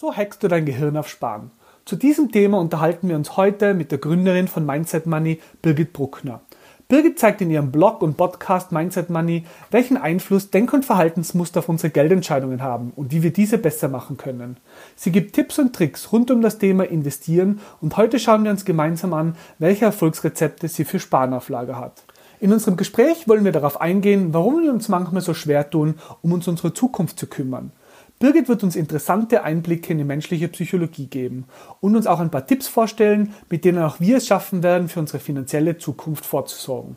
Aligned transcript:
So 0.00 0.14
hackst 0.16 0.44
du 0.44 0.46
dein 0.46 0.64
Gehirn 0.64 0.96
auf 0.96 1.08
Sparen. 1.08 1.50
Zu 1.84 1.96
diesem 1.96 2.30
Thema 2.30 2.60
unterhalten 2.60 3.08
wir 3.08 3.16
uns 3.16 3.36
heute 3.36 3.74
mit 3.74 3.90
der 3.90 3.98
Gründerin 3.98 4.46
von 4.46 4.64
Mindset 4.64 5.06
Money, 5.06 5.40
Birgit 5.60 5.92
Bruckner. 5.92 6.40
Birgit 6.86 7.18
zeigt 7.18 7.40
in 7.40 7.50
ihrem 7.50 7.72
Blog 7.72 8.00
und 8.00 8.16
Podcast 8.16 8.70
Mindset 8.70 9.10
Money, 9.10 9.44
welchen 9.72 9.96
Einfluss 9.96 10.50
Denk- 10.50 10.72
und 10.72 10.84
Verhaltensmuster 10.84 11.58
auf 11.58 11.68
unsere 11.68 11.90
Geldentscheidungen 11.90 12.62
haben 12.62 12.92
und 12.94 13.10
wie 13.10 13.24
wir 13.24 13.32
diese 13.32 13.58
besser 13.58 13.88
machen 13.88 14.16
können. 14.16 14.58
Sie 14.94 15.10
gibt 15.10 15.34
Tipps 15.34 15.58
und 15.58 15.74
Tricks 15.74 16.12
rund 16.12 16.30
um 16.30 16.42
das 16.42 16.58
Thema 16.58 16.84
Investieren 16.84 17.58
und 17.80 17.96
heute 17.96 18.20
schauen 18.20 18.44
wir 18.44 18.52
uns 18.52 18.64
gemeinsam 18.64 19.12
an, 19.14 19.34
welche 19.58 19.86
Erfolgsrezepte 19.86 20.68
sie 20.68 20.84
für 20.84 21.00
Sparnauflage 21.00 21.76
hat. 21.76 22.04
In 22.38 22.52
unserem 22.52 22.76
Gespräch 22.76 23.26
wollen 23.26 23.44
wir 23.44 23.50
darauf 23.50 23.80
eingehen, 23.80 24.32
warum 24.32 24.62
wir 24.62 24.72
uns 24.72 24.88
manchmal 24.88 25.22
so 25.22 25.34
schwer 25.34 25.68
tun, 25.68 25.96
um 26.22 26.32
uns 26.32 26.46
unsere 26.46 26.72
Zukunft 26.72 27.18
zu 27.18 27.26
kümmern. 27.26 27.72
Birgit 28.18 28.48
wird 28.48 28.64
uns 28.64 28.74
interessante 28.74 29.44
Einblicke 29.44 29.92
in 29.92 29.98
die 29.98 30.04
menschliche 30.04 30.48
Psychologie 30.48 31.06
geben 31.06 31.46
und 31.80 31.94
uns 31.94 32.06
auch 32.06 32.18
ein 32.18 32.30
paar 32.30 32.46
Tipps 32.46 32.66
vorstellen, 32.66 33.32
mit 33.48 33.64
denen 33.64 33.78
auch 33.78 34.00
wir 34.00 34.16
es 34.16 34.26
schaffen 34.26 34.62
werden, 34.62 34.88
für 34.88 35.00
unsere 35.00 35.20
finanzielle 35.20 35.78
Zukunft 35.78 36.26
vorzusorgen. 36.26 36.96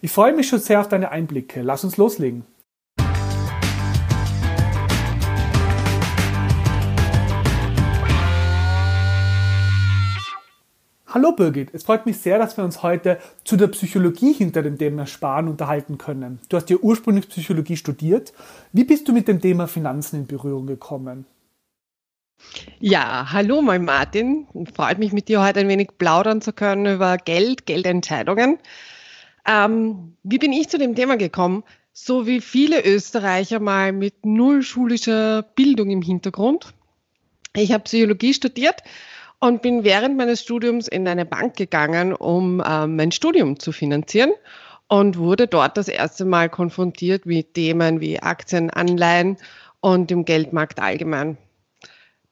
Ich 0.00 0.10
freue 0.10 0.34
mich 0.34 0.48
schon 0.48 0.60
sehr 0.60 0.80
auf 0.80 0.88
deine 0.88 1.10
Einblicke. 1.10 1.60
Lass 1.62 1.84
uns 1.84 1.98
loslegen. 1.98 2.46
Hallo 11.14 11.30
Birgit, 11.30 11.68
es 11.72 11.84
freut 11.84 12.06
mich 12.06 12.18
sehr, 12.18 12.40
dass 12.40 12.56
wir 12.56 12.64
uns 12.64 12.82
heute 12.82 13.20
zu 13.44 13.56
der 13.56 13.68
Psychologie 13.68 14.32
hinter 14.32 14.62
dem 14.62 14.78
Thema 14.78 15.06
Sparen 15.06 15.46
unterhalten 15.46 15.96
können. 15.96 16.40
Du 16.48 16.56
hast 16.56 16.70
ja 16.70 16.76
ursprünglich 16.76 17.28
Psychologie 17.28 17.76
studiert. 17.76 18.32
Wie 18.72 18.82
bist 18.82 19.06
du 19.06 19.12
mit 19.12 19.28
dem 19.28 19.40
Thema 19.40 19.68
Finanzen 19.68 20.16
in 20.16 20.26
Berührung 20.26 20.66
gekommen? 20.66 21.24
Ja, 22.80 23.30
hallo 23.30 23.62
mein 23.62 23.84
Martin. 23.84 24.48
Freut 24.74 24.98
mich 24.98 25.12
mit 25.12 25.28
dir 25.28 25.40
heute 25.40 25.60
ein 25.60 25.68
wenig 25.68 25.90
plaudern 25.98 26.40
zu 26.40 26.52
können 26.52 26.96
über 26.96 27.16
Geld, 27.16 27.64
Geldentscheidungen. 27.64 28.58
Ähm, 29.46 30.16
wie 30.24 30.38
bin 30.38 30.52
ich 30.52 30.68
zu 30.68 30.78
dem 30.78 30.96
Thema 30.96 31.16
gekommen? 31.16 31.62
So 31.92 32.26
wie 32.26 32.40
viele 32.40 32.84
Österreicher 32.84 33.60
mal 33.60 33.92
mit 33.92 34.26
null 34.26 34.62
schulischer 34.62 35.42
Bildung 35.42 35.90
im 35.90 36.02
Hintergrund. 36.02 36.74
Ich 37.54 37.70
habe 37.70 37.84
Psychologie 37.84 38.34
studiert 38.34 38.82
und 39.44 39.60
bin 39.60 39.84
während 39.84 40.16
meines 40.16 40.40
Studiums 40.40 40.88
in 40.88 41.06
eine 41.06 41.26
Bank 41.26 41.54
gegangen, 41.56 42.14
um 42.14 42.60
äh, 42.60 42.86
mein 42.86 43.12
Studium 43.12 43.58
zu 43.58 43.72
finanzieren 43.72 44.32
und 44.88 45.18
wurde 45.18 45.46
dort 45.46 45.76
das 45.76 45.88
erste 45.88 46.24
Mal 46.24 46.48
konfrontiert 46.48 47.26
mit 47.26 47.52
Themen 47.52 48.00
wie 48.00 48.18
Aktien, 48.18 48.70
Anleihen 48.70 49.36
und 49.80 50.08
dem 50.08 50.24
Geldmarkt 50.24 50.80
allgemein. 50.80 51.36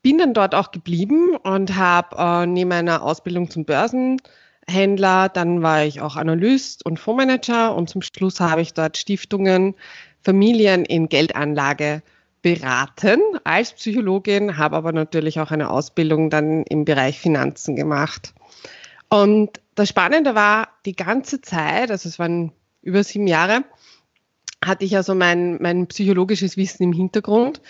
Bin 0.00 0.16
dann 0.16 0.33
dort 0.33 0.55
auch 0.55 0.70
geblieben 0.70 1.36
und 1.36 1.77
habe 1.77 2.16
äh, 2.16 2.46
neben 2.46 2.70
meiner 2.70 3.02
Ausbildung 3.02 3.50
zum 3.50 3.66
Börsenhändler, 3.66 5.28
dann 5.28 5.60
war 5.60 5.84
ich 5.84 6.00
auch 6.00 6.16
Analyst 6.16 6.86
und 6.86 6.98
Fondsmanager 6.98 7.77
und 7.77 7.90
zum 7.90 8.00
Schluss 8.00 8.40
habe 8.40 8.62
ich 8.62 8.72
dort 8.72 8.96
Stiftungen, 8.96 9.74
Familien 10.22 10.86
in 10.86 11.10
Geldanlage 11.10 12.02
beraten 12.43 13.21
als 13.45 13.73
Psychologin, 13.73 14.59
habe 14.59 14.77
aber 14.77 14.93
natürlich 14.93 15.41
auch 15.41 15.51
eine 15.51 15.71
Ausbildung 15.71 16.29
dann 16.29 16.65
im 16.65 16.85
Bereich 16.85 17.19
Finanzen 17.21 17.77
gemacht. 17.77 18.35
Und 19.09 19.61
das 19.75 19.89
Spannende 19.89 20.35
war, 20.35 20.69
die 20.85 20.97
ganze 20.97 21.41
Zeit, 21.41 21.91
also 21.91 22.09
es 22.09 22.19
waren 22.19 22.53
über 22.83 23.05
sieben 23.05 23.27
Jahre, 23.27 23.65
hatte 24.65 24.85
ich 24.85 24.97
also 24.97 25.15
mein, 25.15 25.61
mein 25.61 25.87
psychologisches 25.87 26.57
Wissen 26.57 26.83
im 26.83 26.93
Hintergrund 26.93 27.61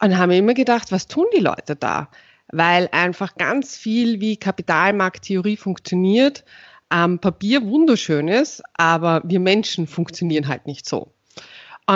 und 0.00 0.16
habe 0.16 0.32
mir 0.32 0.38
immer 0.38 0.54
gedacht, 0.54 0.92
was 0.92 1.08
tun 1.08 1.26
die 1.34 1.40
Leute 1.40 1.76
da? 1.76 2.08
Weil 2.48 2.88
einfach 2.92 3.36
ganz 3.36 3.76
viel 3.76 4.20
wie 4.20 4.36
Kapitalmarkttheorie 4.36 5.56
funktioniert, 5.56 6.44
am 6.88 7.20
Papier 7.20 7.64
wunderschön 7.66 8.28
ist, 8.28 8.62
aber 8.74 9.22
wir 9.24 9.40
Menschen 9.40 9.86
funktionieren 9.86 10.48
halt 10.48 10.66
nicht 10.66 10.86
so. 10.86 11.11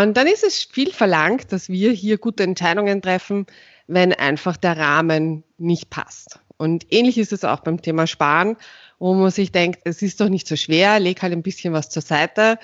Und 0.03 0.19
dann 0.19 0.27
ist 0.27 0.45
es 0.45 0.63
viel 0.63 0.93
verlangt, 0.93 1.53
dass 1.53 1.71
wir 1.71 1.91
hier 1.91 2.19
gute 2.19 2.43
Entscheidungen 2.43 3.01
treffen, 3.01 3.47
wenn 3.87 4.13
einfach 4.13 4.59
der 4.59 4.77
Rahmen 4.77 5.43
nicht 5.57 5.89
passt. 5.89 6.39
Und 6.59 6.87
ähnlich 6.91 7.17
ist 7.17 7.33
es 7.33 7.45
auch 7.45 7.61
beim 7.61 7.81
Thema 7.81 8.07
Sparen, 8.07 8.57
wo 8.99 9.15
man 9.15 9.31
sich 9.31 9.53
denkt, 9.53 9.81
es 9.85 10.03
ist 10.03 10.21
doch 10.21 10.29
nicht 10.29 10.47
so 10.47 10.55
schwer, 10.55 11.01
leg 11.01 11.23
halt 11.23 11.33
ein 11.33 11.43
bisschen 11.43 11.73
was 11.73 11.89
zur 11.89 12.03
Seite, 12.03 12.59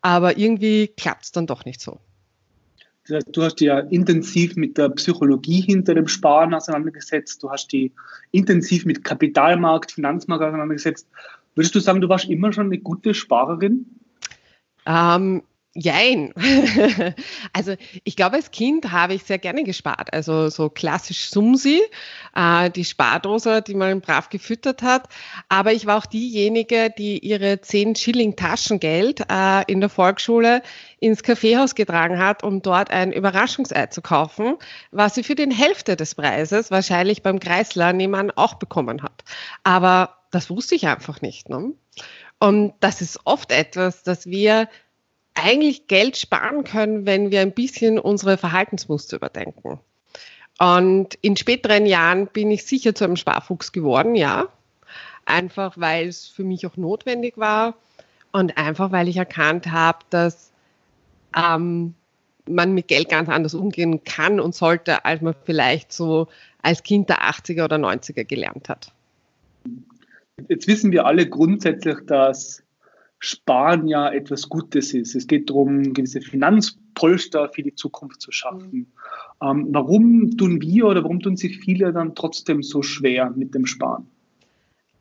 aber 0.00 0.38
irgendwie 0.38 0.88
klappt 0.88 1.24
es 1.24 1.32
dann 1.32 1.46
doch 1.46 1.66
nicht 1.66 1.82
so. 1.82 1.98
Du 3.04 3.42
hast 3.42 3.56
dich 3.56 3.66
ja 3.66 3.80
intensiv 3.80 4.56
mit 4.56 4.78
der 4.78 4.88
Psychologie 4.88 5.60
hinter 5.60 5.94
dem 5.94 6.08
Sparen 6.08 6.54
auseinandergesetzt. 6.54 7.42
Du 7.42 7.50
hast 7.50 7.70
dich 7.70 7.92
intensiv 8.30 8.86
mit 8.86 9.04
Kapitalmarkt, 9.04 9.92
Finanzmarkt 9.92 10.42
auseinandergesetzt. 10.42 11.06
Würdest 11.54 11.74
du 11.74 11.80
sagen, 11.80 12.00
du 12.00 12.08
warst 12.08 12.30
immer 12.30 12.50
schon 12.50 12.66
eine 12.66 12.78
gute 12.78 13.12
Sparerin? 13.12 13.84
Ähm, 14.86 15.42
Jein. 15.74 16.32
also 17.52 17.76
ich 18.02 18.16
glaube, 18.16 18.36
als 18.36 18.50
Kind 18.50 18.90
habe 18.90 19.14
ich 19.14 19.24
sehr 19.24 19.38
gerne 19.38 19.64
gespart. 19.64 20.12
Also 20.12 20.48
so 20.48 20.70
klassisch 20.70 21.30
Sumsi, 21.30 21.82
äh, 22.34 22.70
die 22.70 22.84
Spardose, 22.84 23.62
die 23.62 23.74
man 23.74 24.00
brav 24.00 24.30
gefüttert 24.30 24.82
hat. 24.82 25.08
Aber 25.48 25.72
ich 25.72 25.86
war 25.86 25.98
auch 25.98 26.06
diejenige, 26.06 26.90
die 26.96 27.18
ihre 27.18 27.60
10 27.60 27.96
Schilling 27.96 28.34
Taschengeld 28.34 29.20
äh, 29.30 29.70
in 29.70 29.80
der 29.80 29.90
Volksschule 29.90 30.62
ins 31.00 31.22
Kaffeehaus 31.22 31.74
getragen 31.74 32.18
hat, 32.18 32.42
um 32.42 32.62
dort 32.62 32.90
ein 32.90 33.12
Überraschungsei 33.12 33.86
zu 33.86 34.00
kaufen, 34.00 34.56
was 34.90 35.14
sie 35.14 35.22
für 35.22 35.34
den 35.34 35.50
Hälfte 35.50 35.96
des 35.96 36.14
Preises 36.14 36.70
wahrscheinlich 36.70 37.22
beim 37.22 37.38
Kreisler 37.38 37.92
nebenan 37.92 38.32
auch 38.32 38.54
bekommen 38.54 39.02
hat. 39.02 39.22
Aber 39.64 40.16
das 40.30 40.50
wusste 40.50 40.74
ich 40.74 40.88
einfach 40.88 41.20
nicht. 41.20 41.50
Ne? 41.50 41.74
Und 42.40 42.74
das 42.80 43.00
ist 43.00 43.20
oft 43.24 43.52
etwas, 43.52 44.02
das 44.02 44.26
wir 44.26 44.68
eigentlich 45.42 45.86
Geld 45.86 46.16
sparen 46.16 46.64
können, 46.64 47.06
wenn 47.06 47.30
wir 47.30 47.40
ein 47.40 47.52
bisschen 47.52 47.98
unsere 47.98 48.36
Verhaltensmuster 48.36 49.16
überdenken. 49.16 49.80
Und 50.58 51.14
in 51.20 51.36
späteren 51.36 51.86
Jahren 51.86 52.26
bin 52.26 52.50
ich 52.50 52.64
sicher 52.64 52.94
zu 52.94 53.04
einem 53.04 53.16
Sparfuchs 53.16 53.72
geworden, 53.72 54.14
ja. 54.14 54.48
Einfach 55.24 55.78
weil 55.78 56.08
es 56.08 56.26
für 56.26 56.44
mich 56.44 56.66
auch 56.66 56.76
notwendig 56.76 57.36
war 57.36 57.74
und 58.32 58.56
einfach 58.58 58.90
weil 58.92 59.08
ich 59.08 59.16
erkannt 59.16 59.70
habe, 59.70 59.98
dass 60.10 60.50
ähm, 61.36 61.94
man 62.48 62.72
mit 62.72 62.88
Geld 62.88 63.08
ganz 63.08 63.28
anders 63.28 63.54
umgehen 63.54 64.02
kann 64.04 64.40
und 64.40 64.54
sollte, 64.54 65.04
als 65.04 65.20
man 65.20 65.34
vielleicht 65.44 65.92
so 65.92 66.28
als 66.62 66.82
Kind 66.82 67.08
der 67.08 67.22
80er 67.22 67.64
oder 67.64 67.76
90er 67.76 68.24
gelernt 68.24 68.68
hat. 68.68 68.92
Jetzt 70.48 70.66
wissen 70.66 70.92
wir 70.92 71.06
alle 71.06 71.28
grundsätzlich, 71.28 71.98
dass 72.06 72.62
Sparen 73.18 73.88
ja 73.88 74.10
etwas 74.10 74.48
Gutes 74.48 74.94
ist. 74.94 75.14
Es 75.14 75.26
geht 75.26 75.50
darum, 75.50 75.92
gewisse 75.92 76.20
Finanzpolster 76.20 77.48
für 77.48 77.62
die 77.62 77.74
Zukunft 77.74 78.20
zu 78.20 78.30
schaffen. 78.30 78.70
Mhm. 78.70 78.86
Ähm, 79.42 79.68
warum 79.70 80.36
tun 80.36 80.60
wir 80.60 80.86
oder 80.86 81.02
warum 81.02 81.20
tun 81.20 81.36
sich 81.36 81.58
viele 81.58 81.92
dann 81.92 82.14
trotzdem 82.14 82.62
so 82.62 82.82
schwer 82.82 83.30
mit 83.30 83.54
dem 83.54 83.66
Sparen? 83.66 84.06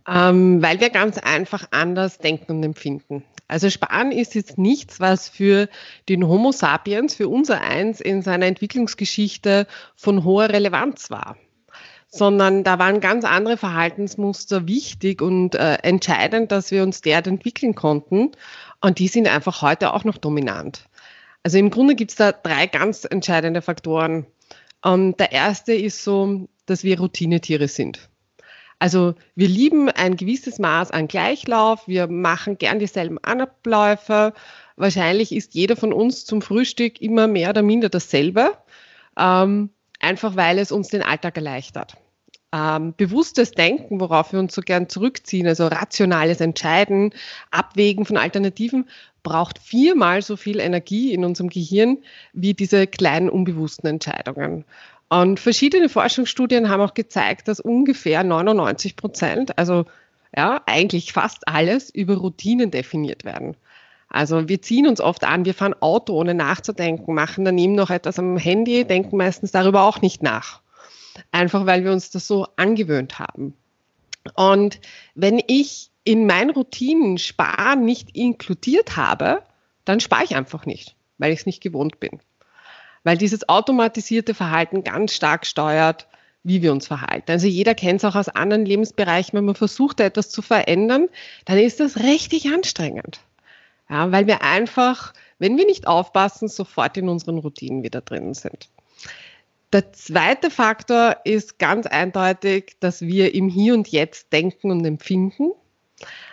Ähm, 0.08 0.62
weil 0.62 0.80
wir 0.80 0.90
ganz 0.90 1.18
einfach 1.18 1.68
anders 1.72 2.18
denken 2.18 2.54
und 2.54 2.64
empfinden. 2.64 3.24
Also 3.50 3.70
Sparen 3.70 4.12
ist 4.12 4.36
jetzt 4.36 4.58
nichts, 4.58 5.00
was 5.00 5.30
für 5.30 5.70
den 6.10 6.28
Homo 6.28 6.52
sapiens, 6.52 7.16
für 7.16 7.30
unser 7.30 7.62
Eins 7.62 8.02
in 8.02 8.22
seiner 8.22 8.46
Entwicklungsgeschichte 8.46 9.68
von 9.96 10.24
hoher 10.24 10.50
Relevanz 10.50 11.10
war 11.10 11.38
sondern 12.08 12.64
da 12.64 12.80
waren 12.80 13.02
ganz 13.02 13.26
andere 13.26 13.58
Verhaltensmuster 13.58 14.68
wichtig 14.68 15.22
und 15.22 15.56
äh, 15.56 15.76
entscheidend, 15.84 16.52
dass 16.52 16.72
wir 16.72 16.84
uns 16.84 17.02
dort 17.02 17.28
entwickeln 17.28 17.76
konnten. 17.76 18.32
Und 18.82 19.00
die 19.00 19.08
sind 19.08 19.28
einfach 19.28 19.62
heute 19.62 19.94
auch 19.94 20.04
noch 20.04 20.18
dominant. 20.18 20.88
Also 21.44 21.58
im 21.58 21.70
Grunde 21.70 21.96
gibt 21.96 22.12
es 22.12 22.18
da 22.18 22.32
drei 22.32 22.68
ganz 22.68 23.06
entscheidende 23.06 23.62
Faktoren. 23.62 24.26
Und 24.82 25.20
der 25.20 25.32
erste 25.32 25.74
ist 25.74 26.04
so, 26.04 26.48
dass 26.66 26.84
wir 26.84 27.00
Routinetiere 27.00 27.68
sind. 27.68 28.10
Also 28.80 29.16
wir 29.36 29.48
lieben 29.48 29.90
ein 29.90 30.18
gewisses 30.18 30.60
Maß 30.60 30.92
an 30.92 31.08
Gleichlauf, 31.08 31.88
wir 31.88 32.08
machen 32.08 32.58
gern 32.58 32.78
dieselben 32.78 33.18
Abläufe. 33.18 34.34
Wahrscheinlich 34.76 35.32
ist 35.32 35.56
jeder 35.56 35.76
von 35.76 35.92
uns 35.92 36.26
zum 36.26 36.44
Frühstück 36.44 37.02
immer 37.02 37.28
mehr 37.28 37.50
oder 37.50 37.64
minder 37.64 37.90
dasselbe. 37.90 38.52
Ähm, 39.18 39.72
einfach 40.08 40.36
weil 40.36 40.58
es 40.60 40.72
uns 40.72 40.88
den 40.88 41.04
Alltag 41.04 41.36
erleichtert. 41.36 41.98
Ähm, 42.54 42.94
bewusstes 42.96 43.52
Denken, 43.52 44.00
worauf 44.00 44.32
wir 44.32 44.40
uns 44.40 44.56
so 44.56 44.62
gern 44.62 44.88
zurückziehen, 44.88 45.48
also 45.48 45.68
rationales 45.68 46.40
Entscheiden, 46.40 47.14
Abwägen 47.52 48.06
von 48.06 48.16
Alternativen, 48.16 48.88
braucht 49.22 49.60
viermal 49.60 50.22
so 50.22 50.38
viel 50.38 50.62
Energie 50.62 51.14
in 51.14 51.26
unserem 51.26 51.50
Gehirn 51.50 51.98
wie 52.32 52.54
diese 52.54 52.88
kleinen 52.88 53.30
unbewussten 53.30 53.90
Entscheidungen. 53.90 54.64
Und 55.10 55.42
verschiedene 55.42 55.90
Forschungsstudien 55.90 56.70
haben 56.70 56.82
auch 56.82 56.94
gezeigt, 56.94 57.50
dass 57.50 57.60
ungefähr 57.60 58.24
99 58.24 58.96
Prozent, 58.96 59.58
also 59.58 59.86
ja, 60.36 60.62
eigentlich 60.66 61.12
fast 61.12 61.48
alles 61.48 61.90
über 61.90 62.16
Routinen 62.16 62.72
definiert 62.72 63.26
werden. 63.26 63.58
Also 64.18 64.50
wir 64.50 64.64
ziehen 64.64 64.88
uns 64.88 65.00
oft 65.00 65.24
an, 65.26 65.46
wir 65.46 65.54
fahren 65.54 65.76
Auto, 65.80 66.14
ohne 66.14 66.34
nachzudenken, 66.34 67.14
machen 67.14 67.46
daneben 67.46 67.74
noch 67.74 67.92
etwas 67.92 68.18
am 68.18 68.36
Handy, 68.36 68.84
denken 68.84 69.16
meistens 69.16 69.52
darüber 69.52 69.84
auch 69.84 70.02
nicht 70.02 70.24
nach. 70.24 70.62
einfach 71.32 71.68
weil 71.68 71.84
wir 71.84 71.92
uns 71.92 72.10
das 72.10 72.26
so 72.26 72.48
angewöhnt 72.56 73.20
haben. 73.20 73.54
Und 74.34 74.80
wenn 75.14 75.40
ich 75.46 75.92
in 76.04 76.26
meinen 76.26 76.50
Routinen 76.50 77.20
Sparen 77.20 77.86
nicht 77.86 78.16
inkludiert 78.16 78.98
habe, 78.98 79.44
dann 79.86 80.00
spare 80.00 80.24
ich 80.24 80.36
einfach 80.36 80.66
nicht, 80.66 80.96
weil 81.20 81.32
ich 81.32 81.42
es 81.42 81.46
nicht 81.46 81.62
gewohnt 81.62 82.00
bin. 82.00 82.20
Weil 83.04 83.20
dieses 83.20 83.48
automatisierte 83.48 84.34
Verhalten 84.34 84.84
ganz 84.84 85.14
stark 85.14 85.46
steuert, 85.46 86.08
wie 86.42 86.64
wir 86.64 86.72
uns 86.72 86.88
verhalten. 86.88 87.30
Also 87.32 87.46
jeder 87.46 87.76
kennt 87.76 88.00
es 88.00 88.06
auch 88.06 88.16
aus 88.16 88.30
anderen 88.30 88.66
Lebensbereichen, 88.66 89.38
wenn 89.38 89.46
man 89.46 89.54
versucht, 89.54 90.00
etwas 90.00 90.32
zu 90.32 90.42
verändern, 90.42 91.08
dann 91.46 91.60
ist 91.60 91.80
das 91.80 91.98
richtig 91.98 92.48
anstrengend. 92.48 93.20
Ja, 93.90 94.12
weil 94.12 94.28
wir 94.28 94.42
einfach, 94.42 95.14
wenn 95.40 95.58
wir 95.58 95.66
nicht 95.66 95.88
aufpassen, 95.88 96.48
sofort 96.48 96.98
in 96.98 97.10
unseren 97.10 97.38
Routinen 97.38 97.84
wieder 97.84 98.02
drin 98.02 98.34
sind. 98.34 98.70
Der 99.74 99.92
zweite 99.94 100.50
Faktor 100.50 101.18
ist 101.26 101.60
ganz 101.60 101.86
eindeutig, 101.88 102.78
dass 102.80 103.02
wir 103.02 103.36
im 103.36 103.50
Hier 103.50 103.74
und 103.74 103.90
Jetzt 103.90 104.32
denken 104.32 104.72
und 104.72 104.86
empfinden. 104.86 105.52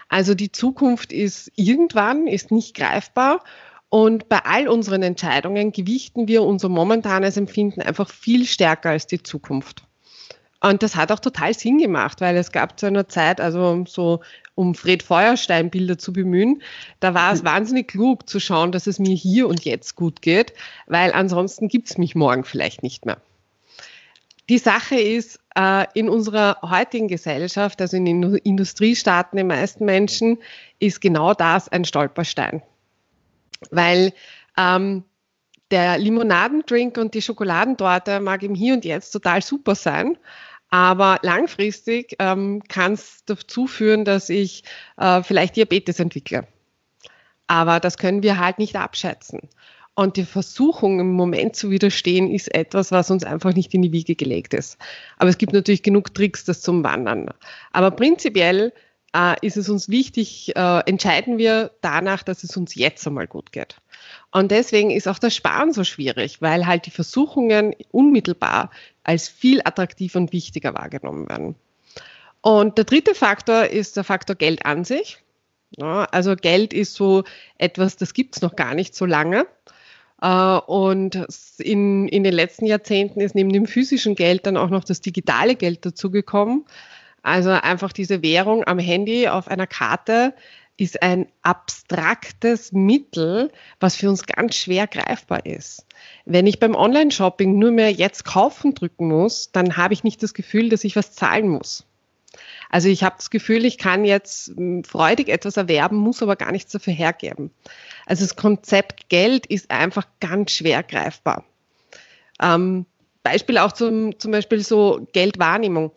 Also 0.08 0.34
die 0.34 0.52
Zukunft 0.52 1.12
ist 1.12 1.50
irgendwann, 1.56 2.26
ist 2.26 2.50
nicht 2.52 2.76
greifbar. 2.76 3.42
Und 3.88 4.28
bei 4.28 4.38
all 4.44 4.68
unseren 4.68 5.02
Entscheidungen 5.02 5.72
gewichten 5.72 6.28
wir 6.28 6.42
unser 6.42 6.68
momentanes 6.68 7.36
Empfinden 7.36 7.80
einfach 7.80 8.10
viel 8.10 8.44
stärker 8.44 8.90
als 8.90 9.06
die 9.06 9.22
Zukunft. 9.22 9.84
Und 10.64 10.82
das 10.82 10.96
hat 10.96 11.12
auch 11.12 11.20
total 11.20 11.52
Sinn 11.52 11.76
gemacht, 11.76 12.22
weil 12.22 12.38
es 12.38 12.50
gab 12.50 12.80
zu 12.80 12.86
einer 12.86 13.06
Zeit, 13.06 13.38
also 13.38 13.84
so 13.86 14.20
um 14.54 14.74
Fred 14.74 15.02
Feuerstein 15.02 15.68
Bilder 15.68 15.98
zu 15.98 16.10
bemühen, 16.10 16.62
da 17.00 17.12
war 17.12 17.34
es 17.34 17.44
wahnsinnig 17.44 17.88
klug 17.88 18.26
zu 18.26 18.40
schauen, 18.40 18.72
dass 18.72 18.86
es 18.86 18.98
mir 18.98 19.14
hier 19.14 19.46
und 19.46 19.66
jetzt 19.66 19.94
gut 19.94 20.22
geht, 20.22 20.54
weil 20.86 21.12
ansonsten 21.12 21.68
gibt 21.68 21.90
es 21.90 21.98
mich 21.98 22.14
morgen 22.14 22.44
vielleicht 22.44 22.82
nicht 22.82 23.04
mehr. 23.04 23.18
Die 24.48 24.56
Sache 24.56 24.94
ist, 24.94 25.38
äh, 25.54 25.84
in 25.92 26.08
unserer 26.08 26.56
heutigen 26.62 27.08
Gesellschaft, 27.08 27.82
also 27.82 27.98
in 27.98 28.06
den 28.06 28.22
Industriestaaten, 28.36 29.36
den 29.36 29.48
meisten 29.48 29.84
Menschen, 29.84 30.38
ist 30.78 31.02
genau 31.02 31.34
das 31.34 31.68
ein 31.68 31.84
Stolperstein. 31.84 32.62
Weil 33.70 34.14
ähm, 34.56 35.04
der 35.70 35.98
Limonadendrink 35.98 36.96
und 36.96 37.12
die 37.12 37.22
Schokoladentorte 37.22 38.20
mag 38.20 38.42
im 38.42 38.54
Hier 38.54 38.74
und 38.74 38.84
Jetzt 38.84 39.10
total 39.10 39.42
super 39.42 39.74
sein, 39.74 40.16
aber 40.74 41.20
langfristig 41.22 42.16
ähm, 42.18 42.60
kann 42.66 42.94
es 42.94 43.24
dazu 43.26 43.68
führen, 43.68 44.04
dass 44.04 44.28
ich 44.28 44.64
äh, 44.96 45.22
vielleicht 45.22 45.54
Diabetes 45.54 46.00
entwickle. 46.00 46.48
Aber 47.46 47.78
das 47.78 47.96
können 47.96 48.24
wir 48.24 48.40
halt 48.40 48.58
nicht 48.58 48.74
abschätzen. 48.74 49.42
Und 49.94 50.16
die 50.16 50.24
Versuchung 50.24 50.98
im 50.98 51.12
Moment 51.12 51.54
zu 51.54 51.70
widerstehen 51.70 52.28
ist 52.28 52.52
etwas, 52.52 52.90
was 52.90 53.12
uns 53.12 53.22
einfach 53.22 53.54
nicht 53.54 53.72
in 53.72 53.82
die 53.82 53.92
Wiege 53.92 54.16
gelegt 54.16 54.52
ist. 54.52 54.76
Aber 55.16 55.30
es 55.30 55.38
gibt 55.38 55.52
natürlich 55.52 55.84
genug 55.84 56.12
Tricks, 56.12 56.44
das 56.44 56.60
zum 56.60 56.82
Wandern. 56.82 57.30
Aber 57.70 57.92
prinzipiell 57.92 58.72
äh, 59.14 59.36
ist 59.46 59.56
es 59.56 59.68
uns 59.68 59.88
wichtig, 59.88 60.56
äh, 60.56 60.80
entscheiden 60.86 61.38
wir 61.38 61.70
danach, 61.82 62.24
dass 62.24 62.42
es 62.42 62.56
uns 62.56 62.74
jetzt 62.74 63.06
einmal 63.06 63.28
gut 63.28 63.52
geht. 63.52 63.76
Und 64.32 64.50
deswegen 64.50 64.90
ist 64.90 65.06
auch 65.06 65.20
das 65.20 65.36
Sparen 65.36 65.72
so 65.72 65.84
schwierig, 65.84 66.42
weil 66.42 66.66
halt 66.66 66.86
die 66.86 66.90
Versuchungen 66.90 67.76
unmittelbar 67.92 68.70
als 69.04 69.28
viel 69.28 69.60
attraktiver 69.64 70.18
und 70.18 70.32
wichtiger 70.32 70.74
wahrgenommen 70.74 71.28
werden. 71.28 71.54
Und 72.40 72.76
der 72.76 72.84
dritte 72.84 73.14
Faktor 73.14 73.66
ist 73.66 73.96
der 73.96 74.04
Faktor 74.04 74.36
Geld 74.36 74.66
an 74.66 74.84
sich. 74.84 75.18
Ja, 75.76 76.04
also 76.04 76.36
Geld 76.36 76.72
ist 76.72 76.94
so 76.94 77.24
etwas, 77.58 77.96
das 77.96 78.14
gibt 78.14 78.36
es 78.36 78.42
noch 78.42 78.54
gar 78.56 78.74
nicht 78.74 78.94
so 78.94 79.06
lange. 79.06 79.46
Äh, 80.20 80.58
und 80.66 81.26
in, 81.58 82.08
in 82.08 82.24
den 82.24 82.34
letzten 82.34 82.66
Jahrzehnten 82.66 83.20
ist 83.20 83.34
neben 83.34 83.52
dem 83.52 83.66
physischen 83.66 84.14
Geld 84.14 84.46
dann 84.46 84.56
auch 84.56 84.70
noch 84.70 84.84
das 84.84 85.00
digitale 85.00 85.54
Geld 85.54 85.84
dazugekommen. 85.84 86.64
Also 87.22 87.50
einfach 87.50 87.92
diese 87.92 88.22
Währung 88.22 88.64
am 88.64 88.78
Handy 88.78 89.28
auf 89.28 89.48
einer 89.48 89.66
Karte 89.66 90.34
ist 90.76 91.02
ein 91.02 91.26
abstraktes 91.42 92.72
Mittel, 92.72 93.52
was 93.78 93.96
für 93.96 94.08
uns 94.08 94.26
ganz 94.26 94.56
schwer 94.56 94.86
greifbar 94.86 95.46
ist. 95.46 95.86
Wenn 96.24 96.46
ich 96.46 96.58
beim 96.58 96.74
Online-Shopping 96.74 97.58
nur 97.58 97.70
mehr 97.70 97.92
jetzt 97.92 98.24
kaufen 98.24 98.74
drücken 98.74 99.08
muss, 99.08 99.52
dann 99.52 99.76
habe 99.76 99.94
ich 99.94 100.02
nicht 100.02 100.22
das 100.22 100.34
Gefühl, 100.34 100.68
dass 100.68 100.84
ich 100.84 100.96
was 100.96 101.12
zahlen 101.12 101.48
muss. 101.48 101.86
Also 102.70 102.88
ich 102.88 103.04
habe 103.04 103.14
das 103.16 103.30
Gefühl, 103.30 103.64
ich 103.64 103.78
kann 103.78 104.04
jetzt 104.04 104.48
hm, 104.48 104.82
freudig 104.82 105.28
etwas 105.28 105.56
erwerben, 105.56 105.96
muss 105.96 106.22
aber 106.22 106.34
gar 106.34 106.50
nichts 106.50 106.72
dafür 106.72 106.92
hergeben. 106.92 107.52
Also 108.04 108.24
das 108.24 108.34
Konzept 108.34 109.08
Geld 109.08 109.46
ist 109.46 109.70
einfach 109.70 110.06
ganz 110.18 110.50
schwer 110.50 110.82
greifbar. 110.82 111.44
Ähm, 112.42 112.86
Beispiel 113.22 113.58
auch 113.58 113.70
zum, 113.70 114.18
zum 114.18 114.32
Beispiel 114.32 114.60
so 114.60 115.06
Geldwahrnehmung. 115.12 115.92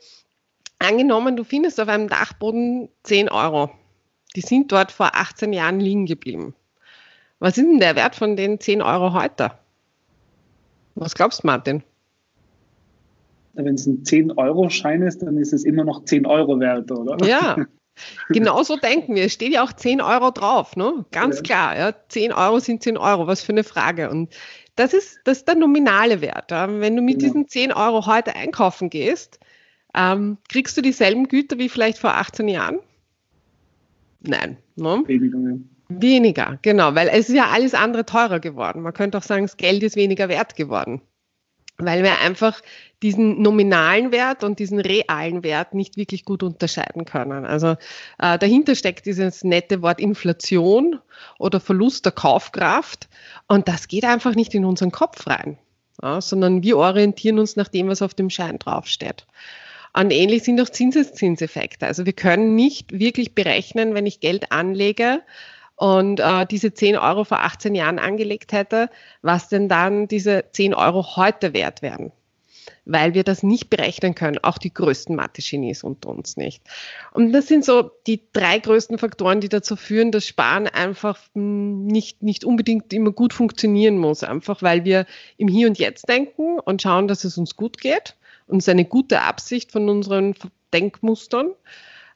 Angenommen, 0.78 1.36
du 1.36 1.44
findest 1.44 1.80
auf 1.82 1.88
einem 1.88 2.10
Dachboden 2.10 2.90
10 3.04 3.30
Euro 3.30 3.72
die 4.38 4.42
sind 4.42 4.72
dort 4.72 4.92
vor 4.92 5.16
18 5.16 5.52
Jahren 5.52 5.80
liegen 5.80 6.06
geblieben. 6.06 6.54
Was 7.40 7.58
ist 7.58 7.66
denn 7.66 7.80
der 7.80 7.96
Wert 7.96 8.16
von 8.16 8.36
den 8.36 8.60
10 8.60 8.84
Euro 8.84 9.12
heute? 9.14 9.50
Was 10.94 11.16
glaubst 11.16 11.42
du, 11.42 11.48
Martin? 11.48 11.82
Wenn 13.54 13.74
es 13.74 13.88
ein 13.88 14.04
10-Euro-Schein 14.04 15.02
ist, 15.02 15.24
dann 15.24 15.38
ist 15.38 15.54
es 15.54 15.64
immer 15.64 15.84
noch 15.84 16.06
10 16.06 16.28
Euro 16.28 16.60
wert, 16.60 16.92
oder? 16.92 17.18
Ja, 17.26 17.66
genau 18.30 18.62
so 18.62 18.78
denken 18.78 19.16
wir. 19.16 19.26
Es 19.26 19.34
steht 19.34 19.54
ja 19.54 19.64
auch 19.64 19.74
10 19.74 20.02
Euro 20.02 20.30
drauf, 20.30 20.76
ne? 20.76 21.04
Ganz 21.10 21.38
ja. 21.38 21.42
klar. 21.42 21.76
Ja? 21.76 21.94
10 22.10 22.32
Euro 22.32 22.60
sind 22.60 22.84
10 22.84 22.96
Euro, 22.98 23.26
was 23.26 23.42
für 23.42 23.54
eine 23.54 23.64
Frage. 23.64 24.12
Und 24.12 24.32
das 24.76 24.94
ist, 24.94 25.20
das 25.24 25.40
ist 25.40 25.48
der 25.48 25.56
nominale 25.56 26.22
Wert. 26.22 26.52
Wenn 26.52 26.96
du 26.96 27.02
mit 27.02 27.18
genau. 27.18 27.34
diesen 27.34 27.48
10 27.48 27.74
Euro 27.74 28.06
heute 28.06 28.36
einkaufen 28.36 28.92
gehst, 28.92 29.40
ähm, 29.96 30.38
kriegst 30.48 30.78
du 30.78 30.82
dieselben 30.82 31.28
Güter 31.28 31.58
wie 31.58 31.70
vielleicht 31.70 31.98
vor 31.98 32.14
18 32.14 32.48
Jahren? 32.48 32.82
Nein. 34.22 34.58
Ne? 34.76 35.04
Weniger, 35.06 35.38
ja. 35.40 35.58
Weniger, 35.90 36.60
genau, 36.64 36.96
weil 36.96 37.08
es 37.08 37.30
ist 37.30 37.36
ja 37.36 37.48
alles 37.48 37.74
andere 37.74 38.06
teurer 38.06 38.40
geworden. 38.40 38.82
Man 38.82 38.94
könnte 38.94 39.18
auch 39.18 39.24
sagen, 39.24 39.46
das 39.46 39.56
Geld 39.56 39.84
ist 39.84 39.96
weniger 39.96 40.28
wert 40.28 40.58
geworden, 40.58 41.02
weil 41.78 42.04
wir 42.04 42.20
einfach 42.20 42.62
diesen 43.02 43.42
nominalen 43.42 44.12
Wert 44.12 44.44
und 44.44 44.60
diesen 44.60 44.82
realen 44.82 45.44
Wert 45.44 45.74
nicht 45.74 45.96
wirklich 45.96 46.26
gut 46.26 46.44
unterscheiden 46.44 47.06
können. 47.06 47.46
Also 47.46 47.78
äh, 48.20 48.38
dahinter 48.38 48.76
steckt 48.76 49.06
dieses 49.06 49.46
nette 49.46 49.82
Wort 49.82 50.02
Inflation 50.02 51.00
oder 51.40 51.62
Verlust 51.62 52.04
der 52.04 52.12
Kaufkraft 52.12 53.08
und 53.48 53.70
das 53.70 53.88
geht 53.88 54.04
einfach 54.04 54.36
nicht 54.36 54.54
in 54.56 54.66
unseren 54.66 54.92
Kopf 54.92 55.26
rein, 55.26 55.58
ja, 56.04 56.20
sondern 56.20 56.64
wir 56.64 56.78
orientieren 56.78 57.40
uns 57.40 57.56
nach 57.56 57.70
dem, 57.70 57.88
was 57.88 58.02
auf 58.02 58.14
dem 58.14 58.30
Schein 58.30 58.60
draufsteht. 58.60 59.26
Und 59.98 60.12
ähnlich 60.12 60.44
sind 60.44 60.62
auch 60.62 60.70
Zinseszinseffekte. 60.70 61.88
Also 61.88 62.06
wir 62.06 62.14
können 62.14 62.54
nicht 62.54 63.00
wirklich 63.00 63.34
berechnen, 63.34 63.96
wenn 63.96 64.06
ich 64.06 64.20
Geld 64.20 64.52
anlege 64.52 65.24
und 65.76 66.20
äh, 66.20 66.46
diese 66.46 66.72
10 66.72 66.98
Euro 66.98 67.24
vor 67.24 67.40
18 67.40 67.74
Jahren 67.74 67.98
angelegt 67.98 68.52
hätte, 68.52 68.92
was 69.24 69.50
denn 69.50 69.70
dann 69.70 70.08
diese 70.08 70.46
10 70.52 70.76
Euro 70.76 71.16
heute 71.16 71.54
wert 71.54 71.82
wären. 71.82 72.12
Weil 72.86 73.16
wir 73.16 73.24
das 73.24 73.42
nicht 73.42 73.72
berechnen 73.72 74.14
können, 74.14 74.38
auch 74.44 74.60
die 74.60 74.72
größten 74.72 75.16
Mathe-Genies 75.16 75.84
unter 75.84 76.10
uns 76.10 76.38
nicht. 76.38 76.62
Und 77.14 77.34
das 77.34 77.48
sind 77.48 77.66
so 77.66 77.90
die 78.06 78.22
drei 78.34 78.60
größten 78.60 79.00
Faktoren, 79.00 79.42
die 79.42 79.50
dazu 79.50 79.76
führen, 79.76 80.12
dass 80.12 80.28
Sparen 80.28 80.68
einfach 80.68 81.18
hm, 81.34 81.88
nicht, 81.88 82.22
nicht 82.22 82.46
unbedingt 82.46 82.94
immer 82.94 83.12
gut 83.12 83.34
funktionieren 83.34 83.98
muss. 83.98 84.24
Einfach 84.24 84.62
weil 84.62 84.86
wir 84.86 85.08
im 85.38 85.48
Hier 85.48 85.68
und 85.68 85.80
Jetzt 85.80 86.08
denken 86.08 86.60
und 86.60 86.84
schauen, 86.84 87.08
dass 87.08 87.24
es 87.24 87.40
uns 87.40 87.56
gut 87.56 87.80
geht 87.80 88.16
uns 88.48 88.68
eine 88.70 88.86
gute 88.86 89.22
Absicht 89.22 89.72
von 89.72 89.90
unseren 89.90 90.36
Denkmustern, 90.74 91.52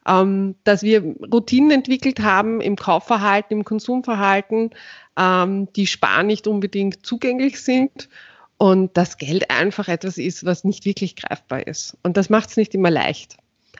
ähm, 0.07 0.55
dass 0.63 0.83
wir 0.83 1.03
Routinen 1.31 1.71
entwickelt 1.71 2.21
haben 2.21 2.61
im 2.61 2.75
Kaufverhalten, 2.75 3.57
im 3.57 3.65
Konsumverhalten, 3.65 4.71
ähm, 5.17 5.71
die 5.73 5.87
Sparen 5.87 6.27
nicht 6.27 6.47
unbedingt 6.47 7.05
zugänglich 7.05 7.61
sind 7.61 8.09
und 8.57 8.95
das 8.97 9.17
Geld 9.17 9.49
einfach 9.51 9.87
etwas 9.87 10.17
ist, 10.17 10.45
was 10.45 10.63
nicht 10.63 10.85
wirklich 10.85 11.15
greifbar 11.15 11.67
ist. 11.67 11.97
Und 12.03 12.17
das 12.17 12.29
macht 12.29 12.49
es 12.49 12.57
nicht 12.57 12.73
immer 12.73 12.91
leicht. 12.91 13.37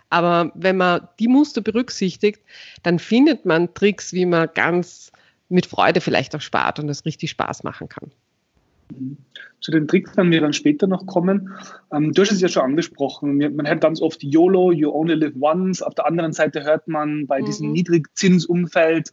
Aber 0.10 0.52
wenn 0.56 0.78
man 0.78 1.08
die 1.20 1.30
Muster 1.30 1.62
berücksichtigt, 1.62 2.42
dann 2.84 3.00
findet 3.00 3.46
man 3.46 3.74
Tricks, 3.74 4.12
wie 4.12 4.26
man 4.26 4.50
ganz 4.54 5.12
mit 5.50 5.66
Freude 5.66 6.02
vielleicht 6.02 6.36
auch 6.36 6.42
spart 6.42 6.80
und 6.80 6.88
das 6.88 7.06
richtig 7.06 7.30
Spaß 7.30 7.64
machen 7.64 7.90
kann. 7.90 8.12
Zu 9.62 9.72
den 9.72 9.88
Tricks 9.88 10.18
werden 10.18 10.32
wir 10.32 10.42
dann 10.42 10.54
später 10.54 10.88
noch 10.88 11.06
kommen. 11.06 11.54
Ähm, 11.94 12.14
du 12.14 12.22
hast 12.22 12.32
es 12.32 12.42
ja 12.42 12.48
schon 12.48 12.64
angesprochen. 12.64 13.38
Man 13.38 13.68
hört 13.68 13.82
ganz 13.82 14.02
oft 14.02 14.24
YOLO, 14.24 14.72
you 14.72 14.92
only 14.92 15.14
live 15.14 15.36
once. 15.40 15.84
Auf 15.84 15.94
der 15.94 16.08
anderen 16.08 16.34
Seite 16.34 16.64
hört 16.64 16.88
man 16.88 17.28
bei 17.28 17.42
mhm. 17.42 17.46
diesem 17.46 17.72
Niedrigzinsumfeld, 17.72 19.12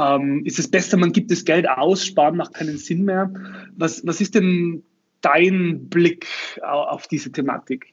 ähm, 0.00 0.42
ist 0.46 0.58
es 0.58 0.70
besser, 0.70 0.96
man 0.96 1.12
gibt 1.12 1.30
das 1.30 1.44
Geld 1.44 1.68
aus, 1.68 2.06
sparen 2.06 2.36
macht 2.36 2.54
keinen 2.54 2.78
Sinn 2.78 3.04
mehr. 3.04 3.30
Was, 3.76 4.06
was 4.06 4.20
ist 4.20 4.34
denn 4.34 4.82
dein 5.20 5.88
Blick 5.88 6.26
auf 6.62 7.06
diese 7.06 7.30
Thematik? 7.30 7.92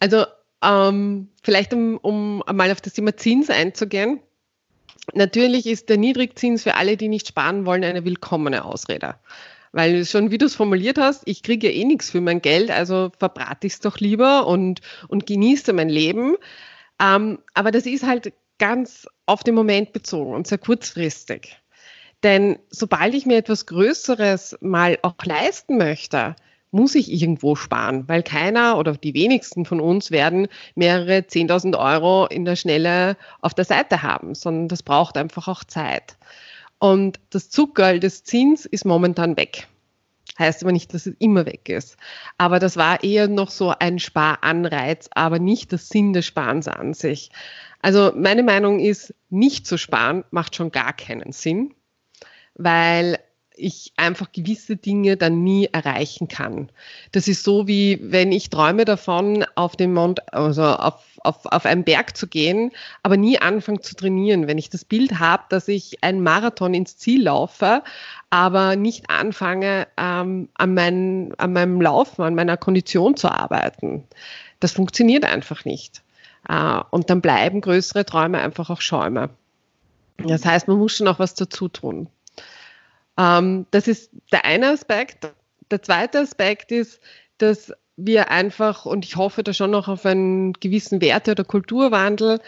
Also 0.00 0.24
ähm, 0.62 1.28
vielleicht 1.42 1.72
um, 1.72 1.96
um 1.96 2.42
mal 2.52 2.70
auf 2.70 2.82
das 2.82 2.92
Thema 2.92 3.16
Zins 3.16 3.48
einzugehen. 3.48 4.20
Natürlich 5.14 5.66
ist 5.66 5.88
der 5.88 5.96
Niedrigzins 5.96 6.64
für 6.64 6.74
alle, 6.74 6.98
die 6.98 7.08
nicht 7.08 7.28
sparen 7.28 7.64
wollen, 7.64 7.82
eine 7.82 8.04
willkommene 8.04 8.64
Ausrede 8.64 9.14
Weil 9.78 10.04
schon 10.06 10.32
wie 10.32 10.38
du 10.38 10.46
es 10.46 10.56
formuliert 10.56 10.98
hast, 10.98 11.22
ich 11.26 11.44
kriege 11.44 11.68
ja 11.68 11.72
eh 11.72 11.84
nichts 11.84 12.10
für 12.10 12.20
mein 12.20 12.42
Geld, 12.42 12.68
also 12.72 13.12
verbrate 13.16 13.68
ich 13.68 13.74
es 13.74 13.78
doch 13.78 13.98
lieber 13.98 14.48
und, 14.48 14.80
und 15.06 15.24
genieße 15.24 15.72
mein 15.72 15.88
Leben. 15.88 16.34
Ähm, 17.00 17.38
aber 17.54 17.70
das 17.70 17.86
ist 17.86 18.04
halt 18.04 18.32
ganz 18.58 19.06
auf 19.26 19.44
den 19.44 19.54
Moment 19.54 19.92
bezogen 19.92 20.34
und 20.34 20.48
sehr 20.48 20.58
kurzfristig. 20.58 21.62
Denn 22.24 22.58
sobald 22.70 23.14
ich 23.14 23.24
mir 23.24 23.36
etwas 23.36 23.66
Größeres 23.66 24.58
mal 24.60 24.98
auch 25.02 25.14
leisten 25.24 25.78
möchte, 25.78 26.34
muss 26.72 26.96
ich 26.96 27.12
irgendwo 27.12 27.54
sparen, 27.54 28.08
weil 28.08 28.24
keiner 28.24 28.78
oder 28.78 28.94
die 28.94 29.14
wenigsten 29.14 29.64
von 29.64 29.80
uns 29.80 30.10
werden 30.10 30.48
mehrere 30.74 31.18
10.000 31.18 31.78
Euro 31.78 32.26
in 32.26 32.44
der 32.44 32.56
Schnelle 32.56 33.16
auf 33.42 33.54
der 33.54 33.64
Seite 33.64 34.02
haben, 34.02 34.34
sondern 34.34 34.66
das 34.66 34.82
braucht 34.82 35.16
einfach 35.16 35.46
auch 35.46 35.62
Zeit. 35.62 36.16
Und 36.78 37.18
das 37.30 37.50
Zuckerl 37.50 38.00
des 38.00 38.24
Zins 38.24 38.66
ist 38.66 38.84
momentan 38.84 39.36
weg. 39.36 39.66
Heißt 40.38 40.62
aber 40.62 40.70
nicht, 40.70 40.94
dass 40.94 41.06
es 41.06 41.16
immer 41.18 41.46
weg 41.46 41.68
ist. 41.68 41.96
Aber 42.36 42.60
das 42.60 42.76
war 42.76 43.02
eher 43.02 43.26
noch 43.26 43.50
so 43.50 43.74
ein 43.76 43.98
Sparanreiz, 43.98 45.08
aber 45.12 45.40
nicht 45.40 45.72
der 45.72 45.78
Sinn 45.78 46.12
des 46.12 46.26
Sparens 46.26 46.68
an 46.68 46.94
sich. 46.94 47.30
Also 47.82 48.12
meine 48.14 48.44
Meinung 48.44 48.78
ist, 48.78 49.14
nicht 49.30 49.66
zu 49.66 49.78
sparen 49.78 50.24
macht 50.30 50.54
schon 50.54 50.70
gar 50.70 50.92
keinen 50.92 51.32
Sinn, 51.32 51.74
weil 52.54 53.18
ich 53.58 53.92
einfach 53.96 54.32
gewisse 54.32 54.76
Dinge 54.76 55.16
dann 55.16 55.42
nie 55.42 55.68
erreichen 55.72 56.28
kann. 56.28 56.70
Das 57.12 57.28
ist 57.28 57.44
so 57.44 57.66
wie 57.66 57.98
wenn 58.02 58.32
ich 58.32 58.50
träume 58.50 58.84
davon, 58.84 59.44
auf 59.54 59.76
den 59.76 59.92
Mond, 59.92 60.32
also 60.32 60.64
auf, 60.64 61.02
auf, 61.22 61.46
auf 61.46 61.66
einen 61.66 61.84
Berg 61.84 62.16
zu 62.16 62.26
gehen, 62.26 62.72
aber 63.02 63.16
nie 63.16 63.38
anfange 63.38 63.80
zu 63.80 63.94
trainieren. 63.94 64.46
Wenn 64.46 64.58
ich 64.58 64.70
das 64.70 64.84
Bild 64.84 65.18
habe, 65.18 65.44
dass 65.48 65.68
ich 65.68 66.02
einen 66.02 66.22
Marathon 66.22 66.74
ins 66.74 66.96
Ziel 66.96 67.24
laufe, 67.24 67.82
aber 68.30 68.76
nicht 68.76 69.10
anfange, 69.10 69.88
ähm, 69.96 70.48
an, 70.54 70.74
mein, 70.74 71.34
an 71.38 71.52
meinem 71.52 71.80
Laufen, 71.80 72.22
an 72.22 72.34
meiner 72.34 72.56
Kondition 72.56 73.16
zu 73.16 73.28
arbeiten. 73.28 74.04
Das 74.60 74.72
funktioniert 74.72 75.24
einfach 75.24 75.64
nicht. 75.64 76.02
Äh, 76.48 76.80
und 76.90 77.10
dann 77.10 77.20
bleiben 77.20 77.60
größere 77.60 78.04
Träume 78.04 78.38
einfach 78.38 78.70
auch 78.70 78.80
Schäume. 78.80 79.30
Das 80.18 80.44
heißt, 80.44 80.66
man 80.66 80.78
muss 80.78 80.96
schon 80.96 81.08
auch 81.08 81.18
was 81.18 81.34
dazu 81.34 81.68
tun. 81.68 82.08
Ähm, 83.18 83.66
das 83.70 83.88
ist 83.88 84.10
der 84.32 84.44
eine 84.44 84.70
Aspekt. 84.70 85.32
Der 85.70 85.82
zweite 85.82 86.20
Aspekt 86.20 86.72
ist, 86.72 87.00
dass 87.38 87.72
wir 87.96 88.30
einfach, 88.30 88.86
und 88.86 89.04
ich 89.04 89.16
hoffe 89.16 89.42
da 89.42 89.52
schon 89.52 89.72
noch 89.72 89.88
auf 89.88 90.06
einen 90.06 90.52
gewissen 90.54 91.00
Werte- 91.00 91.32
oder 91.32 91.44
Kulturwandel, 91.44 92.40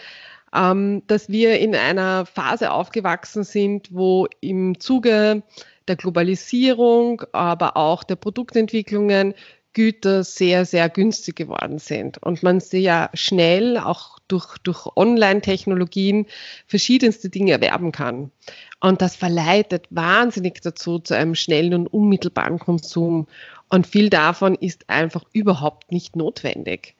ähm, 0.55 1.03
dass 1.07 1.29
wir 1.29 1.59
in 1.59 1.75
einer 1.75 2.25
Phase 2.25 2.71
aufgewachsen 2.71 3.43
sind, 3.43 3.89
wo 3.91 4.27
im 4.39 4.79
Zuge 4.79 5.43
der 5.87 5.95
Globalisierung, 5.97 7.23
aber 7.33 7.75
auch 7.75 8.03
der 8.03 8.15
Produktentwicklungen 8.15 9.33
Güter 9.73 10.23
sehr, 10.23 10.65
sehr 10.65 10.89
günstig 10.89 11.37
geworden 11.37 11.79
sind 11.79 12.21
und 12.21 12.43
man 12.43 12.59
sehr 12.59 13.09
schnell 13.13 13.77
auch 13.77 14.19
durch, 14.27 14.57
durch 14.59 14.85
Online-Technologien 14.95 16.27
verschiedenste 16.67 17.29
Dinge 17.29 17.53
erwerben 17.53 17.91
kann. 17.91 18.31
Und 18.81 19.01
das 19.01 19.15
verleitet 19.15 19.85
wahnsinnig 19.91 20.59
dazu 20.61 20.99
zu 20.99 21.15
einem 21.15 21.35
schnellen 21.35 21.73
und 21.75 21.87
unmittelbaren 21.87 22.59
Konsum. 22.59 23.27
Und 23.69 23.87
viel 23.87 24.09
davon 24.09 24.55
ist 24.55 24.89
einfach 24.89 25.23
überhaupt 25.31 25.91
nicht 25.91 26.15
notwendig. 26.15 26.95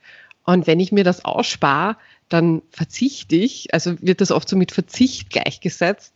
Und 0.46 0.68
wenn 0.68 0.80
ich 0.80 0.92
mir 0.92 1.04
das 1.04 1.26
ausspare, 1.26 1.98
dann 2.30 2.62
verzichte 2.70 3.36
ich, 3.36 3.74
also 3.74 3.96
wird 4.00 4.22
das 4.22 4.32
oft 4.32 4.48
so 4.48 4.56
mit 4.56 4.72
Verzicht 4.72 5.32
gleichgesetzt. 5.32 6.14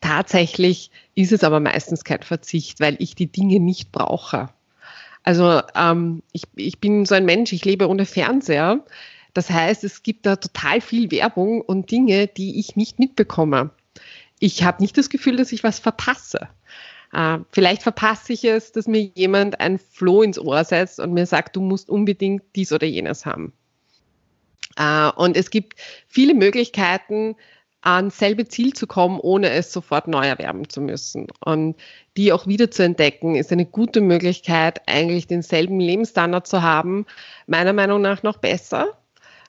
Tatsächlich 0.00 0.90
ist 1.14 1.32
es 1.32 1.42
aber 1.42 1.58
meistens 1.58 2.04
kein 2.04 2.22
Verzicht, 2.22 2.78
weil 2.78 2.96
ich 3.00 3.14
die 3.14 3.32
Dinge 3.32 3.60
nicht 3.60 3.90
brauche. 3.90 4.50
Also 5.24 5.62
ähm, 5.74 6.22
ich, 6.32 6.44
ich 6.54 6.78
bin 6.80 7.06
so 7.06 7.14
ein 7.14 7.24
Mensch, 7.24 7.52
ich 7.52 7.64
lebe 7.64 7.88
ohne 7.88 8.04
Fernseher. 8.04 8.84
Das 9.32 9.50
heißt, 9.50 9.84
es 9.84 10.02
gibt 10.02 10.26
da 10.26 10.36
total 10.36 10.80
viel 10.80 11.10
Werbung 11.10 11.62
und 11.62 11.90
Dinge, 11.90 12.26
die 12.26 12.60
ich 12.60 12.76
nicht 12.76 12.98
mitbekomme. 12.98 13.70
Ich 14.40 14.62
habe 14.62 14.82
nicht 14.82 14.96
das 14.96 15.10
Gefühl, 15.10 15.36
dass 15.36 15.52
ich 15.52 15.64
was 15.64 15.78
verpasse. 15.78 16.48
Äh, 17.12 17.38
vielleicht 17.50 17.82
verpasse 17.82 18.32
ich 18.32 18.44
es, 18.44 18.72
dass 18.72 18.86
mir 18.86 19.00
jemand 19.14 19.60
ein 19.60 19.78
Floh 19.78 20.22
ins 20.22 20.38
Ohr 20.38 20.64
setzt 20.64 21.00
und 21.00 21.12
mir 21.12 21.26
sagt, 21.26 21.56
du 21.56 21.60
musst 21.60 21.88
unbedingt 21.88 22.42
dies 22.54 22.72
oder 22.72 22.86
jenes 22.86 23.26
haben. 23.26 23.52
Äh, 24.76 25.10
und 25.16 25.36
es 25.36 25.50
gibt 25.50 25.74
viele 26.06 26.34
Möglichkeiten, 26.34 27.34
ans 27.80 28.18
selbe 28.18 28.46
Ziel 28.46 28.72
zu 28.72 28.86
kommen, 28.86 29.20
ohne 29.20 29.50
es 29.50 29.72
sofort 29.72 30.08
neu 30.08 30.26
erwerben 30.26 30.68
zu 30.68 30.80
müssen. 30.80 31.28
Und 31.40 31.76
die 32.16 32.32
auch 32.32 32.46
wieder 32.46 32.70
zu 32.70 32.82
entdecken, 32.82 33.36
ist 33.36 33.52
eine 33.52 33.66
gute 33.66 34.00
Möglichkeit, 34.00 34.82
eigentlich 34.86 35.26
denselben 35.26 35.80
Lebensstandard 35.80 36.46
zu 36.46 36.62
haben, 36.62 37.06
meiner 37.46 37.72
Meinung 37.72 38.02
nach 38.02 38.22
noch 38.22 38.38
besser 38.38 38.98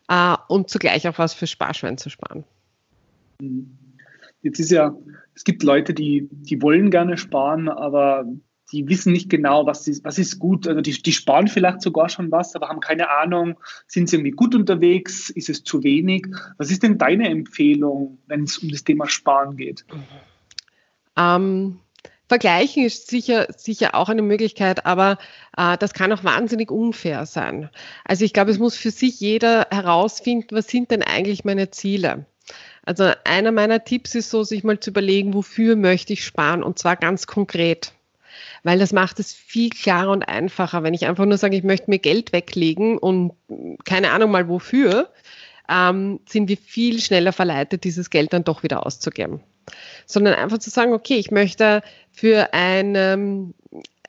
äh, 0.08 0.36
und 0.48 0.70
zugleich 0.70 1.08
auch 1.08 1.18
was 1.18 1.34
für 1.34 1.48
Sparschwein 1.48 1.98
zu 1.98 2.10
sparen. 2.10 2.44
Jetzt 4.42 4.60
ist 4.60 4.72
ja, 4.72 4.96
es 5.36 5.44
gibt 5.44 5.64
Leute, 5.64 5.94
die, 5.94 6.30
die 6.32 6.62
wollen 6.62 6.92
gerne 6.92 7.18
sparen, 7.18 7.70
aber 7.70 8.26
die 8.72 8.88
wissen 8.88 9.14
nicht 9.14 9.30
genau, 9.30 9.66
was 9.66 9.88
ist, 9.88 10.04
was 10.04 10.18
ist 10.18 10.40
gut. 10.40 10.68
Also 10.68 10.82
die, 10.82 10.92
die 10.92 11.12
sparen 11.12 11.48
vielleicht 11.48 11.82
sogar 11.82 12.10
schon 12.10 12.32
was, 12.32 12.56
aber 12.56 12.70
haben 12.70 12.80
keine 12.80 13.10
Ahnung, 13.10 13.60
sind 13.88 14.10
sie 14.10 14.18
irgendwie 14.18 14.32
gut 14.32 14.56
unterwegs, 14.56 15.30
ist 15.30 15.50
es 15.50 15.64
zu 15.64 15.84
wenig? 15.84 16.28
Was 16.58 16.72
ist 16.72 16.84
denn 16.84 16.98
deine 16.98 17.30
Empfehlung, 17.30 18.20
wenn 18.28 18.44
es 18.44 18.58
um 18.60 18.70
das 18.70 18.84
Thema 18.84 19.08
Sparen 19.08 19.58
geht? 19.58 19.86
Ähm, 21.18 21.80
vergleichen 22.28 22.86
ist 22.86 23.10
sicher, 23.10 23.48
sicher 23.56 23.96
auch 23.96 24.10
eine 24.10 24.22
Möglichkeit, 24.22 24.86
aber 24.86 25.18
äh, 25.58 25.78
das 25.78 25.94
kann 25.94 26.14
auch 26.14 26.24
wahnsinnig 26.24 26.72
unfair 26.72 27.26
sein. 27.26 27.70
Also 28.06 28.24
ich 28.24 28.34
glaube, 28.34 28.52
es 28.52 28.60
muss 28.60 28.78
für 28.78 28.92
sich 28.92 29.20
jeder 29.20 29.68
herausfinden, 29.72 30.56
was 30.56 30.68
sind 30.68 30.92
denn 30.92 31.02
eigentlich 31.02 31.44
meine 31.44 31.72
Ziele? 31.72 32.26
Also 32.90 33.12
einer 33.24 33.52
meiner 33.52 33.84
Tipps 33.84 34.16
ist 34.16 34.32
so, 34.32 34.44
sich 34.44 34.64
mal 34.64 34.80
zu 34.80 34.90
überlegen, 34.90 35.36
wofür 35.36 35.76
möchte 35.76 36.14
ich 36.14 36.26
sparen 36.26 36.64
und 36.64 36.80
zwar 36.80 36.96
ganz 36.96 37.28
konkret 37.28 37.94
weil 38.64 38.80
das 38.80 38.94
macht 38.94 39.20
es 39.20 39.34
viel 39.34 39.70
klarer 39.70 40.12
und 40.12 40.24
einfacher. 40.24 40.84
Wenn 40.84 40.94
ich 40.94 41.06
einfach 41.06 41.26
nur 41.26 41.38
sage, 41.38 41.56
ich 41.56 41.64
möchte 41.64 41.90
mir 41.90 42.00
Geld 42.00 42.34
weglegen 42.34 42.98
und 42.98 43.34
keine 43.86 44.12
Ahnung 44.12 44.32
mal 44.32 44.48
wofür, 44.50 45.10
ähm, 45.70 46.20
sind 46.28 46.50
wir 46.50 46.58
viel 46.58 47.00
schneller 47.00 47.32
verleitet, 47.32 47.84
dieses 47.84 48.10
Geld 48.10 48.34
dann 48.34 48.44
doch 48.44 48.64
wieder 48.64 48.86
auszugeben. 48.86 49.42
Sondern 50.06 50.34
einfach 50.34 50.58
zu 50.58 50.70
sagen, 50.70 50.94
okay, 50.94 51.16
ich 51.16 51.32
möchte 51.32 51.84
für 52.12 52.54
eine, 52.54 53.54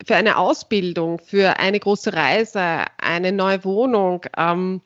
für 0.04 0.16
eine 0.16 0.38
Ausbildung, 0.38 1.18
für 1.18 1.58
eine 1.58 1.78
große 1.78 2.14
Reise, 2.14 2.86
eine 2.98 3.32
neue 3.32 3.64
Wohnung, 3.64 4.24
ähm, 4.36 4.80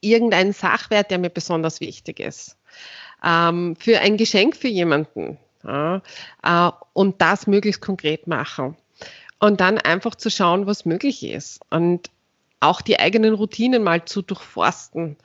irgendeinen 0.00 0.52
Sachwert, 0.52 1.10
der 1.10 1.18
mir 1.18 1.30
besonders 1.30 1.80
wichtig 1.80 2.20
ist. 2.20 2.56
Ähm, 3.24 3.76
für 3.78 4.00
ein 4.00 4.16
Geschenk 4.16 4.56
für 4.56 4.68
jemanden, 4.68 5.38
ja, 5.64 6.02
äh, 6.42 6.70
und 6.92 7.20
das 7.20 7.46
möglichst 7.46 7.80
konkret 7.80 8.26
machen. 8.26 8.76
Und 9.38 9.60
dann 9.60 9.78
einfach 9.78 10.14
zu 10.14 10.30
schauen, 10.30 10.66
was 10.66 10.86
möglich 10.86 11.22
ist. 11.22 11.60
Und 11.70 12.10
auch 12.60 12.80
die 12.80 12.98
eigenen 12.98 13.34
Routinen 13.34 13.82
mal 13.82 14.04
zu 14.04 14.22
durchforsten. 14.22 15.16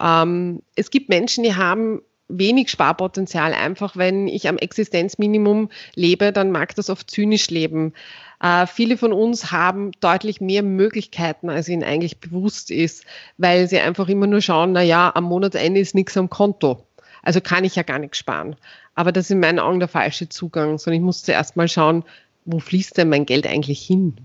Ähm, 0.00 0.62
es 0.74 0.90
gibt 0.90 1.08
Menschen, 1.08 1.44
die 1.44 1.56
haben 1.56 2.02
wenig 2.28 2.70
Sparpotenzial. 2.70 3.52
Einfach 3.52 3.96
wenn 3.96 4.28
ich 4.28 4.48
am 4.48 4.58
Existenzminimum 4.58 5.70
lebe, 5.94 6.32
dann 6.32 6.50
mag 6.50 6.74
das 6.74 6.90
oft 6.90 7.10
zynisch 7.10 7.50
leben. 7.50 7.92
Äh, 8.40 8.66
viele 8.66 8.96
von 8.96 9.12
uns 9.12 9.50
haben 9.52 9.92
deutlich 10.00 10.40
mehr 10.40 10.62
Möglichkeiten, 10.62 11.48
als 11.50 11.68
ihnen 11.68 11.84
eigentlich 11.84 12.20
bewusst 12.20 12.70
ist, 12.70 13.04
weil 13.38 13.68
sie 13.68 13.78
einfach 13.78 14.08
immer 14.08 14.26
nur 14.26 14.40
schauen, 14.40 14.72
na 14.72 14.82
ja, 14.82 15.12
am 15.14 15.24
Monatsende 15.24 15.80
ist 15.80 15.94
nichts 15.94 16.16
am 16.16 16.30
Konto. 16.30 16.86
Also 17.24 17.40
kann 17.40 17.64
ich 17.64 17.74
ja 17.76 17.82
gar 17.82 17.98
nichts 17.98 18.18
sparen. 18.18 18.56
Aber 18.94 19.10
das 19.10 19.26
ist 19.26 19.30
in 19.30 19.40
meinen 19.40 19.58
Augen 19.58 19.80
der 19.80 19.88
falsche 19.88 20.28
Zugang, 20.28 20.78
sondern 20.78 21.00
ich 21.00 21.04
muss 21.04 21.22
zuerst 21.22 21.56
mal 21.56 21.68
schauen, 21.68 22.04
wo 22.44 22.60
fließt 22.60 22.96
denn 22.98 23.08
mein 23.08 23.26
Geld 23.26 23.46
eigentlich 23.46 23.80
hin? 23.80 24.16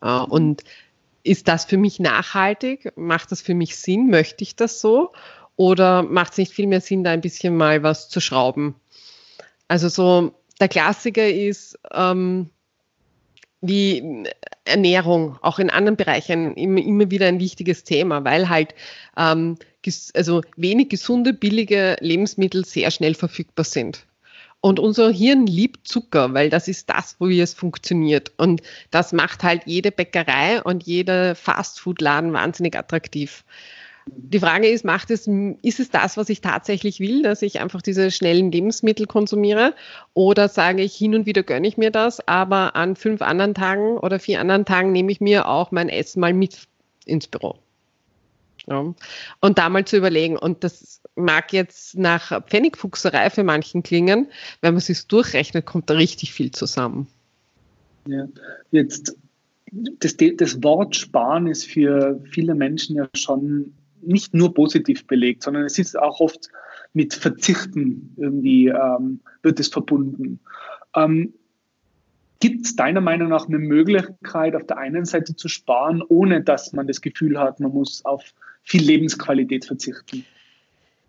Und 0.00 0.62
ist 1.24 1.48
das 1.48 1.64
für 1.64 1.76
mich 1.76 1.98
nachhaltig? 1.98 2.92
Macht 2.96 3.32
das 3.32 3.42
für 3.42 3.54
mich 3.54 3.76
Sinn? 3.76 4.10
Möchte 4.10 4.44
ich 4.44 4.56
das 4.56 4.80
so? 4.80 5.12
Oder 5.56 6.02
macht 6.02 6.32
es 6.32 6.38
nicht 6.38 6.52
viel 6.52 6.66
mehr 6.66 6.80
Sinn, 6.80 7.04
da 7.04 7.10
ein 7.10 7.20
bisschen 7.20 7.56
mal 7.56 7.82
was 7.82 8.08
zu 8.08 8.20
schrauben? 8.20 8.74
Also 9.68 9.88
so 9.88 10.34
der 10.60 10.68
Klassiker 10.68 11.28
ist 11.28 11.78
ähm, 11.92 12.50
wie 13.60 14.24
Ernährung, 14.64 15.38
auch 15.42 15.58
in 15.58 15.70
anderen 15.70 15.96
Bereichen 15.96 16.54
immer, 16.54 16.80
immer 16.80 17.10
wieder 17.10 17.26
ein 17.26 17.40
wichtiges 17.40 17.84
Thema, 17.84 18.24
weil 18.24 18.48
halt 18.48 18.74
ähm, 19.16 19.56
also 20.14 20.42
wenig 20.56 20.88
gesunde, 20.88 21.32
billige 21.32 21.96
Lebensmittel 22.00 22.64
sehr 22.64 22.90
schnell 22.90 23.14
verfügbar 23.14 23.64
sind. 23.64 24.06
Und 24.60 24.80
unser 24.80 25.10
Hirn 25.10 25.46
liebt 25.46 25.86
Zucker, 25.86 26.32
weil 26.32 26.48
das 26.48 26.68
ist 26.68 26.88
das, 26.88 27.16
wo 27.18 27.28
es 27.28 27.52
funktioniert. 27.52 28.32
Und 28.38 28.62
das 28.90 29.12
macht 29.12 29.42
halt 29.42 29.62
jede 29.66 29.92
Bäckerei 29.92 30.62
und 30.62 30.84
jeder 30.84 31.34
Fastfood-Laden 31.34 32.32
wahnsinnig 32.32 32.74
attraktiv. 32.74 33.44
Die 34.06 34.38
Frage 34.38 34.68
ist, 34.68 34.84
macht 34.84 35.10
es, 35.10 35.28
ist 35.60 35.80
es 35.80 35.90
das, 35.90 36.16
was 36.16 36.30
ich 36.30 36.40
tatsächlich 36.40 36.98
will, 36.98 37.22
dass 37.22 37.42
ich 37.42 37.60
einfach 37.60 37.82
diese 37.82 38.10
schnellen 38.10 38.50
Lebensmittel 38.52 39.06
konsumiere? 39.06 39.74
Oder 40.14 40.48
sage 40.48 40.82
ich, 40.82 40.94
hin 40.94 41.14
und 41.14 41.26
wieder 41.26 41.42
gönne 41.42 41.68
ich 41.68 41.76
mir 41.76 41.90
das, 41.90 42.26
aber 42.26 42.74
an 42.74 42.96
fünf 42.96 43.20
anderen 43.20 43.54
Tagen 43.54 43.98
oder 43.98 44.18
vier 44.18 44.40
anderen 44.40 44.64
Tagen 44.64 44.92
nehme 44.92 45.12
ich 45.12 45.20
mir 45.20 45.46
auch 45.46 45.72
mein 45.72 45.90
Essen 45.90 46.20
mal 46.20 46.32
mit 46.32 46.68
ins 47.04 47.26
Büro? 47.26 47.58
Ja. 48.66 48.94
Und 49.40 49.58
da 49.58 49.68
mal 49.68 49.84
zu 49.84 49.96
überlegen, 49.96 50.38
und 50.38 50.64
das 50.64 51.02
mag 51.16 51.52
jetzt 51.52 51.96
nach 51.96 52.44
Pfennigfuchserei 52.46 53.30
für 53.30 53.44
manchen 53.44 53.82
klingen, 53.82 54.28
wenn 54.60 54.74
man 54.74 54.78
es 54.78 54.86
sich 54.86 55.06
durchrechnet, 55.06 55.66
kommt 55.66 55.90
da 55.90 55.94
richtig 55.94 56.32
viel 56.32 56.50
zusammen. 56.50 57.06
Ja, 58.06 58.26
jetzt 58.70 59.16
das, 60.00 60.16
das 60.16 60.62
Wort 60.62 60.96
Sparen 60.96 61.46
ist 61.46 61.66
für 61.66 62.20
viele 62.30 62.54
Menschen 62.54 62.96
ja 62.96 63.08
schon 63.14 63.74
nicht 64.02 64.34
nur 64.34 64.54
positiv 64.54 65.06
belegt, 65.06 65.42
sondern 65.42 65.64
es 65.64 65.78
ist 65.78 65.98
auch 65.98 66.20
oft 66.20 66.48
mit 66.92 67.14
Verzichten 67.14 68.14
irgendwie 68.16 68.68
ähm, 68.68 69.20
wird 69.42 69.58
es 69.58 69.68
verbunden. 69.68 70.40
Ähm, 70.94 71.34
Gibt 72.40 72.66
es 72.66 72.76
deiner 72.76 73.00
Meinung 73.00 73.30
nach 73.30 73.48
eine 73.48 73.58
Möglichkeit, 73.58 74.54
auf 74.54 74.66
der 74.66 74.76
einen 74.76 75.06
Seite 75.06 75.34
zu 75.34 75.48
sparen, 75.48 76.02
ohne 76.06 76.42
dass 76.42 76.72
man 76.72 76.86
das 76.86 77.00
Gefühl 77.00 77.38
hat, 77.38 77.58
man 77.58 77.72
muss 77.72 78.04
auf 78.04 78.22
viel 78.64 78.82
Lebensqualität 78.82 79.64
verzichten? 79.64 80.26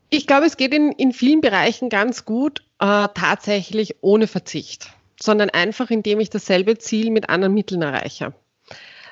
Ich 0.10 0.28
glaube, 0.28 0.46
es 0.46 0.58
geht 0.58 0.74
in, 0.74 0.92
in 0.92 1.12
vielen 1.12 1.42
Bereichen 1.42 1.90
ganz 1.90 2.26
gut, 2.26 2.62
äh, 2.80 3.08
tatsächlich 3.14 3.96
ohne 4.02 4.28
Verzicht, 4.28 4.92
sondern 5.20 5.50
einfach, 5.50 5.90
indem 5.90 6.20
ich 6.20 6.30
dasselbe 6.30 6.78
Ziel 6.78 7.10
mit 7.10 7.30
anderen 7.30 7.54
Mitteln 7.54 7.82
erreiche. 7.82 8.34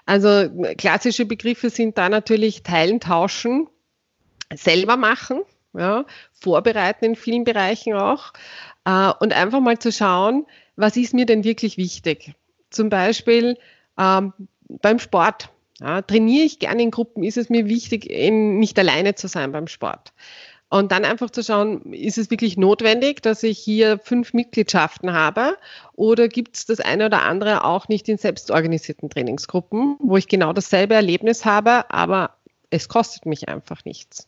Also 0.06 0.50
klassische 0.78 1.26
Begriffe 1.26 1.70
sind 1.70 1.98
da 1.98 2.10
natürlich 2.10 2.64
teilen, 2.64 3.00
tauschen, 3.00 3.68
selber 4.54 4.98
machen, 4.98 5.42
ja, 5.74 6.06
vorbereiten 6.34 7.06
in 7.06 7.16
vielen 7.16 7.46
Bereichen 7.46 7.94
auch 7.94 8.34
äh, 8.86 9.12
und 9.20 9.34
einfach 9.34 9.62
mal 9.62 9.80
zu 9.80 9.92
schauen, 9.92 10.46
was 10.76 10.98
ist 10.98 11.14
mir 11.14 11.26
denn 11.26 11.44
wirklich 11.44 11.78
wichtig. 11.78 12.34
Zum 12.70 12.90
Beispiel 12.90 13.58
ähm, 13.98 14.34
beim 14.68 15.00
Sport. 15.00 15.50
Ja, 15.80 16.02
trainiere 16.02 16.46
ich 16.46 16.60
gerne 16.60 16.84
in 16.84 16.92
Gruppen, 16.92 17.24
ist 17.24 17.38
es 17.38 17.50
mir 17.50 17.68
wichtig, 17.68 18.08
nicht 18.10 18.78
alleine 18.78 19.16
zu 19.16 19.28
sein 19.28 19.52
beim 19.52 19.68
Sport. 19.68 20.14
Und 20.70 20.92
dann 20.92 21.06
einfach 21.06 21.30
zu 21.30 21.44
schauen, 21.44 21.94
ist 21.94 22.18
es 22.18 22.32
wirklich 22.32 22.58
notwendig, 22.58 23.22
dass 23.22 23.44
ich 23.44 23.60
hier 23.60 24.00
fünf 24.00 24.34
Mitgliedschaften 24.34 25.14
habe 25.14 25.56
oder 25.94 26.28
gibt 26.28 26.58
es 26.58 26.66
das 26.66 26.80
eine 26.80 27.06
oder 27.06 27.22
andere 27.22 27.64
auch 27.64 27.88
nicht 27.90 28.10
in 28.10 28.18
selbstorganisierten 28.18 29.10
Trainingsgruppen, 29.10 29.98
wo 30.00 30.18
ich 30.18 30.28
genau 30.28 30.52
dasselbe 30.52 30.96
Erlebnis 30.96 31.46
habe, 31.46 31.92
aber 31.92 32.38
es 32.72 32.90
kostet 32.90 33.28
mich 33.28 33.50
einfach 33.50 33.86
nichts. 33.86 34.28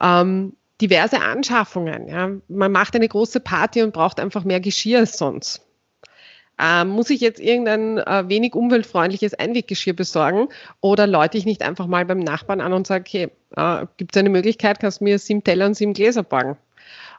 Ähm, 0.00 0.56
diverse 0.80 1.20
Anschaffungen. 1.20 2.08
Ja. 2.08 2.30
Man 2.48 2.72
macht 2.72 2.96
eine 2.96 3.08
große 3.08 3.38
Party 3.38 3.82
und 3.82 3.92
braucht 3.92 4.18
einfach 4.18 4.42
mehr 4.42 4.60
Geschirr 4.60 4.98
als 4.98 5.16
sonst. 5.16 5.62
Ähm, 6.64 6.90
muss 6.90 7.10
ich 7.10 7.20
jetzt 7.20 7.40
irgendein 7.40 7.98
äh, 7.98 8.28
wenig 8.28 8.54
umweltfreundliches 8.54 9.34
Einweggeschirr 9.34 9.94
besorgen 9.94 10.48
oder 10.80 11.08
läute 11.08 11.36
ich 11.36 11.44
nicht 11.44 11.62
einfach 11.62 11.88
mal 11.88 12.04
beim 12.04 12.20
Nachbarn 12.20 12.60
an 12.60 12.72
und 12.72 12.86
sage, 12.86 13.04
okay, 13.04 13.30
äh, 13.56 13.86
gibt 13.96 14.14
es 14.14 14.20
eine 14.20 14.30
Möglichkeit, 14.30 14.78
kannst 14.78 15.00
du 15.00 15.04
mir 15.04 15.18
sieben 15.18 15.42
Teller 15.42 15.66
und 15.66 15.74
sieben 15.74 15.92
Gläser 15.92 16.22
borgen? 16.22 16.56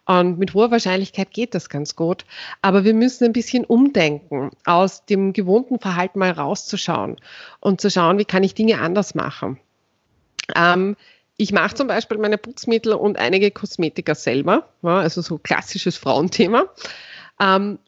Und 0.06 0.40
mit 0.40 0.54
hoher 0.54 0.72
Wahrscheinlichkeit 0.72 1.32
geht 1.32 1.56
das 1.56 1.70
ganz 1.70 1.96
gut. 1.96 2.26
Aber 2.62 2.86
wir 2.86 2.94
müssen 2.94 3.26
ein 3.26 3.34
bisschen 3.34 3.66
umdenken, 3.66 4.52
aus 4.66 5.06
dem 5.06 5.34
gewohnten 5.34 5.80
Verhalten 5.80 6.20
mal 6.20 6.32
rauszuschauen 6.32 7.18
und 7.60 7.82
zu 7.82 7.90
schauen, 7.90 8.20
wie 8.20 8.26
kann 8.26 8.44
ich 8.44 8.54
Dinge 8.54 8.80
anders 8.80 9.14
machen. 9.14 9.60
Ähm, 10.56 10.96
ich 11.36 11.52
mache 11.52 11.76
zum 11.76 11.88
Beispiel 11.88 12.18
meine 12.18 12.38
Putzmittel 12.38 12.94
und 12.94 13.18
einige 13.18 13.52
Kosmetika 13.52 14.16
selber, 14.16 14.70
ja, 14.84 15.00
also 15.00 15.22
so 15.22 15.38
klassisches 15.38 15.98
Frauenthema. 15.98 16.66
Ähm, 17.42 17.80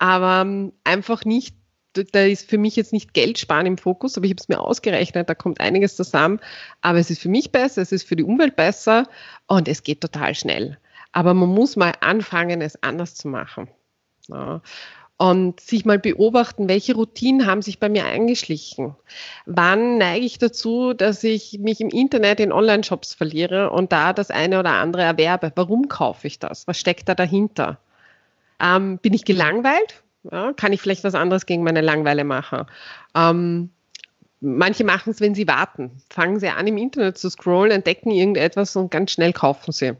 aber 0.00 0.42
ähm, 0.42 0.72
einfach 0.82 1.24
nicht, 1.24 1.54
da 1.92 2.22
ist 2.22 2.48
für 2.48 2.58
mich 2.58 2.74
jetzt 2.74 2.92
nicht 2.92 3.14
Geld 3.14 3.38
sparen 3.38 3.66
im 3.66 3.78
Fokus, 3.78 4.16
aber 4.16 4.26
ich 4.26 4.32
habe 4.32 4.40
es 4.40 4.48
mir 4.48 4.60
ausgerechnet, 4.60 5.28
da 5.28 5.34
kommt 5.34 5.60
einiges 5.60 5.94
zusammen. 5.94 6.40
Aber 6.80 6.98
es 6.98 7.10
ist 7.10 7.20
für 7.20 7.28
mich 7.28 7.52
besser, 7.52 7.82
es 7.82 7.92
ist 7.92 8.08
für 8.08 8.16
die 8.16 8.24
Umwelt 8.24 8.56
besser 8.56 9.08
und 9.46 9.68
es 9.68 9.82
geht 9.82 10.00
total 10.00 10.34
schnell. 10.34 10.78
Aber 11.12 11.34
man 11.34 11.48
muss 11.48 11.76
mal 11.76 11.92
anfangen, 12.00 12.62
es 12.62 12.82
anders 12.82 13.14
zu 13.14 13.28
machen. 13.28 13.68
Ja 14.28 14.62
und 15.20 15.60
sich 15.60 15.84
mal 15.84 15.98
beobachten, 15.98 16.66
welche 16.70 16.94
Routinen 16.94 17.44
haben 17.44 17.60
sich 17.60 17.78
bei 17.78 17.90
mir 17.90 18.06
eingeschlichen. 18.06 18.96
Wann 19.44 19.98
neige 19.98 20.24
ich 20.24 20.38
dazu, 20.38 20.94
dass 20.94 21.22
ich 21.24 21.58
mich 21.58 21.82
im 21.82 21.90
Internet 21.90 22.40
in 22.40 22.52
Online-Shops 22.52 23.12
verliere 23.12 23.68
und 23.70 23.92
da 23.92 24.14
das 24.14 24.30
eine 24.30 24.58
oder 24.58 24.70
andere 24.70 25.02
erwerbe? 25.02 25.52
Warum 25.56 25.88
kaufe 25.88 26.26
ich 26.26 26.38
das? 26.38 26.66
Was 26.66 26.78
steckt 26.78 27.06
da 27.06 27.14
dahinter? 27.14 27.78
Ähm, 28.60 28.98
bin 28.98 29.14
ich 29.14 29.24
gelangweilt? 29.24 30.02
Ja, 30.30 30.52
kann 30.52 30.72
ich 30.72 30.82
vielleicht 30.82 31.04
was 31.04 31.14
anderes 31.14 31.46
gegen 31.46 31.62
meine 31.62 31.80
Langeweile 31.80 32.24
machen? 32.24 32.66
Ähm, 33.14 33.70
manche 34.40 34.84
machen 34.84 35.10
es, 35.10 35.20
wenn 35.20 35.34
sie 35.34 35.46
warten. 35.46 35.90
Fangen 36.08 36.40
sie 36.40 36.48
an, 36.48 36.66
im 36.66 36.78
Internet 36.78 37.18
zu 37.18 37.28
scrollen, 37.30 37.72
entdecken 37.72 38.10
irgendetwas 38.10 38.74
und 38.74 38.90
ganz 38.90 39.12
schnell 39.12 39.32
kaufen 39.32 39.72
sie. 39.72 39.92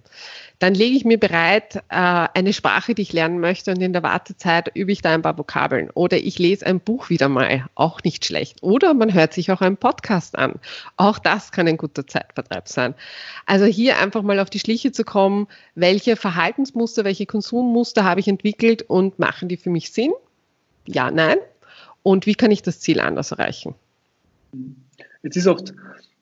Dann 0.59 0.75
lege 0.75 0.97
ich 0.97 1.05
mir 1.05 1.19
bereit 1.19 1.77
äh, 1.77 1.81
eine 1.89 2.53
Sprache, 2.53 2.95
die 2.95 3.03
ich 3.03 3.13
lernen 3.13 3.41
möchte 3.41 3.71
und 3.71 3.81
in 3.81 3.93
der 3.93 4.03
Wartezeit 4.03 4.71
übe 4.75 4.93
ich 4.93 5.01
da 5.01 5.13
ein 5.13 5.23
paar 5.23 5.39
Vokabeln. 5.39 5.91
Oder 5.91 6.19
ich 6.19 6.39
lese 6.39 6.67
ein 6.67 6.81
Buch 6.81 7.09
wieder 7.09 7.29
mal, 7.29 7.67
auch 7.75 8.03
nicht 8.03 8.27
schlecht. 8.27 8.63
Oder 8.63 8.93
man 8.93 9.15
hört 9.15 9.33
sich 9.33 9.51
auch 9.51 9.61
einen 9.61 9.79
Podcast 9.79 10.37
an. 10.37 10.55
Auch 10.97 11.19
das 11.19 11.53
kann 11.53 11.67
ein 11.67 11.79
guter 11.79 12.07
Zeitvertreib 12.07 12.69
sein. 12.69 12.95
Also 13.47 13.65
hier 13.65 13.99
einfach 13.99 14.23
mal 14.23 14.39
auf 14.39 14.51
die 14.51 14.59
Schliche 14.59 14.93
zu 14.93 15.05
kommen, 15.05 15.49
welche 15.75 16.17
Verhaltensmuster, 16.17 17.05
welche 17.05 17.27
Konsummuster 17.27 18.05
habe 18.05 18.21
ich 18.21 18.29
entwickelt 18.29 18.83
und 18.83 19.19
machen 19.19 19.49
die 19.49 19.57
für 19.57 19.71
mich 19.71 19.93
Sinn? 19.93 20.13
Ja, 20.87 21.11
nein. 21.11 21.39
Und 22.03 22.27
wie 22.27 22.35
kann 22.35 22.51
ich 22.51 22.63
das 22.63 22.81
Ziel 22.81 23.01
anders 23.01 23.31
erreichen? 23.33 23.75
Jetzt 25.23 25.37
ist 25.37 25.47
oft 25.47 25.75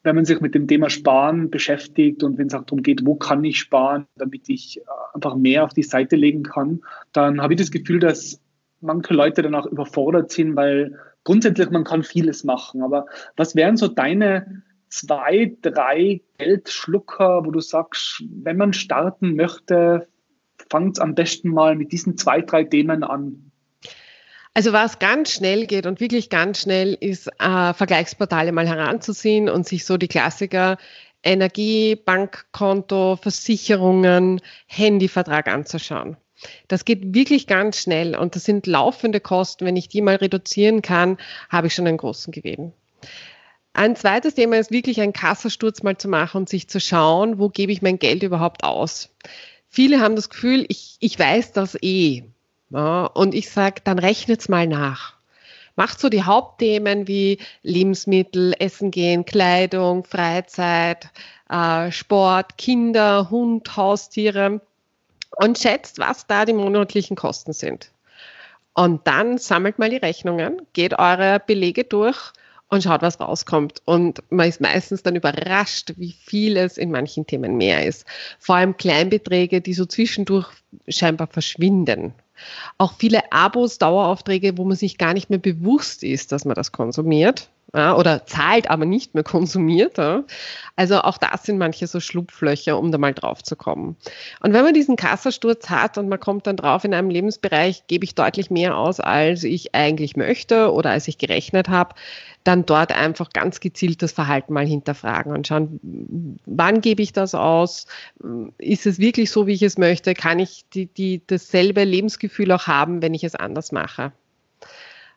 wenn 0.03 0.17
man 0.17 0.25
sich 0.25 0.41
mit 0.41 0.55
dem 0.55 0.67
Thema 0.67 0.91
Sparen 0.91 1.51
beschäftigt 1.51 2.23
und 2.23 2.39
wenn 2.39 2.47
es 2.47 2.55
auch 2.55 2.65
darum 2.65 2.83
geht, 2.83 3.05
wo 3.05 3.17
kann 3.17 3.45
ich 3.45 3.59
sparen, 3.59 4.07
damit 4.17 4.49
ich 4.49 4.79
äh, 4.79 4.83
einfach 5.15 5.37
mehr 5.37 5.65
auf 5.65 5.75
die 5.75 5.83
Seite 5.83 6.17
legen 6.17 6.45
kann, 6.45 6.81
dann 7.13 7.43
habe 7.43 7.55
ich 7.55 7.59
das 7.59 7.71
Gefühl, 7.71 8.01
dass 8.01 8.41
manche 8.81 9.15
Leute 9.15 9.43
dann 9.43 9.55
auch 9.55 9.67
überfordert 9.67 10.31
sind, 10.31 10.57
weil 10.57 10.99
grundsätzlich 11.25 11.71
man 11.71 11.85
kann 11.85 12.05
vieles 12.05 12.45
machen. 12.45 12.83
Aber 12.83 13.07
was 13.37 13.57
wären 13.57 13.77
so 13.77 13.89
deine 13.89 14.63
zwei, 14.89 15.57
drei 15.61 16.23
Geldschlucker, 16.39 17.45
wo 17.45 17.51
du 17.51 17.61
sagst, 17.61 18.25
wenn 18.31 18.57
man 18.57 18.73
starten 18.73 19.35
möchte, 19.35 20.09
fangt 20.71 21.01
am 21.01 21.15
besten 21.15 21.51
mal 21.51 21.77
mit 21.77 21.93
diesen 21.93 22.17
zwei, 22.17 22.41
drei 22.41 22.65
Themen 22.65 23.03
an. 23.03 23.48
Also 24.59 24.73
was 24.73 24.99
ganz 24.99 25.31
schnell 25.31 25.69
geht 25.69 25.87
und 25.87 26.01
wirklich 26.01 26.31
ganz 26.31 26.63
schnell 26.63 26.99
ist, 26.99 27.29
äh, 27.39 27.73
Vergleichsportale 27.75 28.51
mal 28.51 28.67
heranzuziehen 28.67 29.49
und 29.49 29.69
sich 29.69 29.85
so 29.85 29.97
die 29.97 30.09
Klassiker 30.09 30.79
Energie, 31.23 31.95
Bankkonto, 31.95 33.15
Versicherungen, 33.23 34.41
Handyvertrag 34.67 35.47
anzuschauen. 35.47 36.17
Das 36.67 36.85
geht 36.85 37.15
wirklich 37.15 37.47
ganz 37.47 37.79
schnell 37.79 38.17
und 38.17 38.35
das 38.35 38.43
sind 38.43 38.67
laufende 38.67 39.21
Kosten. 39.21 39.65
Wenn 39.65 39.77
ich 39.77 39.87
die 39.87 40.03
mal 40.03 40.17
reduzieren 40.17 40.83
kann, 40.83 41.19
habe 41.49 41.69
ich 41.69 41.75
schon 41.77 41.87
einen 41.87 41.99
großen 41.99 42.33
Gewinn. 42.33 42.73
Ein 43.75 43.95
zweites 43.95 44.35
Thema 44.35 44.59
ist 44.59 44.73
wirklich 44.73 45.01
einen 45.01 45.13
Kassasturz 45.13 45.85
mal 45.85 45.99
zu 45.99 46.09
machen 46.09 46.39
und 46.39 46.49
sich 46.49 46.67
zu 46.67 46.81
schauen, 46.81 47.39
wo 47.39 47.49
gebe 47.49 47.71
ich 47.71 47.81
mein 47.81 48.01
Geld 48.01 48.25
überhaupt 48.25 48.65
aus. 48.65 49.11
Viele 49.69 50.01
haben 50.01 50.17
das 50.17 50.31
Gefühl, 50.31 50.67
ich, 50.67 50.97
ich 50.99 51.17
weiß 51.17 51.53
das 51.53 51.81
eh. 51.81 52.25
Und 52.71 53.35
ich 53.35 53.51
sage, 53.51 53.81
dann 53.85 53.99
rechnet's 53.99 54.49
mal 54.49 54.67
nach. 54.67 55.15
Macht 55.77 56.01
so 56.01 56.09
die 56.09 56.25
Hauptthemen 56.25 57.07
wie 57.07 57.39
Lebensmittel, 57.63 58.53
Essen 58.59 58.91
gehen, 58.91 59.25
Kleidung, 59.25 60.05
Freizeit, 60.05 61.09
äh, 61.49 61.93
Sport, 61.93 62.59
Kinder, 62.59 63.31
Hund, 63.31 63.77
Haustiere 63.77 64.61
und 65.37 65.59
schätzt, 65.59 65.99
was 65.99 66.27
da 66.27 66.45
die 66.45 66.53
monatlichen 66.53 67.17
Kosten 67.17 67.53
sind. 67.53 67.93
Und 68.75 69.07
dann 69.07 69.39
sammelt 69.39 69.79
mal 69.79 69.91
die 69.91 69.97
Rechnungen, 69.97 70.63
geht 70.73 70.99
eure 70.99 71.41
Belege 71.45 71.85
durch 71.85 72.33
und 72.69 72.83
schaut, 72.83 73.03
was 73.03 73.21
rauskommt. 73.21 73.83
Und 73.85 74.23
man 74.31 74.49
ist 74.49 74.61
meistens 74.61 75.03
dann 75.03 75.17
überrascht, 75.17 75.95
wie 75.97 76.13
viel 76.13 76.57
es 76.57 76.77
in 76.77 76.91
manchen 76.91 77.27
Themen 77.27 77.57
mehr 77.57 77.87
ist. 77.87 78.05
Vor 78.39 78.57
allem 78.57 78.77
Kleinbeträge, 78.77 79.61
die 79.61 79.75
so 79.75 79.87
zwischendurch 79.87 80.49
scheinbar 80.87 81.29
verschwinden. 81.29 82.15
Auch 82.79 82.95
viele 82.99 83.33
Abos, 83.33 83.79
Daueraufträge, 83.79 84.59
wo 84.59 84.65
man 84.65 84.77
sich 84.77 84.99
gar 84.99 85.15
nicht 85.15 85.31
mehr 85.31 85.39
bewusst 85.39 86.03
ist, 86.03 86.33
dass 86.33 86.45
man 86.45 86.55
das 86.55 86.73
konsumiert. 86.73 87.51
Ja, 87.75 87.95
oder 87.97 88.25
zahlt, 88.25 88.71
aber 88.71 88.87
nicht 88.87 89.15
mehr 89.15 89.25
konsumiert. 89.25 89.99
Ja. 89.99 90.25
Also 90.77 91.01
auch 91.01 91.19
das 91.19 91.43
sind 91.43 91.59
manche 91.59 91.87
so 91.87 92.01
Schlupflöcher, 92.01 92.79
um 92.79 92.91
da 92.91 92.99
mal 92.99 93.13
drauf 93.13 93.43
zu 93.43 93.57
kommen. 93.57 93.97
Und 94.41 94.55
wenn 94.55 94.65
man 94.65 94.73
diesen 94.73 94.97
Kassasturz 94.97 95.69
hat 95.69 95.99
und 95.99 96.09
man 96.09 96.19
kommt 96.19 96.47
dann 96.47 96.57
drauf, 96.57 96.85
in 96.85 96.95
einem 96.95 97.11
Lebensbereich 97.11 97.87
gebe 97.87 98.05
ich 98.05 98.15
deutlich 98.15 98.51
mehr 98.51 98.77
aus, 98.79 99.01
als 99.01 99.45
ich 99.45 99.75
eigentlich 99.75 100.17
möchte 100.17 100.73
oder 100.73 100.91
als 100.91 101.09
ich 101.09 101.19
gerechnet 101.19 101.69
habe, 101.69 101.95
dann 102.45 102.65
dort 102.65 102.93
einfach 102.93 103.31
ganz 103.31 103.61
gezielt 103.61 104.03
das 104.03 104.13
Verhalten 104.13 104.55
mal 104.55 104.67
hinterfragen 104.67 105.33
und 105.33 105.47
schauen, 105.47 106.39
wann 106.47 106.81
gebe 106.81 107.03
ich 107.03 107.13
das 107.13 107.35
aus? 107.35 107.87
Ist 108.57 108.87
es 108.87 108.99
wirklich 108.99 109.31
so, 109.31 109.47
wie 109.47 109.53
ich 109.53 109.63
es 109.63 109.77
möchte? 109.77 110.15
Kann 110.15 110.39
ich 110.39 110.65
die, 110.73 110.87
die, 110.87 111.21
dasselbe 111.27 111.85
Lebensgefühl 111.85 112.51
auch 112.53 112.67
haben, 112.67 113.03
wenn 113.03 113.13
ich 113.13 113.25
es 113.25 113.35
anders 113.35 113.73
mache? 113.73 114.13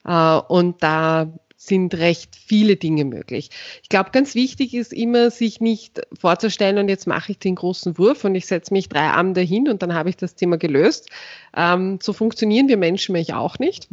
Äh, 0.03 0.35
und 0.49 0.83
da 0.83 1.27
sind 1.65 1.93
recht 1.95 2.35
viele 2.35 2.75
Dinge 2.75 3.05
möglich. 3.05 3.49
Ich 3.83 3.89
glaube, 3.89 4.09
ganz 4.11 4.33
wichtig 4.33 4.73
ist 4.73 4.91
immer, 4.91 5.29
sich 5.29 5.61
nicht 5.61 6.01
vorzustellen, 6.19 6.79
und 6.79 6.89
jetzt 6.89 7.05
mache 7.05 7.33
ich 7.33 7.39
den 7.39 7.55
großen 7.55 7.97
Wurf 7.97 8.23
und 8.23 8.33
ich 8.33 8.47
setze 8.47 8.73
mich 8.73 8.89
drei 8.89 9.11
Abende 9.11 9.41
hin 9.41 9.69
und 9.69 9.83
dann 9.83 9.93
habe 9.93 10.09
ich 10.09 10.17
das 10.17 10.33
Thema 10.33 10.57
gelöst. 10.57 11.09
Ähm, 11.55 11.99
so 12.01 12.13
funktionieren 12.13 12.67
wir 12.67 12.77
Menschen 12.77 13.13
nämlich 13.13 13.33
auch 13.33 13.59
nicht. 13.59 13.89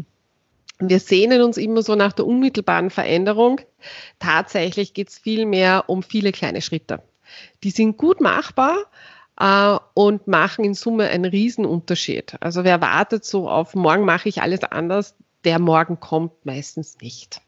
Wir 0.81 0.99
sehnen 0.99 1.43
uns 1.43 1.59
immer 1.59 1.83
so 1.83 1.95
nach 1.95 2.13
der 2.13 2.27
unmittelbaren 2.27 2.89
Veränderung. 2.89 3.61
Tatsächlich 4.19 4.95
geht 4.95 5.11
es 5.11 5.19
viel 5.19 5.45
mehr 5.45 5.85
um 5.89 6.03
viele 6.03 6.33
kleine 6.33 6.63
Schritte. 6.63 7.03
Die 7.65 7.71
sind 7.71 7.99
gut 7.99 8.21
machbar, 8.21 8.87
äh, 9.39 9.79
und 9.95 10.27
machen 10.27 10.65
in 10.65 10.75
Summe 10.75 11.09
einen 11.09 11.27
Riesenunterschied. 11.27 12.37
Also 12.41 12.65
wer 12.65 12.81
wartet 12.81 13.25
so 13.25 13.49
auf 13.49 13.75
morgen 13.75 14.05
mache 14.05 14.29
ich 14.29 14.41
alles 14.41 14.63
anders, 14.65 15.15
der 15.45 15.59
Morgen 15.59 16.01
kommt 16.01 16.47
meistens 16.47 16.97
nicht. 17.01 17.41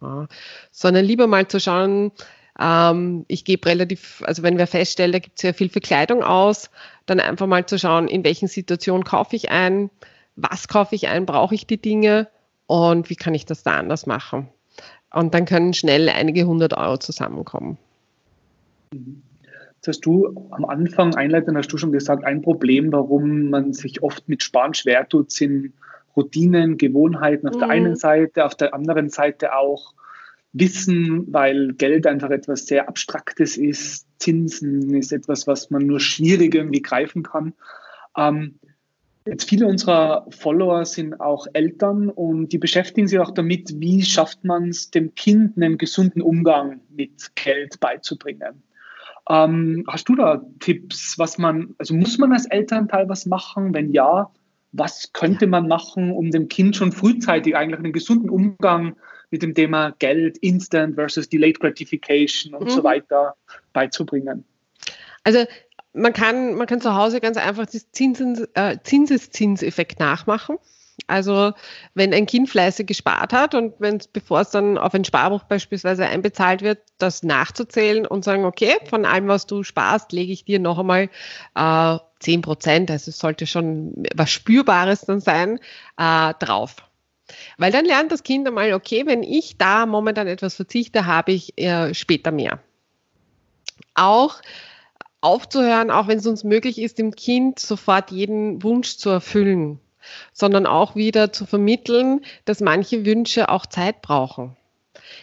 Ja, 0.00 0.28
sondern 0.70 1.04
lieber 1.04 1.26
mal 1.26 1.48
zu 1.48 1.58
schauen, 1.58 2.12
ähm, 2.58 3.24
ich 3.28 3.44
gebe 3.44 3.66
relativ, 3.68 4.22
also 4.24 4.42
wenn 4.42 4.58
wir 4.58 4.66
feststellen, 4.66 5.12
da 5.12 5.18
gibt 5.18 5.36
es 5.36 5.42
sehr 5.42 5.54
viel 5.54 5.68
für 5.68 5.80
Kleidung 5.80 6.22
aus, 6.22 6.70
dann 7.06 7.20
einfach 7.20 7.46
mal 7.46 7.66
zu 7.66 7.78
schauen, 7.78 8.08
in 8.08 8.24
welchen 8.24 8.48
Situationen 8.48 9.04
kaufe 9.04 9.36
ich 9.36 9.50
ein, 9.50 9.90
was 10.36 10.68
kaufe 10.68 10.94
ich 10.94 11.08
ein, 11.08 11.26
brauche 11.26 11.54
ich 11.54 11.66
die 11.66 11.80
Dinge 11.80 12.28
und 12.66 13.10
wie 13.10 13.16
kann 13.16 13.34
ich 13.34 13.46
das 13.46 13.62
da 13.62 13.76
anders 13.76 14.06
machen. 14.06 14.48
Und 15.12 15.34
dann 15.34 15.46
können 15.46 15.72
schnell 15.72 16.08
einige 16.08 16.44
hundert 16.44 16.76
Euro 16.76 16.98
zusammenkommen. 16.98 17.78
Jetzt 18.92 19.88
hast 19.88 20.00
du 20.00 20.48
am 20.50 20.64
Anfang 20.64 21.14
einleitend 21.14 21.56
hast 21.56 21.72
du 21.72 21.78
schon 21.78 21.92
gesagt, 21.92 22.24
ein 22.24 22.42
Problem, 22.42 22.92
warum 22.92 23.50
man 23.50 23.72
sich 23.72 24.02
oft 24.02 24.28
mit 24.28 24.42
Sparen 24.42 24.74
schwer 24.74 25.08
tut, 25.08 25.30
sind 25.30 25.72
Routinen, 26.18 26.76
Gewohnheiten 26.76 27.48
auf 27.48 27.54
mhm. 27.54 27.60
der 27.60 27.68
einen 27.70 27.96
Seite, 27.96 28.44
auf 28.44 28.54
der 28.56 28.74
anderen 28.74 29.08
Seite 29.08 29.54
auch 29.54 29.94
Wissen, 30.52 31.32
weil 31.32 31.74
Geld 31.74 32.06
einfach 32.06 32.30
etwas 32.30 32.66
sehr 32.66 32.88
Abstraktes 32.88 33.56
ist. 33.56 34.06
Zinsen 34.18 34.94
ist 34.94 35.12
etwas, 35.12 35.46
was 35.46 35.70
man 35.70 35.86
nur 35.86 36.00
schwierig 36.00 36.54
irgendwie 36.54 36.82
greifen 36.82 37.22
kann. 37.22 37.54
Ähm, 38.16 38.58
jetzt 39.26 39.48
viele 39.48 39.66
unserer 39.66 40.26
Follower 40.30 40.84
sind 40.84 41.20
auch 41.20 41.46
Eltern 41.52 42.08
und 42.08 42.48
die 42.52 42.58
beschäftigen 42.58 43.06
sich 43.06 43.18
auch 43.18 43.30
damit, 43.30 43.78
wie 43.78 44.02
schafft 44.02 44.42
man 44.44 44.70
es, 44.70 44.90
dem 44.90 45.14
Kind 45.14 45.56
einen 45.56 45.78
gesunden 45.78 46.22
Umgang 46.22 46.80
mit 46.88 47.36
Geld 47.36 47.78
beizubringen. 47.78 48.62
Ähm, 49.28 49.84
hast 49.86 50.08
du 50.08 50.16
da 50.16 50.42
Tipps, 50.58 51.18
was 51.18 51.36
man, 51.36 51.74
also 51.78 51.94
muss 51.94 52.16
man 52.18 52.32
als 52.32 52.46
Elternteil 52.46 53.08
was 53.08 53.26
machen? 53.26 53.74
Wenn 53.74 53.92
ja, 53.92 54.30
was 54.72 55.12
könnte 55.12 55.46
man 55.46 55.66
machen, 55.66 56.12
um 56.12 56.30
dem 56.30 56.48
Kind 56.48 56.76
schon 56.76 56.92
frühzeitig 56.92 57.56
eigentlich 57.56 57.78
einen 57.78 57.92
gesunden 57.92 58.30
Umgang 58.30 58.96
mit 59.30 59.42
dem 59.42 59.54
Thema 59.54 59.94
Geld, 59.98 60.38
Instant 60.38 60.94
versus 60.94 61.28
Delayed 61.28 61.60
Gratification 61.60 62.54
und 62.54 62.64
mhm. 62.68 62.70
so 62.70 62.84
weiter 62.84 63.34
beizubringen? 63.72 64.44
Also 65.24 65.44
man 65.92 66.12
kann, 66.12 66.54
man 66.54 66.66
kann 66.66 66.80
zu 66.80 66.94
Hause 66.94 67.20
ganz 67.20 67.36
einfach 67.36 67.66
das 67.66 67.90
Zinsens, 67.90 68.46
äh, 68.54 68.78
Zinseszinseffekt 68.82 70.00
nachmachen. 70.00 70.58
Also 71.08 71.52
wenn 71.94 72.12
ein 72.12 72.26
Kind 72.26 72.50
fleißig 72.50 72.86
gespart 72.86 73.32
hat 73.32 73.54
und 73.54 73.74
wenn 73.78 73.98
bevor 74.12 74.42
es 74.42 74.50
dann 74.50 74.76
auf 74.76 74.92
ein 74.92 75.06
Sparbuch 75.06 75.42
beispielsweise 75.44 76.06
einbezahlt 76.06 76.60
wird, 76.60 76.80
das 76.98 77.22
nachzuzählen 77.22 78.06
und 78.06 78.24
sagen, 78.24 78.44
okay, 78.44 78.76
von 78.88 79.06
allem, 79.06 79.26
was 79.26 79.46
du 79.46 79.62
sparst, 79.62 80.12
lege 80.12 80.32
ich 80.32 80.44
dir 80.44 80.58
noch 80.58 80.78
einmal 80.78 81.08
äh, 81.54 81.98
10 82.20 82.42
Prozent, 82.42 82.90
also 82.90 83.08
es 83.08 83.18
sollte 83.18 83.46
schon 83.46 84.04
was 84.14 84.30
Spürbares 84.30 85.00
dann 85.00 85.20
sein, 85.20 85.58
äh, 85.96 86.34
drauf. 86.38 86.76
Weil 87.56 87.72
dann 87.72 87.86
lernt 87.86 88.12
das 88.12 88.22
Kind 88.22 88.46
einmal, 88.46 88.74
okay, 88.74 89.04
wenn 89.06 89.22
ich 89.22 89.56
da 89.56 89.86
momentan 89.86 90.26
etwas 90.26 90.56
verzichte, 90.56 91.06
habe 91.06 91.32
ich 91.32 91.58
äh, 91.58 91.94
später 91.94 92.32
mehr. 92.32 92.60
Auch 93.94 94.42
aufzuhören, 95.22 95.90
auch 95.90 96.06
wenn 96.06 96.18
es 96.18 96.26
uns 96.26 96.44
möglich 96.44 96.78
ist, 96.78 96.98
dem 96.98 97.14
Kind 97.14 97.58
sofort 97.58 98.10
jeden 98.10 98.62
Wunsch 98.62 98.98
zu 98.98 99.08
erfüllen 99.08 99.80
sondern 100.32 100.66
auch 100.66 100.96
wieder 100.96 101.32
zu 101.32 101.46
vermitteln, 101.46 102.20
dass 102.44 102.60
manche 102.60 103.04
Wünsche 103.04 103.48
auch 103.48 103.66
Zeit 103.66 104.02
brauchen. 104.02 104.56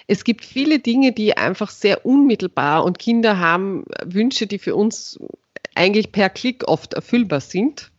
Es 0.07 0.23
gibt 0.23 0.45
viele 0.45 0.79
Dinge, 0.79 1.11
die 1.11 1.37
einfach 1.37 1.69
sehr 1.69 2.05
unmittelbar 2.05 2.83
und 2.83 2.99
Kinder 2.99 3.39
haben 3.39 3.85
Wünsche, 4.03 4.47
die 4.47 4.59
für 4.59 4.75
uns 4.75 5.19
eigentlich 5.75 6.11
per 6.11 6.29
Klick 6.29 6.67
oft 6.67 6.93
erfüllbar 6.93 7.41
sind. 7.41 7.91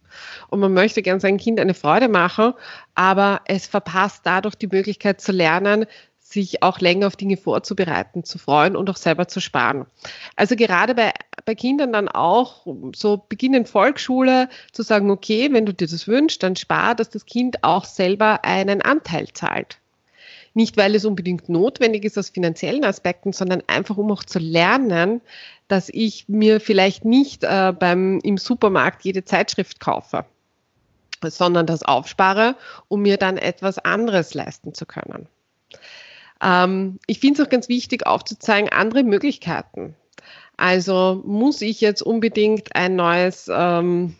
Und 0.48 0.60
man 0.60 0.72
möchte 0.72 1.02
gern 1.02 1.20
seinem 1.20 1.38
Kind 1.38 1.60
eine 1.60 1.74
Freude 1.74 2.08
machen, 2.08 2.54
aber 2.94 3.42
es 3.46 3.66
verpasst 3.66 4.22
dadurch 4.24 4.54
die 4.54 4.68
Möglichkeit 4.68 5.20
zu 5.20 5.32
lernen, 5.32 5.86
sich 6.28 6.62
auch 6.62 6.80
länger 6.80 7.06
auf 7.06 7.16
Dinge 7.16 7.36
vorzubereiten, 7.36 8.24
zu 8.24 8.38
freuen 8.38 8.76
und 8.76 8.90
auch 8.90 8.96
selber 8.96 9.28
zu 9.28 9.40
sparen. 9.40 9.86
Also 10.34 10.56
gerade 10.56 10.94
bei, 10.94 11.12
bei 11.44 11.54
Kindern 11.54 11.92
dann 11.92 12.08
auch 12.08 12.66
so 12.94 13.24
beginnen 13.28 13.64
Volksschule 13.64 14.48
zu 14.72 14.82
sagen, 14.82 15.10
okay, 15.10 15.52
wenn 15.52 15.66
du 15.66 15.72
dir 15.72 15.86
das 15.86 16.08
wünschst, 16.08 16.42
dann 16.42 16.56
spar, 16.56 16.94
dass 16.94 17.10
das 17.10 17.26
Kind 17.26 17.62
auch 17.62 17.84
selber 17.84 18.44
einen 18.44 18.82
Anteil 18.82 19.28
zahlt. 19.32 19.78
Nicht, 20.52 20.76
weil 20.76 20.94
es 20.94 21.04
unbedingt 21.04 21.48
notwendig 21.48 22.04
ist 22.04 22.18
aus 22.18 22.30
finanziellen 22.30 22.84
Aspekten, 22.84 23.32
sondern 23.32 23.62
einfach, 23.66 23.96
um 23.96 24.10
auch 24.10 24.24
zu 24.24 24.38
lernen, 24.38 25.20
dass 25.68 25.90
ich 25.90 26.28
mir 26.28 26.60
vielleicht 26.60 27.04
nicht 27.04 27.44
äh, 27.44 27.72
beim, 27.78 28.20
im 28.22 28.38
Supermarkt 28.38 29.04
jede 29.04 29.24
Zeitschrift 29.24 29.80
kaufe, 29.80 30.24
sondern 31.22 31.66
das 31.66 31.82
aufspare, 31.82 32.56
um 32.88 33.02
mir 33.02 33.16
dann 33.16 33.36
etwas 33.36 33.78
anderes 33.78 34.34
leisten 34.34 34.72
zu 34.74 34.86
können. 34.86 35.28
Ähm, 36.42 36.98
ich 37.06 37.20
finde 37.20 37.40
es 37.40 37.46
auch 37.46 37.50
ganz 37.50 37.68
wichtig 37.68 38.06
aufzuzeigen, 38.06 38.70
andere 38.70 39.02
Möglichkeiten. 39.02 39.94
Also 40.56 41.22
muss 41.24 41.60
ich 41.60 41.80
jetzt 41.80 42.02
unbedingt 42.02 42.74
ein 42.74 42.96
neues, 42.96 43.50
ähm, 43.52 44.16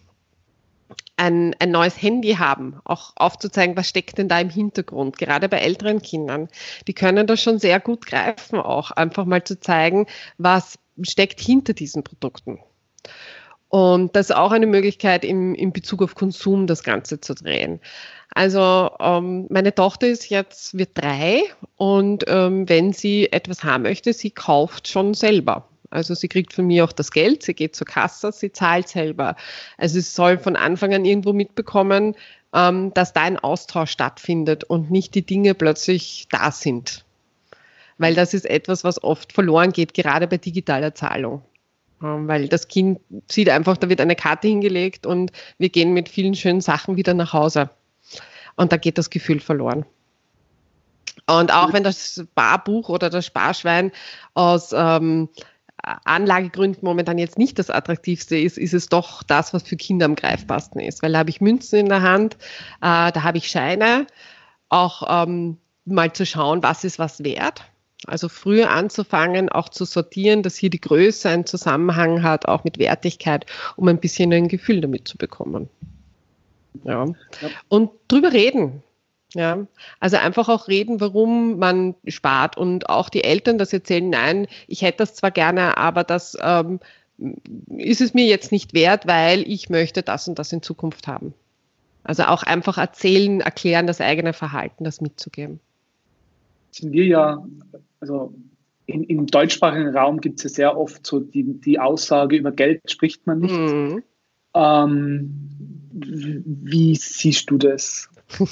ein, 1.17 1.57
ein 1.59 1.71
neues 1.71 2.01
Handy 2.01 2.35
haben, 2.35 2.79
auch 2.85 3.13
aufzuzeigen, 3.17 3.77
was 3.77 3.89
steckt 3.89 4.19
denn 4.19 4.29
da 4.29 4.39
im 4.39 4.51
Hintergrund, 4.51 5.17
gerade 5.17 5.49
bei 5.49 5.59
älteren 5.59 6.03
Kindern. 6.03 6.49
Die 6.87 6.93
können 6.93 7.27
das 7.27 7.41
schon 7.41 7.59
sehr 7.59 7.81
gut 7.81 8.05
greifen, 8.05 8.59
auch 8.59 8.91
einfach 8.91 9.25
mal 9.25 9.43
zu 9.45 9.59
zeigen, 9.59 10.07
was 10.37 10.79
steckt 11.03 11.41
hinter 11.41 11.73
diesen 11.73 12.05
Produkten. 12.05 12.59
Und 13.69 14.15
das 14.15 14.31
ist 14.31 14.37
auch 14.37 14.53
eine 14.53 14.67
Möglichkeit, 14.67 15.25
im, 15.25 15.55
in 15.55 15.73
Bezug 15.73 16.03
auf 16.03 16.15
Konsum 16.15 16.67
das 16.67 16.83
Ganze 16.83 17.21
zu 17.21 17.35
drehen. 17.35 17.81
Also 18.37 18.91
ähm, 19.01 19.47
meine 19.49 19.75
Tochter 19.75 20.09
ist 20.09 20.29
jetzt, 20.29 20.77
wird 20.77 20.91
drei 20.93 21.45
und 21.77 22.25
ähm, 22.29 22.69
wenn 22.69 22.93
sie 22.93 23.33
etwas 23.33 23.65
haben 23.65 23.85
möchte, 23.85 24.13
sie 24.13 24.31
kauft 24.31 24.89
schon 24.89 25.15
selber. 25.15 25.67
Also 25.89 26.13
sie 26.13 26.29
kriegt 26.29 26.53
von 26.53 26.67
mir 26.67 26.85
auch 26.85 26.93
das 26.93 27.13
Geld, 27.13 27.43
sie 27.43 27.55
geht 27.55 27.75
zur 27.75 27.87
Kasse, 27.87 28.33
sie 28.33 28.53
zahlt 28.53 28.89
selber. 28.89 29.37
Also 29.79 29.95
sie 29.95 30.03
soll 30.03 30.37
von 30.37 30.55
Anfang 30.55 30.93
an 30.93 31.07
irgendwo 31.07 31.33
mitbekommen, 31.33 32.15
ähm, 32.53 32.93
dass 32.93 33.15
da 33.15 33.23
ein 33.23 33.39
Austausch 33.39 33.91
stattfindet 33.91 34.65
und 34.65 34.91
nicht 34.91 35.15
die 35.15 35.25
Dinge 35.25 35.55
plötzlich 35.55 36.27
da 36.31 36.53
sind. 36.53 37.07
Weil 37.97 38.15
das 38.15 38.35
ist 38.35 38.45
etwas, 38.45 38.85
was 38.85 39.03
oft 39.03 39.33
verloren 39.33 39.73
geht, 39.73 39.95
gerade 39.95 40.27
bei 40.27 40.37
digitaler 40.37 40.95
Zahlung. 40.95 41.41
Ähm, 42.03 42.29
weil 42.29 42.49
das 42.49 42.69
Kind 42.69 43.01
sieht 43.31 43.49
einfach, 43.49 43.79
da 43.79 43.89
wird 43.89 44.03
eine 44.03 44.15
Karte 44.15 44.47
hingelegt 44.47 45.07
und 45.07 45.33
wir 45.57 45.71
gehen 45.71 45.95
mit 45.95 46.11
vielen 46.11 46.35
schönen 46.35 46.61
Sachen 46.61 46.99
wieder 46.99 47.15
nach 47.15 47.33
Hause. 47.33 47.71
Und 48.57 48.73
da 48.73 48.77
geht 48.77 48.99
das 48.99 49.11
Gefühl 49.11 49.41
verloren. 49.41 49.85
Und 51.27 51.53
auch 51.53 51.73
wenn 51.73 51.83
das 51.83 52.25
Barbuch 52.35 52.89
oder 52.89 53.11
das 53.11 53.27
Sparschwein 53.27 53.91
aus 54.35 54.73
ähm, 54.73 55.29
Anlagegründen 56.05 56.81
momentan 56.83 57.19
jetzt 57.19 57.39
nicht 57.39 57.59
das 57.59 57.71
attraktivste 57.71 58.37
ist, 58.37 58.59
ist 58.59 58.75
es 58.75 58.89
doch 58.89 59.23
das, 59.23 59.53
was 59.53 59.63
für 59.63 59.77
Kinder 59.77 60.07
am 60.07 60.17
greifbarsten 60.17 60.81
ist. 60.81 61.03
Weil 61.03 61.13
da 61.13 61.19
habe 61.19 61.31
ich 61.31 61.41
Münzen 61.41 61.81
in 61.81 61.89
der 61.89 62.03
Hand, 62.03 62.35
äh, 62.81 63.13
da 63.13 63.23
habe 63.23 63.39
ich 63.39 63.49
Scheine, 63.49 64.07
auch 64.69 65.25
ähm, 65.25 65.59
mal 65.85 66.13
zu 66.13 66.27
schauen, 66.27 66.63
was 66.63 66.85
ist 66.85 66.99
was 66.99 67.23
wert. 67.23 67.65
Also 68.07 68.29
früher 68.29 68.71
anzufangen, 68.71 69.49
auch 69.49 69.69
zu 69.69 69.85
sortieren, 69.85 70.43
dass 70.43 70.57
hier 70.57 70.71
die 70.71 70.81
Größe 70.81 71.29
einen 71.29 71.47
Zusammenhang 71.47 72.23
hat, 72.23 72.47
auch 72.47 72.63
mit 72.63 72.79
Wertigkeit, 72.79 73.47
um 73.77 73.89
ein 73.89 73.99
bisschen 73.99 74.33
ein 74.33 74.49
Gefühl 74.49 74.81
damit 74.81 75.09
zu 75.09 75.17
bekommen. 75.17 75.69
Ja. 76.85 77.07
ja. 77.07 77.49
Und 77.69 77.91
drüber 78.09 78.33
reden. 78.33 78.83
Ja, 79.35 79.67
also 80.01 80.17
einfach 80.17 80.49
auch 80.49 80.69
reden, 80.69 81.01
warum 81.01 81.59
man 81.59 81.95
spart 82.07 82.57
und 82.57 82.89
auch 82.89 83.09
die 83.11 83.25
Eltern 83.25 83.59
das 83.59 83.73
erzählen, 83.73 84.09
nein, 84.09 84.47
ich 84.67 84.83
hätte 84.83 84.99
das 84.99 85.15
zwar 85.15 85.31
gerne, 85.31 85.77
aber 85.77 86.05
das 86.05 86.39
ähm, 86.41 86.81
ist 87.69 88.01
es 88.01 88.15
mir 88.15 88.25
jetzt 88.25 88.53
nicht 88.53 88.73
wert, 88.73 89.07
weil 89.07 89.43
ich 89.43 89.69
möchte 89.69 90.03
das 90.03 90.29
und 90.29 90.39
das 90.39 90.53
in 90.53 90.63
Zukunft 90.63 91.07
haben. 91.07 91.35
Also 92.05 92.23
auch 92.25 92.45
einfach 92.45 92.79
erzählen, 92.79 93.41
erklären, 93.41 93.87
das 93.87 94.01
eigene 94.01 94.33
Verhalten, 94.33 94.85
das 94.85 95.01
mitzugeben. 95.01 95.61
Sind 96.71 96.93
wir 96.93 97.05
ja, 97.05 97.45
also 98.01 98.33
in, 98.87 99.03
im 99.05 99.27
deutschsprachigen 99.27 99.95
Raum 99.97 100.21
gibt 100.21 100.39
es 100.39 100.45
ja 100.45 100.51
sehr 100.51 100.79
oft 100.79 101.05
so 101.05 101.21
die, 101.21 101.43
die 101.43 101.81
Aussage, 101.81 102.37
über 102.37 102.53
Geld 102.53 102.89
spricht 102.91 103.27
man 103.27 103.41
nicht. 103.41 103.55
Mhm. 103.55 104.03
Ähm, 104.57 105.31
wie 105.93 106.95
siehst 106.95 107.51
du 107.51 107.59
das? 107.59 108.09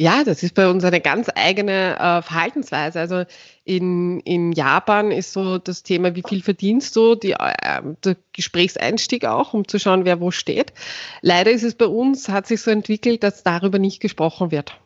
Ja, 0.00 0.22
das 0.22 0.44
ist 0.44 0.54
bei 0.54 0.70
uns 0.70 0.84
eine 0.84 1.00
ganz 1.00 1.28
eigene 1.34 1.96
äh, 1.96 2.22
Verhaltensweise. 2.22 3.00
Also 3.00 3.24
in, 3.64 4.20
in 4.20 4.52
Japan 4.52 5.10
ist 5.10 5.32
so 5.32 5.58
das 5.58 5.82
Thema, 5.82 6.14
wie 6.14 6.22
viel 6.22 6.40
verdienst 6.40 6.94
du, 6.94 7.16
die, 7.16 7.32
äh, 7.32 7.82
der 8.04 8.16
Gesprächseinstieg 8.32 9.24
auch, 9.24 9.54
um 9.54 9.66
zu 9.66 9.80
schauen, 9.80 10.04
wer 10.04 10.20
wo 10.20 10.30
steht. 10.30 10.72
Leider 11.20 11.50
ist 11.50 11.64
es 11.64 11.74
bei 11.74 11.86
uns, 11.86 12.28
hat 12.28 12.46
sich 12.46 12.62
so 12.62 12.70
entwickelt, 12.70 13.24
dass 13.24 13.42
darüber 13.42 13.80
nicht 13.80 13.98
gesprochen 13.98 14.52
wird. 14.52 14.78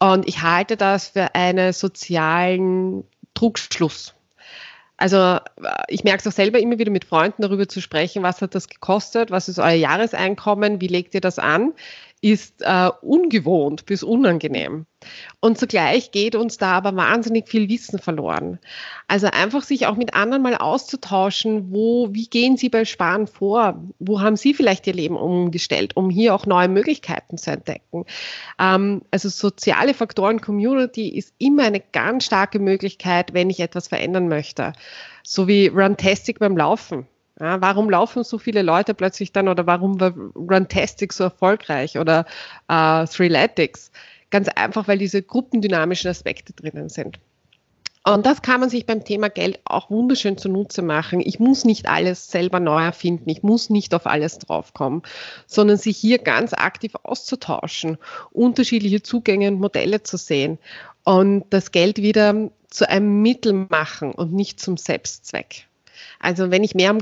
Und 0.00 0.26
ich 0.26 0.42
halte 0.42 0.76
das 0.76 1.10
für 1.10 1.36
einen 1.36 1.72
sozialen 1.72 3.04
Trugschluss. 3.34 4.13
Also 5.04 5.18
äh, 5.18 5.38
ich 5.88 6.02
merke 6.02 6.20
es 6.20 6.26
auch 6.26 6.34
selber 6.34 6.58
immer 6.60 6.78
wieder 6.78 6.90
mit 6.90 7.04
Freunden 7.04 7.42
darüber 7.42 7.68
zu 7.68 7.82
sprechen, 7.82 8.22
was 8.22 8.40
hat 8.40 8.54
das 8.54 8.68
gekostet, 8.68 9.30
was 9.30 9.50
ist 9.50 9.58
euer 9.58 9.72
Jahreseinkommen, 9.72 10.80
wie 10.80 10.86
legt 10.86 11.12
ihr 11.12 11.20
das 11.20 11.38
an? 11.38 11.74
Ist 12.24 12.62
äh, 12.62 12.88
ungewohnt 13.02 13.84
bis 13.84 14.02
unangenehm. 14.02 14.86
Und 15.40 15.58
zugleich 15.58 16.10
geht 16.10 16.34
uns 16.34 16.56
da 16.56 16.72
aber 16.72 16.96
wahnsinnig 16.96 17.50
viel 17.50 17.68
Wissen 17.68 17.98
verloren. 17.98 18.58
Also 19.08 19.26
einfach 19.26 19.62
sich 19.62 19.86
auch 19.86 19.96
mit 19.96 20.14
anderen 20.14 20.42
mal 20.42 20.56
auszutauschen, 20.56 21.70
wo, 21.70 22.14
wie 22.14 22.26
gehen 22.26 22.56
Sie 22.56 22.70
bei 22.70 22.86
Sparen 22.86 23.26
vor? 23.26 23.78
Wo 23.98 24.22
haben 24.22 24.36
Sie 24.36 24.54
vielleicht 24.54 24.86
Ihr 24.86 24.94
Leben 24.94 25.18
umgestellt, 25.18 25.98
um 25.98 26.08
hier 26.08 26.34
auch 26.34 26.46
neue 26.46 26.68
Möglichkeiten 26.68 27.36
zu 27.36 27.50
entdecken? 27.50 28.06
Ähm, 28.58 29.02
also 29.10 29.28
soziale 29.28 29.92
Faktoren, 29.92 30.40
Community 30.40 31.10
ist 31.10 31.34
immer 31.36 31.64
eine 31.64 31.80
ganz 31.80 32.24
starke 32.24 32.58
Möglichkeit, 32.58 33.34
wenn 33.34 33.50
ich 33.50 33.60
etwas 33.60 33.88
verändern 33.88 34.28
möchte. 34.28 34.72
So 35.22 35.46
wie 35.46 35.66
Runtastic 35.66 36.38
beim 36.38 36.56
Laufen. 36.56 37.06
Ja, 37.40 37.60
warum 37.60 37.90
laufen 37.90 38.22
so 38.22 38.38
viele 38.38 38.62
Leute 38.62 38.94
plötzlich 38.94 39.32
dann 39.32 39.48
oder 39.48 39.66
warum 39.66 40.00
war 40.00 40.14
Runtastic 40.36 41.12
so 41.12 41.24
erfolgreich 41.24 41.98
oder 41.98 42.26
äh, 42.68 43.06
Threeletics? 43.06 43.90
Ganz 44.30 44.48
einfach, 44.48 44.86
weil 44.86 44.98
diese 44.98 45.22
gruppendynamischen 45.22 46.10
Aspekte 46.10 46.52
drinnen 46.52 46.88
sind. 46.88 47.18
Und 48.06 48.26
das 48.26 48.42
kann 48.42 48.60
man 48.60 48.68
sich 48.68 48.84
beim 48.84 49.02
Thema 49.02 49.30
Geld 49.30 49.60
auch 49.64 49.90
wunderschön 49.90 50.36
zunutze 50.36 50.82
machen. 50.82 51.20
Ich 51.24 51.40
muss 51.40 51.64
nicht 51.64 51.88
alles 51.88 52.30
selber 52.30 52.60
neu 52.60 52.82
erfinden. 52.82 53.30
Ich 53.30 53.42
muss 53.42 53.70
nicht 53.70 53.94
auf 53.94 54.06
alles 54.06 54.38
draufkommen, 54.38 55.02
sondern 55.46 55.78
sich 55.78 55.96
hier 55.96 56.18
ganz 56.18 56.52
aktiv 56.52 56.92
auszutauschen, 57.02 57.96
unterschiedliche 58.30 59.02
Zugänge 59.02 59.48
und 59.48 59.58
Modelle 59.58 60.02
zu 60.02 60.18
sehen 60.18 60.58
und 61.04 61.46
das 61.48 61.72
Geld 61.72 61.96
wieder 61.96 62.50
zu 62.68 62.88
einem 62.88 63.22
Mittel 63.22 63.66
machen 63.70 64.12
und 64.12 64.34
nicht 64.34 64.60
zum 64.60 64.76
Selbstzweck. 64.76 65.66
Also 66.18 66.50
wenn 66.50 66.64
ich 66.64 66.74
mehr 66.74 66.90
am, 66.90 66.98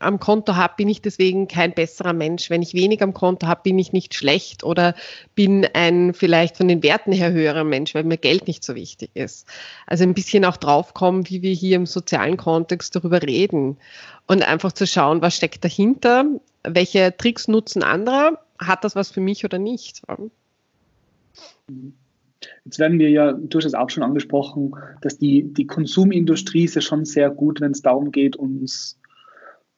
am 0.00 0.20
Konto 0.20 0.56
habe, 0.56 0.74
bin 0.76 0.88
ich 0.88 1.02
deswegen 1.02 1.48
kein 1.48 1.74
besserer 1.74 2.12
Mensch. 2.12 2.50
Wenn 2.50 2.62
ich 2.62 2.74
wenig 2.74 3.02
am 3.02 3.14
Konto 3.14 3.46
habe, 3.46 3.62
bin 3.64 3.78
ich 3.78 3.92
nicht 3.92 4.14
schlecht 4.14 4.64
oder 4.64 4.94
bin 5.34 5.66
ein 5.74 6.14
vielleicht 6.14 6.56
von 6.56 6.68
den 6.68 6.82
Werten 6.82 7.12
her 7.12 7.32
höherer 7.32 7.64
Mensch, 7.64 7.94
weil 7.94 8.04
mir 8.04 8.16
Geld 8.16 8.46
nicht 8.46 8.64
so 8.64 8.74
wichtig 8.74 9.10
ist. 9.14 9.46
Also 9.86 10.04
ein 10.04 10.14
bisschen 10.14 10.44
auch 10.44 10.56
draufkommen, 10.56 11.28
wie 11.28 11.42
wir 11.42 11.52
hier 11.52 11.76
im 11.76 11.86
sozialen 11.86 12.36
Kontext 12.36 12.94
darüber 12.96 13.22
reden 13.22 13.76
und 14.26 14.42
einfach 14.42 14.72
zu 14.72 14.86
schauen, 14.86 15.22
was 15.22 15.36
steckt 15.36 15.64
dahinter, 15.64 16.24
welche 16.62 17.16
Tricks 17.16 17.48
nutzen 17.48 17.82
andere, 17.82 18.38
hat 18.58 18.84
das 18.84 18.96
was 18.96 19.10
für 19.10 19.20
mich 19.20 19.44
oder 19.44 19.58
nicht. 19.58 20.02
Mhm. 21.68 21.94
Jetzt 22.64 22.78
werden 22.78 22.98
wir 22.98 23.10
ja, 23.10 23.32
du 23.32 23.58
hast 23.58 23.64
es 23.64 23.74
auch 23.74 23.90
schon 23.90 24.02
angesprochen, 24.02 24.74
dass 25.00 25.18
die, 25.18 25.42
die 25.52 25.66
Konsumindustrie 25.66 26.64
ist 26.64 26.74
ja 26.74 26.80
schon 26.80 27.04
sehr 27.04 27.30
gut, 27.30 27.60
wenn 27.60 27.72
es 27.72 27.82
darum 27.82 28.12
geht, 28.12 28.36
uns 28.36 28.98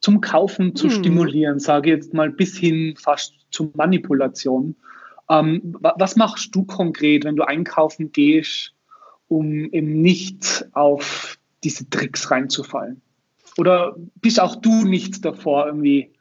zum 0.01 0.21
Kaufen 0.21 0.75
zu 0.75 0.89
hm. 0.89 0.91
stimulieren, 0.91 1.59
sage 1.59 1.91
jetzt 1.91 2.15
mal 2.15 2.31
bis 2.31 2.57
hin 2.57 2.95
fast 2.97 3.35
zur 3.51 3.71
Manipulation. 3.75 4.77
Ähm, 5.31 5.77
was 5.81 6.17
machst 6.17 6.55
du 6.55 6.65
konkret, 6.65 7.25
wenn 7.25 7.37
du 7.37 7.43
einkaufen 7.43 8.13
gehst, 8.13 8.75
um 9.29 9.71
eben 9.73 10.01
nicht 10.01 10.67
auf 10.73 11.39
diese 11.65 11.89
Tricks 11.91 12.31
reinzufallen? 12.31 13.03
Oder 13.59 13.97
bist 14.17 14.41
auch 14.41 14.57
du 14.57 14.85
nicht 14.85 15.25
davor 15.25 15.67
irgendwie 15.67 16.13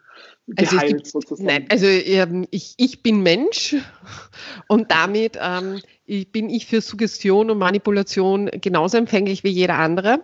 geheilt 0.48 0.82
also 0.82 0.96
gibt, 0.96 1.08
sozusagen? 1.08 1.46
Nein, 1.46 1.66
also 1.70 1.86
ähm, 1.86 2.48
ich, 2.52 2.74
ich 2.78 3.04
bin 3.04 3.22
Mensch 3.22 3.76
und 4.68 4.92
damit 4.92 5.38
ähm, 5.42 5.80
bin 6.32 6.50
ich 6.50 6.66
für 6.66 6.82
Suggestion 6.82 7.52
und 7.52 7.58
Manipulation 7.58 8.50
genauso 8.62 8.98
empfänglich 8.98 9.44
wie 9.44 9.50
jeder 9.50 9.76
andere. 9.76 10.24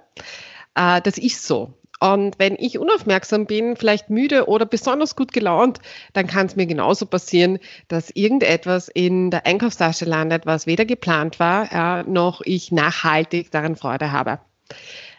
Äh, 0.76 1.02
das 1.02 1.18
ist 1.18 1.46
so. 1.46 1.74
Und 2.00 2.38
wenn 2.38 2.58
ich 2.60 2.78
unaufmerksam 2.80 3.46
bin, 3.46 3.78
vielleicht 3.78 4.10
müde 4.10 4.50
oder 4.50 4.66
besonders 4.66 5.16
gut 5.16 5.32
gelaunt, 5.32 5.80
dann 6.12 6.28
kann 6.28 6.48
es 6.48 6.58
mir 6.58 6.66
genauso 6.66 7.06
passieren, 7.06 7.60
dass 7.88 8.10
irgendetwas 8.10 8.90
in 8.90 9.32
der 9.32 9.46
Einkaufstasche 9.46 10.04
landet, 10.04 10.46
was 10.46 10.68
weder 10.68 10.84
geplant 10.84 11.40
war, 11.40 11.72
ja, 11.72 12.04
noch 12.04 12.42
ich 12.44 12.74
nachhaltig 12.74 13.52
daran 13.52 13.78
Freude 13.78 14.12
habe. 14.12 14.40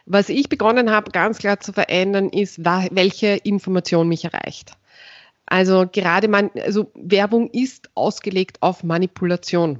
Was 0.05 0.29
ich 0.29 0.51
begonnen 0.51 0.91
habe, 0.91 1.11
ganz 1.11 1.39
klar 1.39 1.59
zu 1.59 1.73
verändern, 1.73 2.29
ist, 2.29 2.63
welche 2.63 3.29
Information 3.29 4.07
mich 4.07 4.25
erreicht. 4.27 4.73
Also 5.47 5.87
gerade 5.91 6.29
man, 6.29 6.51
also 6.63 6.91
Werbung 6.95 7.49
ist 7.51 7.89
ausgelegt 7.95 8.59
auf 8.61 8.83
Manipulation. 8.83 9.79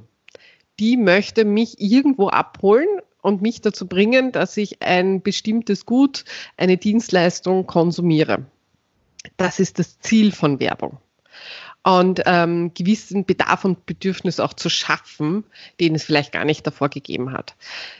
Die 0.79 0.97
möchte 0.97 1.45
mich 1.45 1.79
irgendwo 1.79 2.29
abholen 2.29 2.87
und 3.21 3.41
mich 3.41 3.61
dazu 3.61 3.87
bringen, 3.87 4.31
dass 4.31 4.55
ich 4.55 4.81
ein 4.81 5.21
bestimmtes 5.21 5.85
Gut, 5.85 6.25
eine 6.57 6.77
Dienstleistung 6.77 7.65
konsumiere. 7.65 8.45
Das 9.37 9.59
ist 9.59 9.79
das 9.79 9.99
Ziel 9.99 10.31
von 10.31 10.59
Werbung. 10.59 10.99
Und 11.83 12.21
ähm, 12.25 12.71
gewissen 12.73 13.25
Bedarf 13.25 13.63
und 13.63 13.85
Bedürfnis 13.85 14.39
auch 14.39 14.53
zu 14.53 14.69
schaffen, 14.69 15.43
den 15.79 15.95
es 15.95 16.03
vielleicht 16.03 16.31
gar 16.31 16.45
nicht 16.45 16.65
davor 16.65 16.89
gegeben 16.89 17.31
hat. 17.31 17.55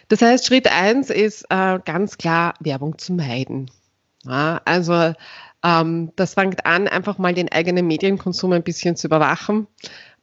Das 0.08 0.22
heißt, 0.22 0.46
Schritt 0.46 0.72
eins 0.72 1.10
ist 1.10 1.46
äh, 1.50 1.80
ganz 1.86 2.18
klar, 2.18 2.56
Werbung 2.60 2.98
zu 2.98 3.14
meiden. 3.14 3.70
Ja, 4.26 4.62
also 4.66 5.14
ähm, 5.64 6.12
das 6.16 6.34
fängt 6.34 6.66
an, 6.66 6.88
einfach 6.88 7.18
mal 7.20 7.34
den 7.34 7.52
eigenen 7.52 7.86
Medienkonsum 7.88 8.54
ein 8.54 8.64
bisschen 8.64 8.96
zu 8.96 9.08
überwachen 9.08 9.68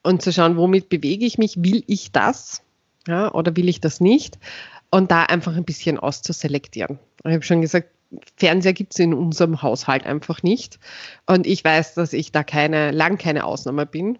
und 0.02 0.22
zu 0.22 0.32
schauen, 0.32 0.56
womit 0.56 0.88
bewege 0.88 1.24
ich 1.24 1.38
mich, 1.38 1.62
will 1.62 1.84
ich 1.86 2.12
das 2.12 2.62
ja, 3.06 3.32
oder 3.32 3.56
will 3.56 3.68
ich 3.68 3.80
das 3.80 4.00
nicht 4.00 4.38
und 4.90 5.10
da 5.10 5.24
einfach 5.24 5.56
ein 5.56 5.64
bisschen 5.64 5.98
auszuselektieren. 5.98 6.98
Ich 7.24 7.32
habe 7.32 7.42
schon 7.42 7.62
gesagt, 7.62 7.88
Fernseher 8.36 8.74
gibt 8.74 8.92
es 8.92 8.98
in 8.98 9.14
unserem 9.14 9.62
Haushalt 9.62 10.04
einfach 10.04 10.42
nicht 10.42 10.78
und 11.26 11.46
ich 11.46 11.64
weiß, 11.64 11.94
dass 11.94 12.12
ich 12.12 12.30
da 12.30 12.44
keine, 12.44 12.90
lang 12.90 13.16
keine 13.16 13.44
Ausnahme 13.44 13.86
bin. 13.86 14.18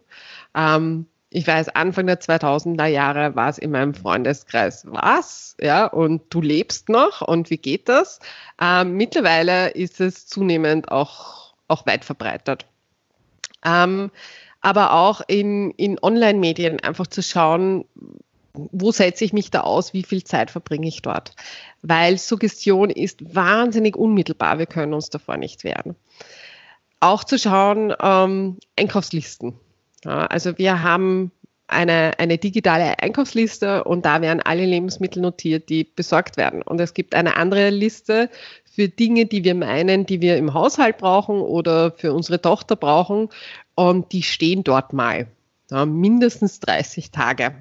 Ähm, 0.54 1.06
ich 1.34 1.46
weiß, 1.46 1.70
Anfang 1.70 2.06
der 2.06 2.20
2000er 2.20 2.86
Jahre 2.86 3.34
war 3.36 3.48
es 3.48 3.58
in 3.58 3.70
meinem 3.70 3.94
Freundeskreis, 3.94 4.84
was? 4.86 5.56
Ja, 5.60 5.86
und 5.86 6.22
du 6.30 6.40
lebst 6.40 6.88
noch 6.88 7.22
und 7.22 7.50
wie 7.50 7.56
geht 7.56 7.88
das? 7.88 8.20
Ähm, 8.60 8.96
mittlerweile 8.96 9.70
ist 9.70 10.00
es 10.00 10.26
zunehmend 10.26 10.90
auch, 10.90 11.54
auch 11.68 11.86
weit 11.86 12.04
verbreitet. 12.04 12.66
Ähm, 13.64 14.10
aber 14.62 14.94
auch 14.94 15.20
in, 15.26 15.72
in 15.72 15.98
Online-Medien 16.00 16.80
einfach 16.80 17.08
zu 17.08 17.22
schauen, 17.22 17.84
wo 18.54 18.92
setze 18.92 19.24
ich 19.24 19.32
mich 19.32 19.50
da 19.50 19.60
aus, 19.60 19.92
wie 19.92 20.02
viel 20.02 20.24
Zeit 20.24 20.50
verbringe 20.50 20.86
ich 20.86 21.02
dort? 21.02 21.34
Weil 21.82 22.18
Suggestion 22.18 22.90
ist 22.90 23.34
wahnsinnig 23.34 23.96
unmittelbar, 23.96 24.58
wir 24.58 24.66
können 24.66 24.94
uns 24.94 25.10
davor 25.10 25.36
nicht 25.36 25.64
wehren. 25.64 25.96
Auch 27.00 27.24
zu 27.24 27.38
schauen, 27.38 27.92
ähm, 28.00 28.58
Einkaufslisten. 28.76 29.54
Ja, 30.04 30.26
also 30.26 30.58
wir 30.58 30.82
haben 30.82 31.32
eine, 31.66 32.12
eine 32.18 32.38
digitale 32.38 32.98
Einkaufsliste 33.00 33.84
und 33.84 34.04
da 34.04 34.20
werden 34.20 34.40
alle 34.40 34.66
Lebensmittel 34.66 35.22
notiert, 35.22 35.68
die 35.68 35.84
besorgt 35.84 36.36
werden. 36.36 36.62
Und 36.62 36.80
es 36.80 36.94
gibt 36.94 37.14
eine 37.14 37.36
andere 37.36 37.70
Liste 37.70 38.28
für 38.64 38.88
Dinge, 38.88 39.26
die 39.26 39.44
wir 39.44 39.54
meinen, 39.54 40.06
die 40.06 40.20
wir 40.20 40.36
im 40.36 40.54
Haushalt 40.54 40.98
brauchen 40.98 41.40
oder 41.40 41.92
für 41.92 42.12
unsere 42.12 42.40
Tochter 42.40 42.76
brauchen. 42.76 43.28
Und 43.74 44.12
die 44.12 44.22
stehen 44.22 44.64
dort 44.64 44.92
mal. 44.92 45.28
Ja, 45.70 45.86
mindestens 45.86 46.60
30 46.60 47.10
Tage. 47.10 47.54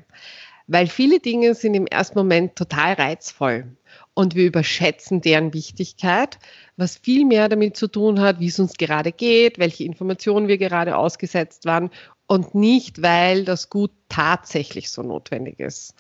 Weil 0.68 0.88
viele 0.88 1.20
Dinge 1.20 1.54
sind 1.56 1.74
im 1.74 1.88
ersten 1.88 2.18
Moment 2.18 2.56
total 2.56 2.94
reizvoll 2.94 3.76
und 4.14 4.36
wir 4.36 4.46
überschätzen 4.46 5.22
deren 5.22 5.54
Wichtigkeit, 5.54 6.40
was 6.78 6.98
viel 6.98 7.26
mehr 7.26 7.50
damit 7.50 7.76
zu 7.76 7.88
tun 7.88 8.20
hat, 8.20 8.40
wie 8.40 8.48
es 8.48 8.60
uns 8.60 8.74
gerade 8.76 9.12
geht, 9.12 9.60
welche 9.60 9.84
Informationen 9.84 10.48
wir 10.48 10.58
gerade 10.58 10.98
ausgesetzt 10.98 11.66
waren 11.66 11.90
und 12.28 12.56
nicht, 12.56 13.02
weil 13.02 13.44
das 13.44 13.70
Gut 13.70 13.92
tatsächlich 14.08 14.92
so 14.92 15.02
notwendig 15.02 15.60
ist. 15.60 15.94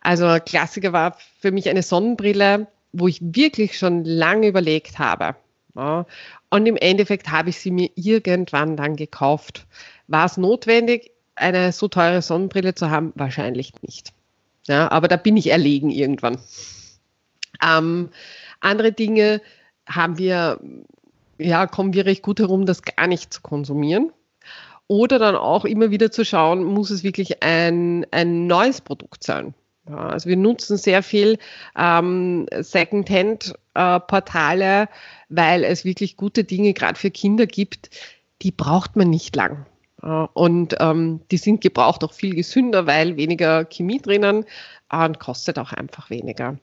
Also 0.00 0.38
Klassiker 0.44 0.92
war 0.92 1.16
für 1.40 1.52
mich 1.52 1.68
eine 1.68 1.82
Sonnenbrille, 1.82 2.66
wo 2.92 3.08
ich 3.08 3.20
wirklich 3.22 3.78
schon 3.78 4.04
lange 4.04 4.48
überlegt 4.48 4.98
habe. 4.98 5.36
Ja, 5.80 6.04
und 6.50 6.66
im 6.66 6.76
Endeffekt 6.76 7.30
habe 7.30 7.48
ich 7.48 7.58
sie 7.58 7.70
mir 7.70 7.88
irgendwann 7.94 8.76
dann 8.76 8.96
gekauft. 8.96 9.66
War 10.08 10.26
es 10.26 10.36
notwendig, 10.36 11.10
eine 11.36 11.72
so 11.72 11.88
teure 11.88 12.20
Sonnenbrille 12.20 12.74
zu 12.74 12.90
haben? 12.90 13.14
Wahrscheinlich 13.14 13.72
nicht. 13.80 14.12
Ja, 14.66 14.90
aber 14.90 15.08
da 15.08 15.16
bin 15.16 15.38
ich 15.38 15.46
erlegen 15.50 15.88
irgendwann. 15.88 16.38
Ähm, 17.66 18.10
andere 18.60 18.92
Dinge 18.92 19.40
haben 19.88 20.18
wir, 20.18 20.60
ja, 21.38 21.66
kommen 21.66 21.94
wir 21.94 22.04
recht 22.04 22.22
gut 22.22 22.40
herum, 22.40 22.66
das 22.66 22.82
gar 22.82 23.06
nicht 23.06 23.32
zu 23.32 23.40
konsumieren. 23.40 24.12
Oder 24.86 25.18
dann 25.18 25.34
auch 25.34 25.64
immer 25.64 25.90
wieder 25.90 26.10
zu 26.10 26.26
schauen, 26.26 26.62
muss 26.62 26.90
es 26.90 27.02
wirklich 27.02 27.42
ein, 27.42 28.04
ein 28.10 28.46
neues 28.46 28.82
Produkt 28.82 29.24
sein? 29.24 29.54
Ja, 29.88 30.10
also 30.10 30.28
wir 30.28 30.36
nutzen 30.36 30.76
sehr 30.76 31.02
viel 31.02 31.38
ähm, 31.74 32.46
Secondhand-Portale, 32.58 33.59
äh, 33.80 34.86
weil 35.28 35.64
es 35.64 35.84
wirklich 35.84 36.16
gute 36.16 36.44
Dinge 36.44 36.72
gerade 36.72 36.98
für 36.98 37.10
Kinder 37.10 37.46
gibt, 37.46 37.90
die 38.42 38.50
braucht 38.50 38.96
man 38.96 39.10
nicht 39.10 39.36
lang. 39.36 39.66
Und 40.32 40.76
ähm, 40.80 41.20
die 41.30 41.36
sind 41.36 41.60
gebraucht 41.60 42.04
auch 42.04 42.12
viel 42.12 42.34
gesünder, 42.34 42.86
weil 42.86 43.16
weniger 43.16 43.66
Chemie 43.66 44.00
drinnen 44.00 44.46
und 44.90 45.18
kostet 45.20 45.58
auch 45.58 45.72
einfach 45.72 46.08
weniger. 46.08 46.58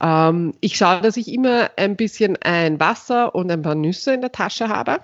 Ähm, 0.00 0.54
ich 0.60 0.76
schaue, 0.76 1.00
dass 1.00 1.16
ich 1.16 1.32
immer 1.32 1.70
ein 1.76 1.96
bisschen 1.96 2.36
ein 2.36 2.78
Wasser 2.78 3.34
und 3.34 3.50
ein 3.50 3.62
paar 3.62 3.74
Nüsse 3.74 4.14
in 4.14 4.20
der 4.20 4.30
Tasche 4.30 4.68
habe, 4.68 5.00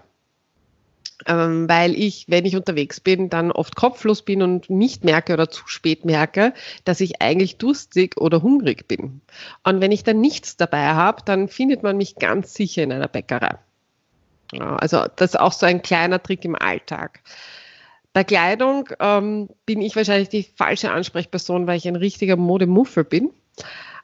ähm, 1.27 1.69
weil 1.69 1.95
ich, 1.95 2.27
wenn 2.29 2.45
ich 2.45 2.57
unterwegs 2.57 3.01
bin, 3.01 3.31
dann 3.31 3.53
oft 3.53 3.77
kopflos 3.77 4.23
bin 4.23 4.43
und 4.43 4.69
nicht 4.69 5.05
merke 5.05 5.33
oder 5.33 5.49
zu 5.49 5.67
spät 5.67 6.05
merke, 6.05 6.53
dass 6.85 7.01
ich 7.01 7.23
eigentlich 7.23 7.57
durstig 7.57 8.17
oder 8.21 8.43
hungrig 8.43 8.89
bin. 8.89 9.21
Und 9.63 9.81
wenn 9.81 9.93
ich 9.93 10.05
dann 10.05 10.21
nichts 10.21 10.57
dabei 10.57 10.89
habe, 10.89 11.23
dann 11.25 11.49
findet 11.49 11.83
man 11.83 11.97
mich 11.97 12.17
ganz 12.17 12.55
sicher 12.55 12.83
in 12.83 12.93
einer 12.93 13.09
Bäckerei. 13.09 13.59
Also 14.59 15.07
das 15.17 15.35
ist 15.35 15.41
auch 15.41 15.53
so 15.53 15.67
ein 15.67 15.83
kleiner 15.83 16.23
Trick 16.23 16.45
im 16.45 16.55
Alltag. 16.55 17.21
Bei 18.13 18.23
Kleidung 18.23 18.89
ähm, 19.01 19.49
bin 19.67 19.83
ich 19.83 19.97
wahrscheinlich 19.97 20.29
die 20.29 20.45
falsche 20.45 20.93
Ansprechperson, 20.93 21.67
weil 21.67 21.79
ich 21.79 21.89
ein 21.89 21.97
richtiger 21.97 22.37
Modemuffel 22.37 23.03
bin. 23.03 23.31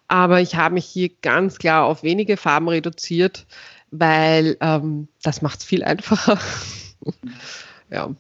Aber 0.09 0.41
ich 0.41 0.57
habe 0.57 0.75
mich 0.75 0.87
hier 0.87 1.11
ganz 1.23 1.59
klar 1.59 1.85
auf 1.85 2.03
wenige 2.03 2.37
Farben 2.37 2.69
reduziert, 2.69 3.47
weil 3.93 4.57
ähm, 4.61 5.07
das 5.23 5.43
macht 5.43 5.61
es 5.61 5.65
viel 5.65 5.85
einfacher. 5.85 6.39
ja. 7.91 8.15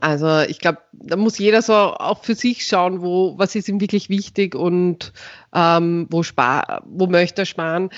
Also 0.00 0.40
ich 0.40 0.58
glaube, 0.58 0.78
da 0.92 1.16
muss 1.16 1.38
jeder 1.38 1.62
so 1.62 1.72
auch 1.72 2.22
für 2.22 2.34
sich 2.34 2.66
schauen, 2.66 3.00
wo, 3.00 3.38
was 3.38 3.54
ist 3.54 3.68
ihm 3.68 3.80
wirklich 3.80 4.10
wichtig 4.10 4.54
und 4.54 5.12
ähm, 5.54 6.06
wo, 6.10 6.22
spar, 6.22 6.82
wo 6.86 7.06
möchte 7.06 7.42
er 7.42 7.46
sparen. 7.46 7.88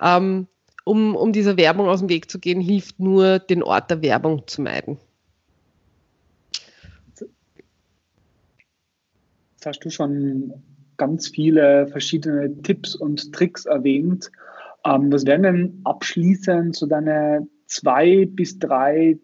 Ähm, 0.00 0.46
um, 0.84 1.16
um 1.16 1.32
dieser 1.32 1.56
Werbung 1.56 1.88
aus 1.88 2.00
dem 2.00 2.08
Weg 2.08 2.30
zu 2.30 2.38
gehen, 2.38 2.60
hilft 2.60 3.00
nur, 3.00 3.38
den 3.38 3.62
Ort 3.62 3.90
der 3.90 4.02
Werbung 4.02 4.46
zu 4.46 4.62
meiden. 4.62 4.98
Jetzt 9.58 9.66
hast 9.66 9.80
du 9.80 9.90
schon 9.90 10.52
ganz 10.96 11.28
viele 11.28 11.88
verschiedene 11.88 12.62
Tipps 12.62 12.94
und 12.94 13.32
Tricks 13.32 13.66
erwähnt. 13.66 14.30
Ähm, 14.84 15.10
was 15.12 15.26
wären 15.26 15.42
denn 15.42 15.80
abschließend 15.84 16.76
so 16.76 16.86
deine 16.86 17.46
zwei 17.68 18.26
bis 18.26 18.58
drei 18.58 19.18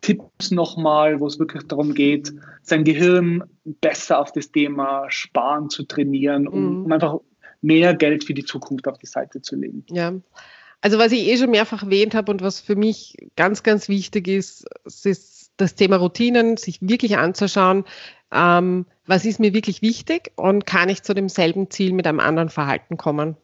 Tipps 0.00 0.50
nochmal, 0.50 1.20
wo 1.20 1.26
es 1.26 1.38
wirklich 1.38 1.64
darum 1.64 1.94
geht, 1.94 2.32
sein 2.62 2.84
Gehirn 2.84 3.44
besser 3.64 4.18
auf 4.18 4.32
das 4.32 4.50
Thema 4.50 5.06
Sparen 5.08 5.70
zu 5.70 5.84
trainieren, 5.84 6.48
um, 6.48 6.78
mhm. 6.78 6.84
um 6.84 6.92
einfach 6.92 7.18
mehr 7.60 7.94
Geld 7.94 8.24
für 8.24 8.34
die 8.34 8.44
Zukunft 8.44 8.88
auf 8.88 8.98
die 8.98 9.06
Seite 9.06 9.42
zu 9.42 9.54
legen? 9.56 9.84
Ja, 9.90 10.14
also 10.80 10.98
was 10.98 11.12
ich 11.12 11.28
eh 11.28 11.36
schon 11.36 11.50
mehrfach 11.50 11.84
erwähnt 11.84 12.14
habe 12.14 12.32
und 12.32 12.42
was 12.42 12.60
für 12.60 12.74
mich 12.74 13.16
ganz, 13.36 13.62
ganz 13.62 13.88
wichtig 13.88 14.26
ist, 14.26 14.66
ist 14.84 15.52
das 15.56 15.76
Thema 15.76 15.96
Routinen, 15.96 16.56
sich 16.56 16.78
wirklich 16.82 17.16
anzuschauen, 17.16 17.84
ähm, 18.32 18.86
was 19.06 19.24
ist 19.24 19.38
mir 19.38 19.54
wirklich 19.54 19.82
wichtig 19.82 20.32
und 20.34 20.66
kann 20.66 20.88
ich 20.88 21.02
zu 21.02 21.14
demselben 21.14 21.70
Ziel 21.70 21.92
mit 21.92 22.06
einem 22.06 22.18
anderen 22.18 22.48
Verhalten 22.48 22.96
kommen. 22.96 23.36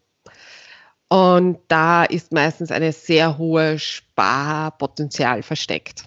Und 1.08 1.58
da 1.68 2.04
ist 2.04 2.32
meistens 2.32 2.70
eine 2.70 2.92
sehr 2.92 3.38
hohe 3.38 3.78
Sparpotenzial 3.78 5.42
versteckt. 5.42 6.04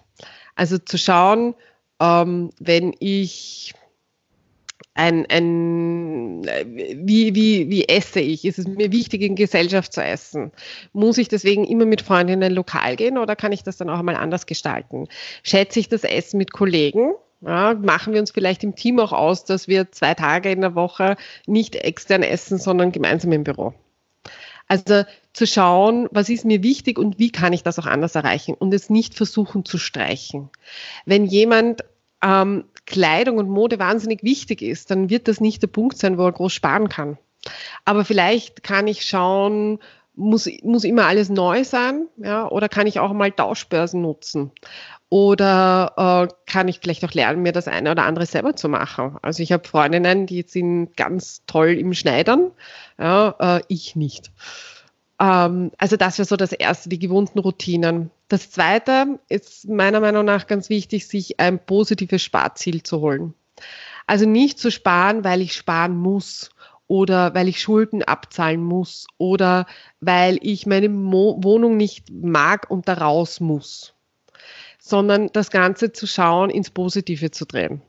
Also 0.56 0.78
zu 0.78 0.98
schauen, 0.98 1.56
ähm, 2.00 2.52
wenn 2.60 2.94
ich 3.00 3.74
ein, 4.94 5.26
ein 5.30 6.44
wie, 6.44 7.34
wie, 7.34 7.70
wie 7.70 7.88
esse 7.88 8.20
ich? 8.20 8.46
Ist 8.46 8.60
es 8.60 8.68
mir 8.68 8.92
wichtig, 8.92 9.22
in 9.22 9.36
Gesellschaft 9.36 9.94
zu 9.94 10.04
essen? 10.04 10.52
Muss 10.94 11.18
ich 11.18 11.30
deswegen 11.30 11.66
immer 11.66 11.86
mit 11.86 12.02
Freunden 12.02 12.34
in 12.34 12.44
ein 12.44 12.52
Lokal 12.52 12.96
gehen 12.96 13.18
oder 13.18 13.36
kann 13.36 13.52
ich 13.52 13.64
das 13.64 13.78
dann 13.78 13.90
auch 13.90 14.00
einmal 14.00 14.16
anders 14.16 14.46
gestalten? 14.46 15.08
Schätze 15.44 15.80
ich 15.80 15.88
das 15.88 16.04
Essen 16.04 16.38
mit 16.38 16.52
Kollegen? 16.52 17.14
Ja, 17.42 17.74
machen 17.74 18.14
wir 18.14 18.20
uns 18.20 18.32
vielleicht 18.32 18.64
im 18.64 18.76
Team 18.76 19.00
auch 19.00 19.14
aus, 19.14 19.46
dass 19.46 19.68
wir 19.68 19.92
zwei 19.92 20.14
Tage 20.14 20.52
in 20.52 20.62
der 20.62 20.76
Woche 20.76 21.16
nicht 21.48 21.76
extern 21.76 22.22
essen, 22.22 22.60
sondern 22.60 22.92
gemeinsam 22.92 23.32
im 23.32 23.44
Büro. 23.44 23.74
Also 24.72 25.04
zu 25.34 25.46
schauen, 25.46 26.08
was 26.12 26.30
ist 26.30 26.46
mir 26.46 26.64
wichtig 26.64 26.98
und 26.98 27.20
wie 27.20 27.30
kann 27.30 27.52
ich 27.52 27.62
das 27.62 27.78
auch 27.78 27.86
anders 27.86 28.16
erreichen 28.16 28.54
und 28.54 28.74
es 28.74 28.90
nicht 28.90 29.16
versuchen 29.16 29.66
zu 29.66 29.78
streichen. 29.78 30.50
Wenn 31.06 31.26
jemand 31.26 31.84
ähm, 32.24 32.64
Kleidung 32.86 33.38
und 33.38 33.50
Mode 33.50 33.80
wahnsinnig 33.80 34.24
wichtig 34.24 34.62
ist, 34.62 34.90
dann 34.90 35.10
wird 35.10 35.28
das 35.28 35.42
nicht 35.42 35.62
der 35.62 35.68
Punkt 35.68 35.98
sein, 35.98 36.18
wo 36.18 36.24
er 36.24 36.32
groß 36.32 36.54
sparen 36.54 36.88
kann. 36.88 37.18
Aber 37.84 38.06
vielleicht 38.06 38.64
kann 38.64 38.88
ich 38.88 39.06
schauen, 39.06 39.80
muss, 40.16 40.48
muss 40.64 40.86
immer 40.86 41.06
alles 41.06 41.28
neu 41.28 41.66
sein, 41.66 42.08
ja, 42.16 42.48
oder 42.48 42.70
kann 42.70 42.88
ich 42.88 42.98
auch 42.98 43.12
mal 43.12 43.34
Tauschbörsen 43.34 44.02
nutzen? 44.02 44.52
Oder 45.12 46.30
äh, 46.30 46.34
kann 46.50 46.70
ich 46.70 46.80
vielleicht 46.80 47.04
auch 47.04 47.12
lernen, 47.12 47.42
mir 47.42 47.52
das 47.52 47.68
eine 47.68 47.92
oder 47.92 48.06
andere 48.06 48.26
selber 48.26 48.56
zu 48.56 48.70
machen? 48.70 49.18
Also 49.22 49.44
ich 49.44 49.52
habe 49.52 49.68
Freundinnen, 49.68 50.26
die 50.26 50.44
sind 50.48 50.96
ganz 50.96 51.44
toll 51.48 51.72
im 51.72 51.94
Schneidern, 51.94 52.52
ja, 52.98 53.36
äh, 53.38 53.62
ich 53.68 53.98
nicht. 53.98 54.32
Ähm, 55.20 55.72
also 55.78 55.98
das 55.98 56.18
wäre 56.18 56.26
so 56.26 56.38
das 56.38 56.54
Erste, 56.54 56.88
die 56.88 56.98
gewohnten 56.98 57.40
Routinen. 57.40 58.10
Das 58.30 58.52
Zweite 58.52 59.20
ist 59.28 59.68
meiner 59.68 60.00
Meinung 60.00 60.24
nach 60.24 60.48
ganz 60.48 60.70
wichtig, 60.70 61.06
sich 61.06 61.42
ein 61.42 61.60
positives 61.60 62.24
Sparziel 62.24 62.82
zu 62.82 63.02
holen. 63.02 63.34
Also 64.08 64.26
nicht 64.26 64.60
zu 64.60 64.72
sparen, 64.72 65.26
weil 65.26 65.42
ich 65.42 65.54
sparen 65.54 65.98
muss 65.98 66.52
oder 66.88 67.34
weil 67.34 67.50
ich 67.50 67.60
Schulden 67.60 68.02
abzahlen 68.02 68.64
muss 68.64 69.08
oder 69.18 69.66
weil 70.00 70.38
ich 70.42 70.66
meine 70.68 70.88
Mo 70.88 71.38
Wohnung 71.42 71.76
nicht 71.76 72.10
mag 72.12 72.72
und 72.72 72.88
da 72.88 72.94
raus 72.94 73.42
muss, 73.42 73.94
sondern 74.84 75.30
das 75.32 75.52
Ganze 75.52 75.94
zu 75.94 76.08
schauen, 76.08 76.50
ins 76.50 76.72
Positive 76.72 77.30
zu 77.30 77.46
drehen. 77.46 77.82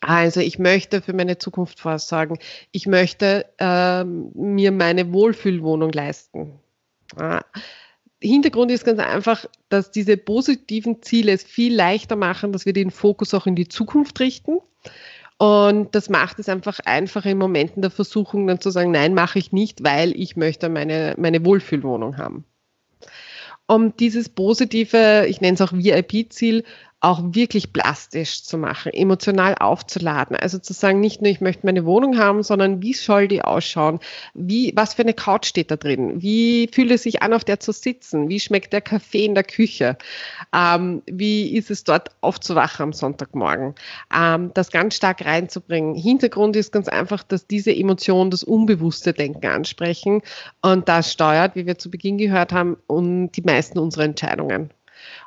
Also 0.00 0.40
ich 0.40 0.58
möchte 0.58 1.00
für 1.00 1.14
meine 1.14 1.38
Zukunft 1.38 1.80
vorsorgen. 1.80 2.38
Ich 2.72 2.86
möchte 2.86 3.46
ähm, 3.58 4.30
mir 4.34 4.70
meine 4.70 5.14
Wohlfühlwohnung 5.14 5.90
leisten. 5.92 6.60
Ja. 7.18 7.42
Hintergrund 8.20 8.70
ist 8.70 8.84
ganz 8.84 9.00
einfach, 9.00 9.46
dass 9.70 9.90
diese 9.90 10.18
positiven 10.18 11.02
Ziele 11.02 11.32
es 11.32 11.42
viel 11.42 11.74
leichter 11.74 12.16
machen, 12.16 12.52
dass 12.52 12.66
wir 12.66 12.74
den 12.74 12.90
Fokus 12.90 13.32
auch 13.32 13.46
in 13.46 13.56
die 13.56 13.68
Zukunft 13.68 14.20
richten. 14.20 14.58
Und 15.38 15.94
das 15.94 16.10
macht 16.10 16.38
es 16.38 16.50
einfach 16.50 16.80
einfacher 16.84 17.30
in 17.30 17.38
Momenten 17.38 17.80
der 17.80 17.90
Versuchung 17.90 18.46
dann 18.46 18.60
zu 18.60 18.70
sagen, 18.70 18.90
nein, 18.90 19.14
mache 19.14 19.38
ich 19.38 19.52
nicht, 19.52 19.82
weil 19.82 20.12
ich 20.20 20.36
möchte 20.36 20.68
meine, 20.68 21.14
meine 21.16 21.44
Wohlfühlwohnung 21.46 22.18
haben. 22.18 22.44
Um 23.66 23.96
dieses 23.96 24.28
positive, 24.28 25.26
ich 25.26 25.40
nenne 25.40 25.54
es 25.54 25.60
auch 25.62 25.72
VIP-Ziel, 25.72 26.64
auch 27.04 27.20
wirklich 27.22 27.74
plastisch 27.74 28.44
zu 28.44 28.56
machen, 28.56 28.90
emotional 28.94 29.54
aufzuladen. 29.56 30.36
Also 30.36 30.58
zu 30.58 30.72
sagen, 30.72 31.00
nicht 31.00 31.20
nur 31.20 31.30
ich 31.30 31.42
möchte 31.42 31.66
meine 31.66 31.84
Wohnung 31.84 32.16
haben, 32.16 32.42
sondern 32.42 32.80
wie 32.80 32.94
soll 32.94 33.28
die 33.28 33.42
ausschauen? 33.42 34.00
Wie, 34.32 34.72
was 34.74 34.94
für 34.94 35.02
eine 35.02 35.12
Couch 35.12 35.44
steht 35.44 35.70
da 35.70 35.76
drin? 35.76 36.22
Wie 36.22 36.66
fühlt 36.72 36.90
es 36.90 37.02
sich 37.02 37.22
an, 37.22 37.34
auf 37.34 37.44
der 37.44 37.60
zu 37.60 37.72
sitzen? 37.72 38.30
Wie 38.30 38.40
schmeckt 38.40 38.72
der 38.72 38.80
Kaffee 38.80 39.26
in 39.26 39.34
der 39.34 39.44
Küche? 39.44 39.98
Ähm, 40.54 41.02
wie 41.04 41.54
ist 41.54 41.70
es 41.70 41.84
dort 41.84 42.08
aufzuwachen 42.22 42.84
am 42.84 42.92
Sonntagmorgen? 42.94 43.74
Ähm, 44.16 44.52
das 44.54 44.70
ganz 44.70 44.96
stark 44.96 45.26
reinzubringen. 45.26 45.94
Hintergrund 45.96 46.56
ist 46.56 46.72
ganz 46.72 46.88
einfach, 46.88 47.22
dass 47.22 47.46
diese 47.46 47.74
Emotionen 47.76 48.30
das 48.30 48.42
unbewusste 48.42 49.12
Denken 49.12 49.46
ansprechen 49.46 50.22
und 50.62 50.88
das 50.88 51.12
steuert, 51.12 51.54
wie 51.54 51.66
wir 51.66 51.76
zu 51.76 51.90
Beginn 51.90 52.16
gehört 52.16 52.54
haben, 52.54 52.78
und 52.86 53.32
die 53.32 53.42
meisten 53.42 53.78
unserer 53.78 54.04
Entscheidungen. 54.04 54.70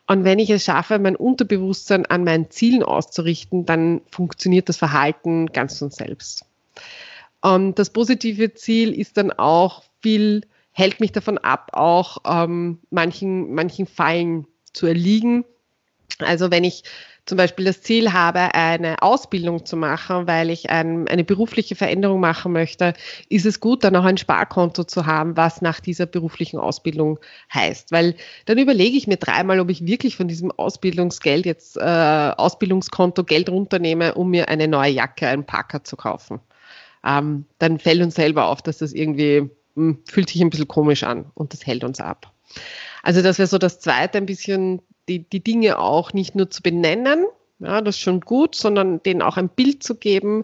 Und 0.08 0.24
wenn 0.24 0.40
ich 0.40 0.50
es 0.50 0.64
schaffe, 0.64 1.00
mein 1.00 1.18
Unterbewusstsein 1.18 2.06
an 2.06 2.24
meinen 2.24 2.50
Zielen 2.50 2.82
auszurichten, 2.82 3.66
dann 3.66 4.02
funktioniert 4.10 4.70
das 4.70 4.78
Verhalten 4.78 5.48
ganz 5.48 5.78
von 5.78 5.92
selbst. 5.92 6.46
Und 7.42 7.78
das 7.78 7.90
positive 7.90 8.54
Ziel 8.54 8.98
ist 8.98 9.18
dann 9.18 9.32
auch 9.32 9.84
viel, 10.02 10.42
hält 10.72 11.00
mich 11.02 11.12
davon 11.12 11.38
ab, 11.38 11.72
auch 11.74 12.20
ähm, 12.26 12.80
manchen, 12.90 13.54
manchen 13.54 13.86
Fallen 13.86 14.48
zu 14.74 14.88
erliegen. 14.88 15.44
Also 16.20 16.52
wenn 16.52 16.64
ich 16.64 16.84
zum 17.28 17.38
Beispiel 17.38 17.66
das 17.66 17.82
Ziel 17.82 18.14
habe, 18.14 18.56
eine 18.56 19.02
Ausbildung 19.02 19.66
zu 19.66 19.76
machen, 19.76 20.28
weil 20.28 20.50
ich 20.50 20.70
ein, 20.70 21.08
eine 21.10 21.26
berufliche 21.26 21.76
Veränderung 21.76 22.22
machen 22.22 22.54
möchte, 22.54 22.94
ist 23.28 23.46
es 23.46 23.60
gut, 23.60 23.84
dann 23.84 23.96
auch 23.98 24.06
ein 24.06 24.18
Sparkonto 24.18 24.86
zu 24.86 25.06
haben, 25.06 25.36
was 25.36 25.62
nach 25.62 25.82
dieser 25.82 26.06
beruflichen 26.06 26.58
Ausbildung 26.58 27.20
heißt. 27.54 27.92
Weil 27.92 28.16
dann 28.46 28.58
überlege 28.58 28.98
ich 28.98 29.08
mir 29.08 29.18
dreimal, 29.18 29.60
ob 29.60 29.70
ich 29.70 29.86
wirklich 29.86 30.16
von 30.16 30.30
diesem 30.30 30.52
Ausbildungsgeld 30.52 31.46
jetzt 31.46 31.76
äh, 31.78 31.82
Ausbildungskonto 31.82 33.26
Geld 33.26 33.50
runternehme, 33.50 34.16
um 34.16 34.30
mir 34.30 34.48
eine 34.48 34.70
neue 34.70 34.92
Jacke, 34.92 35.28
einen 35.28 35.46
Parker 35.46 35.84
zu 35.84 35.98
kaufen. 35.98 36.40
Ähm, 37.06 37.46
dann 37.60 37.78
fällt 37.78 38.02
uns 38.02 38.16
selber 38.16 38.48
auf, 38.48 38.62
dass 38.62 38.78
das 38.78 38.94
irgendwie 38.94 39.42
mh, 39.42 39.50
hm, 39.76 40.00
fühlt 40.06 40.30
sich 40.30 40.42
ein 40.42 40.50
bisschen 40.50 40.70
komisch 40.70 41.04
an 41.04 41.26
und 41.34 41.52
das 41.52 41.68
hält 41.68 41.84
uns 41.84 42.00
ab. 42.00 42.32
Also 43.04 43.22
das 43.22 43.38
wäre 43.38 43.48
so 43.48 43.58
das 43.58 43.80
Zweite, 43.80 44.18
ein 44.18 44.26
bisschen 44.26 44.82
die, 45.08 45.20
die 45.20 45.44
Dinge 45.44 45.80
auch 45.80 46.14
nicht 46.14 46.36
nur 46.36 46.50
zu 46.50 46.62
benennen, 46.62 47.26
ja, 47.60 47.82
das 47.82 47.96
ist 47.96 48.02
schon 48.02 48.22
gut, 48.22 48.56
sondern 48.56 49.02
denen 49.02 49.22
auch 49.22 49.38
ein 49.38 49.50
Bild 49.50 49.82
zu 49.82 49.96
geben, 49.96 50.44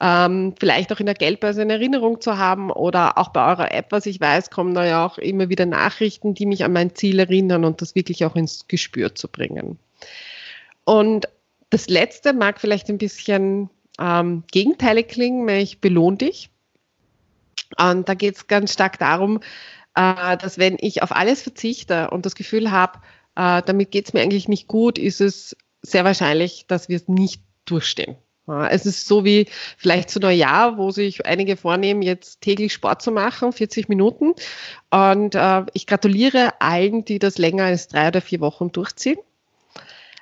ähm, 0.00 0.54
vielleicht 0.58 0.92
auch 0.92 1.00
in 1.00 1.06
der 1.06 1.14
Geldbörse 1.14 1.62
eine 1.62 1.74
Erinnerung 1.74 2.20
zu 2.20 2.38
haben 2.38 2.70
oder 2.70 3.18
auch 3.18 3.30
bei 3.30 3.50
eurer 3.50 3.72
App, 3.72 3.86
was 3.90 4.06
ich 4.06 4.20
weiß, 4.20 4.50
kommen 4.50 4.74
da 4.74 4.84
ja 4.86 5.04
auch 5.04 5.18
immer 5.18 5.48
wieder 5.48 5.66
Nachrichten, 5.66 6.34
die 6.34 6.46
mich 6.46 6.64
an 6.64 6.72
mein 6.72 6.94
Ziel 6.94 7.18
erinnern 7.18 7.64
und 7.64 7.82
das 7.82 7.94
wirklich 7.94 8.24
auch 8.24 8.36
ins 8.36 8.68
Gespür 8.68 9.14
zu 9.14 9.28
bringen. 9.28 9.78
Und 10.84 11.26
das 11.70 11.88
Letzte 11.88 12.32
mag 12.32 12.60
vielleicht 12.60 12.88
ein 12.90 12.98
bisschen 12.98 13.70
ähm, 13.98 14.44
gegenteilig 14.50 15.08
klingen, 15.08 15.44
nämlich 15.46 15.80
belohn 15.80 16.18
dich. 16.18 16.50
Und 17.78 18.08
da 18.08 18.14
geht 18.14 18.36
es 18.36 18.46
ganz 18.46 18.72
stark 18.72 18.98
darum, 18.98 19.40
äh, 19.94 20.36
dass 20.36 20.58
wenn 20.58 20.76
ich 20.80 21.02
auf 21.02 21.14
alles 21.14 21.42
verzichte 21.42 22.10
und 22.10 22.26
das 22.26 22.34
Gefühl 22.34 22.70
habe, 22.70 22.98
äh, 23.36 23.62
damit 23.64 23.90
geht 23.90 24.06
es 24.06 24.12
mir 24.12 24.20
eigentlich 24.20 24.48
nicht 24.48 24.68
gut, 24.68 24.98
ist 24.98 25.20
es 25.20 25.56
sehr 25.82 26.04
wahrscheinlich, 26.04 26.66
dass 26.68 26.88
wir 26.88 26.96
es 26.96 27.08
nicht 27.08 27.42
durchstehen. 27.64 28.16
Es 28.46 28.86
ist 28.86 29.06
so 29.06 29.24
wie 29.24 29.46
vielleicht 29.76 30.10
zu 30.10 30.18
Neujahr, 30.18 30.76
wo 30.76 30.90
sich 30.90 31.24
einige 31.26 31.56
vornehmen, 31.56 32.02
jetzt 32.02 32.40
täglich 32.40 32.72
Sport 32.72 33.00
zu 33.00 33.12
machen, 33.12 33.52
40 33.52 33.88
Minuten. 33.88 34.34
Und 34.90 35.36
äh, 35.36 35.62
ich 35.74 35.86
gratuliere 35.86 36.60
allen, 36.60 37.04
die 37.04 37.20
das 37.20 37.38
länger 37.38 37.64
als 37.64 37.86
drei 37.86 38.08
oder 38.08 38.20
vier 38.20 38.40
Wochen 38.40 38.72
durchziehen. 38.72 39.18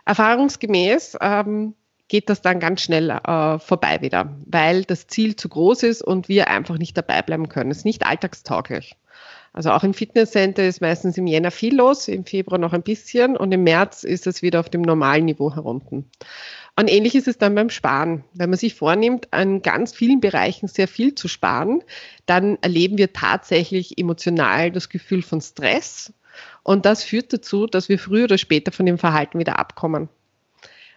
Erfahrungsgemäß 0.05 1.17
ähm, 1.21 1.75
geht 2.09 2.29
das 2.29 2.43
dann 2.43 2.61
ganz 2.61 2.83
schnell 2.83 3.09
äh, 3.09 3.59
vorbei 3.59 4.03
wieder, 4.03 4.37
weil 4.45 4.85
das 4.85 5.07
Ziel 5.07 5.37
zu 5.37 5.49
groß 5.49 5.85
ist 5.85 6.03
und 6.03 6.29
wir 6.29 6.49
einfach 6.49 6.77
nicht 6.77 6.97
dabei 6.99 7.23
bleiben 7.23 7.49
können. 7.49 7.71
Es 7.71 7.79
ist 7.79 7.85
nicht 7.85 8.05
alltagstauglich. 8.05 8.97
Also 9.53 9.71
auch 9.71 9.83
im 9.83 9.95
Fitnesscenter 9.95 10.65
ist 10.67 10.81
meistens 10.81 11.19
im 11.19 11.27
Jänner 11.27 11.51
viel 11.51 11.75
los, 11.75 12.07
im 12.07 12.25
Februar 12.25 12.59
noch 12.59 12.73
ein 12.73 12.83
bisschen 12.83 13.37
und 13.37 13.51
im 13.51 13.65
März 13.65 14.05
ist 14.05 14.27
es 14.27 14.43
wieder 14.43 14.61
auf 14.61 14.71
dem 14.71 14.83
normalen 14.83 15.25
Niveau 15.25 15.53
herunten. 15.55 16.09
Und 16.77 16.89
ähnlich 16.89 17.17
ist 17.17 17.27
es 17.27 17.37
dann 17.37 17.57
beim 17.57 17.69
Sparen. 17.69 18.25
Wenn 18.33 18.51
man 18.51 18.59
sich 18.59 18.75
vornimmt, 18.75 19.29
an 19.33 19.61
ganz 19.61 19.93
vielen 19.93 20.21
Bereichen 20.21 20.69
sehr 20.69 20.87
viel 20.87 21.15
zu 21.15 21.27
sparen, 21.27 21.83
dann 22.27 22.59
erleben 22.63 22.97
wir 22.97 23.13
tatsächlich 23.13 23.99
emotional 23.99 24.71
das 24.71 24.89
Gefühl 24.89 25.23
von 25.23 25.41
Stress. 25.41 26.13
Und 26.63 26.87
das 26.87 27.03
führt 27.03 27.33
dazu, 27.33 27.67
dass 27.67 27.89
wir 27.89 27.99
früher 27.99 28.25
oder 28.25 28.39
später 28.39 28.71
von 28.71 28.87
dem 28.87 28.99
Verhalten 28.99 29.39
wieder 29.39 29.59
abkommen. 29.59 30.09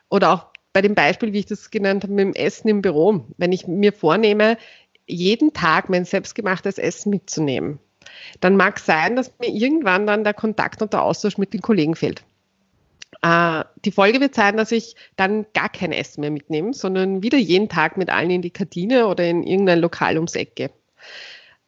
Oder 0.09 0.31
auch 0.31 0.45
bei 0.73 0.81
dem 0.81 0.95
Beispiel, 0.95 1.33
wie 1.33 1.39
ich 1.39 1.47
das 1.47 1.71
genannt 1.71 2.03
habe, 2.03 2.13
mit 2.13 2.25
dem 2.25 2.33
Essen 2.33 2.67
im 2.67 2.81
Büro. 2.81 3.25
Wenn 3.37 3.51
ich 3.51 3.67
mir 3.67 3.93
vornehme, 3.93 4.57
jeden 5.07 5.53
Tag 5.53 5.89
mein 5.89 6.05
selbstgemachtes 6.05 6.77
Essen 6.77 7.09
mitzunehmen, 7.09 7.79
dann 8.39 8.55
mag 8.55 8.77
es 8.77 8.85
sein, 8.85 9.15
dass 9.15 9.31
mir 9.39 9.49
irgendwann 9.49 10.07
dann 10.07 10.23
der 10.23 10.33
Kontakt 10.33 10.81
und 10.81 10.93
der 10.93 11.01
Austausch 11.01 11.37
mit 11.37 11.53
den 11.53 11.61
Kollegen 11.61 11.95
fehlt. 11.95 12.23
Äh, 13.21 13.63
die 13.85 13.91
Folge 13.91 14.19
wird 14.19 14.35
sein, 14.35 14.57
dass 14.57 14.71
ich 14.71 14.95
dann 15.15 15.45
gar 15.53 15.69
kein 15.69 15.91
Essen 15.91 16.21
mehr 16.21 16.31
mitnehme, 16.31 16.73
sondern 16.73 17.23
wieder 17.23 17.37
jeden 17.37 17.69
Tag 17.69 17.97
mit 17.97 18.09
allen 18.09 18.29
in 18.29 18.41
die 18.41 18.49
Kantine 18.49 19.07
oder 19.07 19.25
in 19.25 19.43
irgendein 19.43 19.79
Lokal 19.79 20.15
ums 20.15 20.35
Eck 20.35 20.55
gehe. 20.55 20.71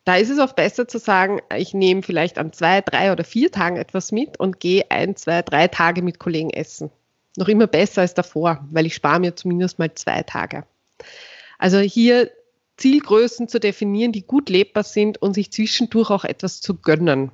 Da 0.03 0.17
ist 0.17 0.29
es 0.29 0.37
oft 0.37 0.55
besser 0.55 0.87
zu 0.87 0.99
sagen, 0.99 1.41
ich 1.55 1.73
nehme 1.73 2.03
vielleicht 2.03 2.37
an 2.37 2.53
zwei, 2.53 2.81
drei 2.81 3.11
oder 3.11 3.23
vier 3.23 3.51
Tagen 3.51 3.77
etwas 3.77 4.11
mit 4.11 4.39
und 4.39 4.59
gehe 4.59 4.85
ein, 4.91 5.15
zwei, 5.15 5.41
drei 5.41 5.67
Tage 5.67 6.03
mit 6.03 6.19
Kollegen 6.19 6.51
essen. 6.51 6.91
Noch 7.37 7.47
immer 7.47 7.67
besser 7.67 8.01
als 8.01 8.13
davor, 8.13 8.63
weil 8.71 8.85
ich 8.85 8.93
spare 8.93 9.19
mir 9.19 9.35
zumindest 9.35 9.79
mal 9.79 9.93
zwei 9.95 10.21
Tage. 10.21 10.63
Also 11.57 11.79
hier 11.79 12.29
Zielgrößen 12.77 13.47
zu 13.47 13.59
definieren, 13.59 14.11
die 14.11 14.25
gut 14.25 14.49
lebbar 14.49 14.83
sind 14.83 15.21
und 15.21 15.33
sich 15.33 15.51
zwischendurch 15.51 16.09
auch 16.09 16.25
etwas 16.25 16.61
zu 16.61 16.75
gönnen. 16.75 17.31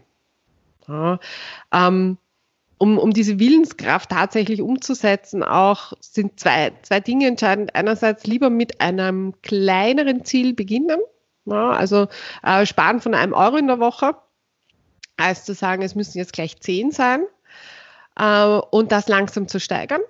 Ja, 0.88 1.20
ähm, 1.74 2.18
um, 2.78 2.98
um 2.98 3.14
diese 3.14 3.38
Willenskraft 3.38 4.10
tatsächlich 4.10 4.62
umzusetzen, 4.62 5.44
auch 5.44 5.94
sind 6.00 6.40
zwei, 6.40 6.72
zwei 6.82 7.00
Dinge 7.00 7.28
entscheidend. 7.28 7.76
Einerseits 7.76 8.26
lieber 8.26 8.50
mit 8.50 8.82
einem 8.82 9.36
kleineren 9.44 10.26
Ziel 10.26 10.54
beginnen, 10.54 11.00
ja, 11.46 11.72
also 11.72 12.08
äh, 12.42 12.66
sparen 12.66 13.00
von 13.00 13.14
einem 13.14 13.34
Euro 13.34 13.58
in 13.58 13.68
der 13.68 13.80
Woche, 13.80 14.16
als 15.18 15.46
zu 15.46 15.54
sagen, 15.54 15.84
es 15.84 15.94
müssen 15.94 16.18
jetzt 16.18 16.34
gleich 16.34 16.60
zehn 16.60 16.92
sein 16.92 17.26
äh, 18.18 18.46
und 18.46 18.92
das 18.92 19.08
langsam 19.08 19.48
zu 19.48 19.60
steigern. 19.60 20.02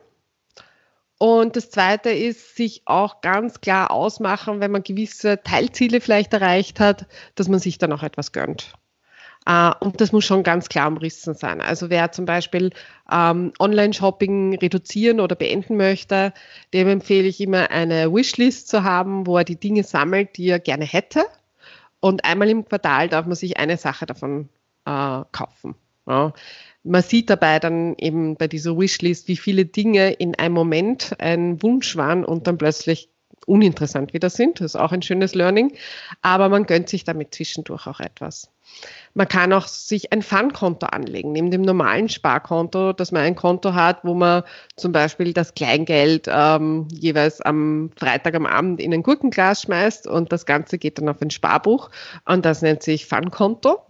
Und 1.22 1.56
das 1.56 1.70
Zweite 1.70 2.10
ist, 2.10 2.56
sich 2.56 2.82
auch 2.86 3.22
ganz 3.22 3.62
klar 3.62 3.92
ausmachen, 3.92 4.60
wenn 4.60 4.72
man 4.72 4.82
gewisse 4.82 5.40
Teilziele 5.44 6.02
vielleicht 6.02 6.34
erreicht 6.34 6.80
hat, 6.80 7.06
dass 7.36 7.48
man 7.48 7.60
sich 7.60 7.78
dann 7.78 7.94
auch 7.94 8.02
etwas 8.02 8.32
gönnt. 8.32 8.74
Uh, 9.48 9.72
und 9.82 10.02
das 10.02 10.12
muss 10.12 10.26
schon 10.26 10.42
ganz 10.42 10.68
klar 10.68 10.88
umrissen 10.88 11.36
sein. 11.36 11.62
Also 11.62 11.92
wer 11.92 12.12
zum 12.12 12.26
Beispiel 12.26 12.72
ähm, 13.12 13.54
Online-Shopping 13.60 14.58
reduzieren 14.58 15.20
oder 15.20 15.36
beenden 15.36 15.78
möchte, 15.78 16.34
dem 16.74 16.88
empfehle 16.88 17.28
ich 17.28 17.40
immer 17.40 17.70
eine 17.70 18.12
Wishlist 18.12 18.68
zu 18.68 18.84
haben, 18.84 19.28
wo 19.28 19.38
er 19.38 19.44
die 19.44 19.60
Dinge 19.60 19.84
sammelt, 19.84 20.38
die 20.38 20.50
er 20.50 20.60
gerne 20.60 20.86
hätte. 20.86 21.26
Und 22.00 22.26
einmal 22.26 22.50
im 22.50 22.66
Quartal 22.66 23.10
darf 23.10 23.28
man 23.28 23.36
sich 23.36 23.58
eine 23.58 23.78
Sache 23.78 24.08
davon 24.08 24.50
äh, 24.86 25.22
kaufen. 25.32 25.76
Ja 26.08 26.34
man 26.84 27.04
sieht 27.04 27.30
dabei 27.30 27.60
dann 27.60 27.96
eben 27.98 28.36
bei 28.36 28.48
dieser 28.48 28.78
Wishlist, 28.78 29.28
wie 29.28 29.38
viele 29.38 29.66
Dinge 29.66 30.12
in 30.14 30.36
einem 30.36 30.56
Moment 30.56 31.16
ein 31.20 31.62
Wunsch 31.62 31.96
waren 31.96 32.26
und 32.26 32.48
dann 32.48 32.58
plötzlich 32.58 33.10
uninteressant 33.46 34.14
wieder 34.14 34.30
sind. 34.30 34.60
Das 34.60 34.74
ist 34.74 34.76
auch 34.76 34.92
ein 34.92 35.02
schönes 35.02 35.36
Learning. 35.36 35.74
Aber 36.22 36.50
man 36.50 36.66
gönnt 36.66 36.90
sich 36.90 37.04
damit 37.04 37.34
zwischendurch 37.34 37.88
auch 37.88 38.00
etwas. 38.00 38.52
Man 39.14 39.28
kann 39.28 39.52
auch 39.52 39.68
sich 39.68 40.14
ein 40.14 40.22
Fun-Konto 40.22 40.86
anlegen, 40.88 41.34
neben 41.34 41.52
dem 41.52 41.64
normalen 41.64 42.08
Sparkonto, 42.08 42.94
dass 42.94 43.12
man 43.12 43.24
ein 43.24 43.36
Konto 43.36 43.74
hat, 43.74 44.06
wo 44.06 44.14
man 44.14 44.44
zum 44.78 44.92
Beispiel 44.92 45.34
das 45.34 45.54
Kleingeld 45.54 46.28
ähm, 46.32 46.88
jeweils 46.92 47.42
am 47.42 47.92
Freitag 47.98 48.36
am 48.36 48.46
Abend 48.46 48.80
in 48.80 48.94
ein 48.94 49.04
Gurkenglas 49.04 49.64
schmeißt 49.64 50.08
und 50.08 50.32
das 50.32 50.46
Ganze 50.46 50.78
geht 50.78 51.00
dann 51.00 51.10
auf 51.10 51.22
ein 51.22 51.32
Sparbuch 51.32 51.90
und 52.26 52.46
das 52.46 52.62
nennt 52.62 52.84
sich 52.84 53.06
Fun-Konto. 53.06 53.82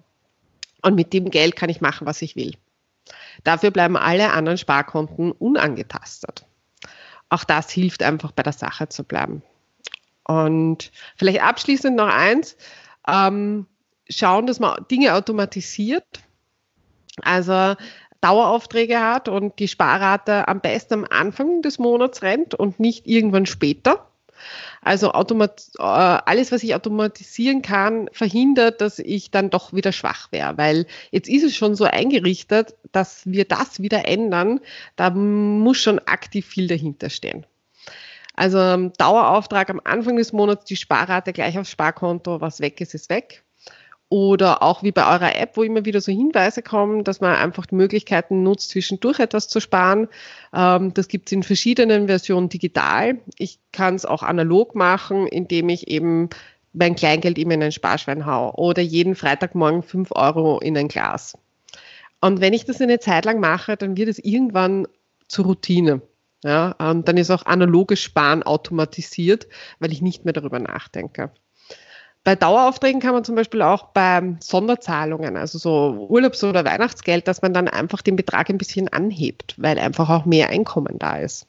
Und 0.82 0.96
mit 0.96 1.14
dem 1.14 1.30
Geld 1.30 1.56
kann 1.56 1.70
ich 1.70 1.80
machen, 1.80 2.08
was 2.08 2.24
ich 2.24 2.36
will. 2.36 2.56
Dafür 3.44 3.72
bleiben 3.72 3.98
alle 3.98 4.32
anderen 4.32 4.58
Sparkonten 4.58 5.32
unangetastet. 5.32 6.46
Auch 7.30 7.44
das 7.44 7.70
hilft 7.72 8.04
einfach 8.04 8.32
bei 8.32 8.44
der 8.44 8.54
Sache 8.54 8.90
zu 8.90 9.04
bleiben. 9.04 9.42
Und 10.24 10.92
vielleicht 11.16 11.42
abschließend 11.42 11.96
noch 11.96 12.08
eins, 12.08 12.58
ähm, 13.08 13.68
schauen, 14.10 14.48
dass 14.48 14.60
man 14.60 14.86
Dinge 14.90 15.16
automatisiert. 15.16 16.22
Also 17.22 17.76
Daueraufträge 18.22 19.00
hat 19.00 19.28
und 19.28 19.58
die 19.60 19.68
Sparrate 19.68 20.48
am 20.48 20.62
besten 20.62 20.94
am 20.94 21.06
Anfang 21.10 21.62
des 21.62 21.80
Monats 21.80 22.22
rennt 22.22 22.54
und 22.54 22.80
nicht 22.80 23.08
irgendwann 23.08 23.46
später. 23.46 24.08
Also 24.82 25.12
automat 25.12 25.70
äh, 25.78 25.84
alles, 25.84 26.52
was 26.52 26.64
ich 26.64 26.74
automatisieren 26.74 27.62
kann, 27.62 28.10
verhindert, 28.14 28.82
dass 28.82 28.98
ich 28.98 29.30
dann 29.30 29.52
doch 29.52 29.74
wieder 29.74 29.92
schwach 29.92 30.32
wäre, 30.32 30.58
weil 30.58 30.88
jetzt 31.12 31.30
ist 31.30 31.44
es 31.44 31.56
schon 31.56 31.76
so 31.76 31.86
eingerichtet, 31.86 32.76
dass 32.92 33.22
wir 33.26 33.46
das 33.46 33.82
wieder 33.82 34.08
ändern. 34.08 34.60
Da 34.96 35.12
muss 35.12 35.78
schon 35.78 36.00
aktiv 36.00 36.48
viel 36.48 36.68
dahinter 36.68 37.12
stehen. 37.12 37.46
Also 38.34 38.58
ähm, 38.58 38.92
Dauerauftrag 38.98 39.70
am 39.70 39.82
Anfang 39.84 40.16
des 40.16 40.34
Monats, 40.34 40.66
die 40.66 40.78
Sparrate 40.78 41.32
gleich 41.32 41.60
aufs 41.60 41.70
Sparkonto, 41.70 42.42
was 42.42 42.60
weg 42.60 42.82
ist, 42.82 42.96
ist 42.96 43.10
weg. 43.10 43.44
Oder 44.12 44.62
auch 44.62 44.84
wie 44.84 44.92
bei 44.92 45.08
eurer 45.08 45.38
App, 45.38 45.56
wo 45.56 45.64
immer 45.64 45.86
wieder 45.86 46.02
so 46.02 46.12
Hinweise 46.12 46.62
kommen, 46.62 47.06
dass 47.06 47.22
man 47.22 47.34
einfach 47.34 47.66
die 47.66 47.76
Möglichkeiten 47.76 48.44
nutzt, 48.44 48.72
zwischendurch 48.72 49.20
etwas 49.20 49.48
zu 49.48 49.62
sparen. 49.62 50.10
Ähm, 50.54 50.94
das 50.94 51.08
gibt 51.08 51.30
es 51.30 51.32
in 51.32 51.44
verschiedenen 51.44 52.08
Versionen 52.08 52.50
digital. 52.50 53.20
Ich 53.38 53.60
kann 53.72 53.96
es 53.96 54.06
auch 54.06 54.22
analog 54.22 54.76
machen, 54.76 55.28
indem 55.28 55.70
ich 55.70 55.88
eben 55.88 56.28
mein 56.74 56.98
Kleingeld 56.98 57.38
immer 57.38 57.54
in 57.54 57.64
ein 57.64 57.72
Sparschwein 57.72 58.26
haue 58.26 58.52
oder 58.56 58.82
jeden 58.82 59.16
Freitagmorgen 59.16 59.82
fünf 59.82 60.12
Euro 60.12 60.60
in 60.60 60.78
ein 60.78 60.90
Glas. 60.90 61.38
Und 62.20 62.42
wenn 62.42 62.52
ich 62.52 62.66
das 62.66 62.82
eine 62.82 63.00
Zeit 63.00 63.24
lang 63.24 63.40
mache, 63.40 63.78
dann 63.78 63.96
wird 63.96 64.10
es 64.10 64.20
irgendwann 64.20 64.90
zur 65.30 65.46
Routine. 65.46 66.02
Ja, 66.44 66.72
und 66.80 67.08
dann 67.08 67.16
ist 67.16 67.32
auch 67.32 67.46
analoges 67.46 68.02
Sparen 68.02 68.44
automatisiert, 68.44 69.48
weil 69.80 69.94
ich 69.94 70.02
nicht 70.02 70.26
mehr 70.26 70.34
darüber 70.34 70.60
nachdenke. 70.60 71.32
Bei 72.24 72.36
Daueraufträgen 72.36 73.02
kann 73.02 73.14
man 73.14 73.24
zum 73.24 73.36
Beispiel 73.36 73.64
auch 73.64 73.88
bei 73.88 74.36
Sonderzahlungen, 74.42 75.38
also 75.38 75.58
so 75.58 76.08
Urlaubs- 76.08 76.44
oder 76.44 76.64
Weihnachtsgeld, 76.66 77.28
dass 77.28 77.42
man 77.42 77.54
dann 77.54 77.68
einfach 77.68 78.04
den 78.04 78.16
Betrag 78.16 78.50
ein 78.50 78.60
bisschen 78.60 78.88
anhebt, 78.90 79.56
weil 79.58 79.80
einfach 79.80 80.10
auch 80.10 80.26
mehr 80.26 80.50
Einkommen 80.50 81.00
da 81.00 81.18
ist. 81.18 81.48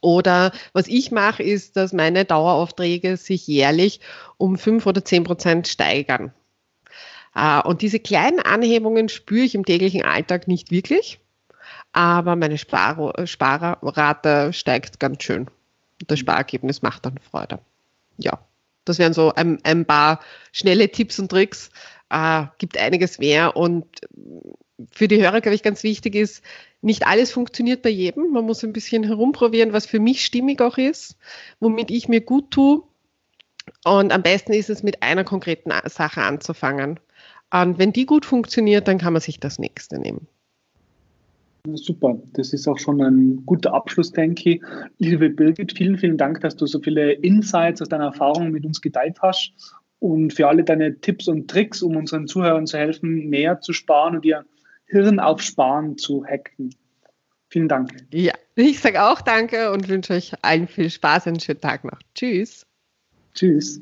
Oder 0.00 0.52
was 0.72 0.88
ich 0.88 1.10
mache, 1.10 1.42
ist, 1.42 1.76
dass 1.76 1.92
meine 1.92 2.24
Daueraufträge 2.24 3.18
sich 3.18 3.46
jährlich 3.46 4.00
um 4.38 4.56
fünf 4.56 4.86
oder 4.86 5.04
zehn 5.04 5.24
Prozent 5.24 5.68
steigern. 5.68 6.32
Äh, 7.34 7.60
und 7.62 7.82
diese 7.82 8.00
kleinen 8.00 8.40
Anhebungen 8.40 9.10
spüre 9.10 9.44
ich 9.44 9.54
im 9.54 9.66
täglichen 9.66 10.02
Alltag 10.02 10.48
nicht 10.48 10.70
wirklich, 10.70 11.20
aber 11.92 12.36
meine 12.36 12.56
Spar 12.56 13.26
Sparrate 13.26 14.52
steigt 14.54 14.98
ganz 14.98 15.22
schön. 15.22 15.48
Das 16.06 16.18
Sparergebnis 16.18 16.80
macht 16.80 17.04
dann 17.04 17.18
Freude. 17.18 17.58
Ja, 18.16 18.38
das 18.84 18.98
wären 18.98 19.12
so 19.12 19.32
ein, 19.34 19.58
ein 19.64 19.84
paar 19.84 20.20
schnelle 20.52 20.90
Tipps 20.90 21.18
und 21.18 21.30
Tricks. 21.30 21.70
Äh, 22.10 22.44
gibt 22.58 22.78
einiges 22.78 23.18
mehr 23.18 23.56
und 23.56 23.86
für 24.90 25.08
die 25.08 25.22
Hörer, 25.22 25.40
glaube 25.40 25.54
ich, 25.54 25.62
ganz 25.62 25.82
wichtig 25.82 26.14
ist, 26.14 26.42
nicht 26.80 27.06
alles 27.06 27.32
funktioniert 27.32 27.82
bei 27.82 27.90
jedem. 27.90 28.30
Man 28.30 28.44
muss 28.44 28.62
ein 28.64 28.72
bisschen 28.72 29.04
herumprobieren, 29.04 29.72
was 29.72 29.86
für 29.86 30.00
mich 30.00 30.24
stimmig 30.24 30.60
auch 30.60 30.76
ist, 30.76 31.16
womit 31.60 31.90
ich 31.90 32.08
mir 32.08 32.20
gut 32.20 32.50
tue. 32.50 32.82
Und 33.84 34.12
am 34.12 34.22
besten 34.22 34.52
ist 34.52 34.68
es, 34.68 34.82
mit 34.82 35.02
einer 35.02 35.24
konkreten 35.24 35.72
Sache 35.86 36.22
anzufangen. 36.22 37.00
Und 37.50 37.78
wenn 37.78 37.92
die 37.92 38.04
gut 38.04 38.26
funktioniert, 38.26 38.88
dann 38.88 38.98
kann 38.98 39.12
man 39.12 39.22
sich 39.22 39.40
das 39.40 39.58
nächste 39.58 39.98
nehmen. 39.98 40.26
Super, 41.72 42.20
das 42.34 42.52
ist 42.52 42.68
auch 42.68 42.78
schon 42.78 43.00
ein 43.00 43.46
guter 43.46 43.72
Abschluss, 43.72 44.12
denke 44.12 44.50
ich. 44.50 44.62
Liebe 44.98 45.30
Birgit, 45.30 45.76
vielen, 45.76 45.96
vielen 45.96 46.18
Dank, 46.18 46.40
dass 46.40 46.56
du 46.56 46.66
so 46.66 46.78
viele 46.78 47.12
Insights 47.12 47.80
aus 47.80 47.88
deiner 47.88 48.04
Erfahrung 48.04 48.50
mit 48.50 48.66
uns 48.66 48.82
geteilt 48.82 49.16
hast 49.22 49.54
und 49.98 50.34
für 50.34 50.46
alle 50.46 50.62
deine 50.62 51.00
Tipps 51.00 51.26
und 51.26 51.48
Tricks, 51.48 51.82
um 51.82 51.96
unseren 51.96 52.26
Zuhörern 52.26 52.66
zu 52.66 52.76
helfen, 52.76 53.30
mehr 53.30 53.60
zu 53.60 53.72
sparen 53.72 54.16
und 54.16 54.24
ihr 54.26 54.44
Hirn 54.86 55.18
auf 55.18 55.40
Sparen 55.40 55.96
zu 55.96 56.24
hacken. 56.26 56.74
Vielen 57.48 57.68
Dank. 57.68 57.90
Ja, 58.12 58.34
ich 58.56 58.80
sage 58.80 59.02
auch 59.02 59.22
danke 59.22 59.72
und 59.72 59.88
wünsche 59.88 60.12
euch 60.12 60.32
allen 60.42 60.68
viel 60.68 60.90
Spaß 60.90 61.26
und 61.26 61.32
einen 61.32 61.40
schönen 61.40 61.60
Tag 61.60 61.84
noch. 61.84 61.98
Tschüss. 62.14 62.66
Tschüss. 63.34 63.80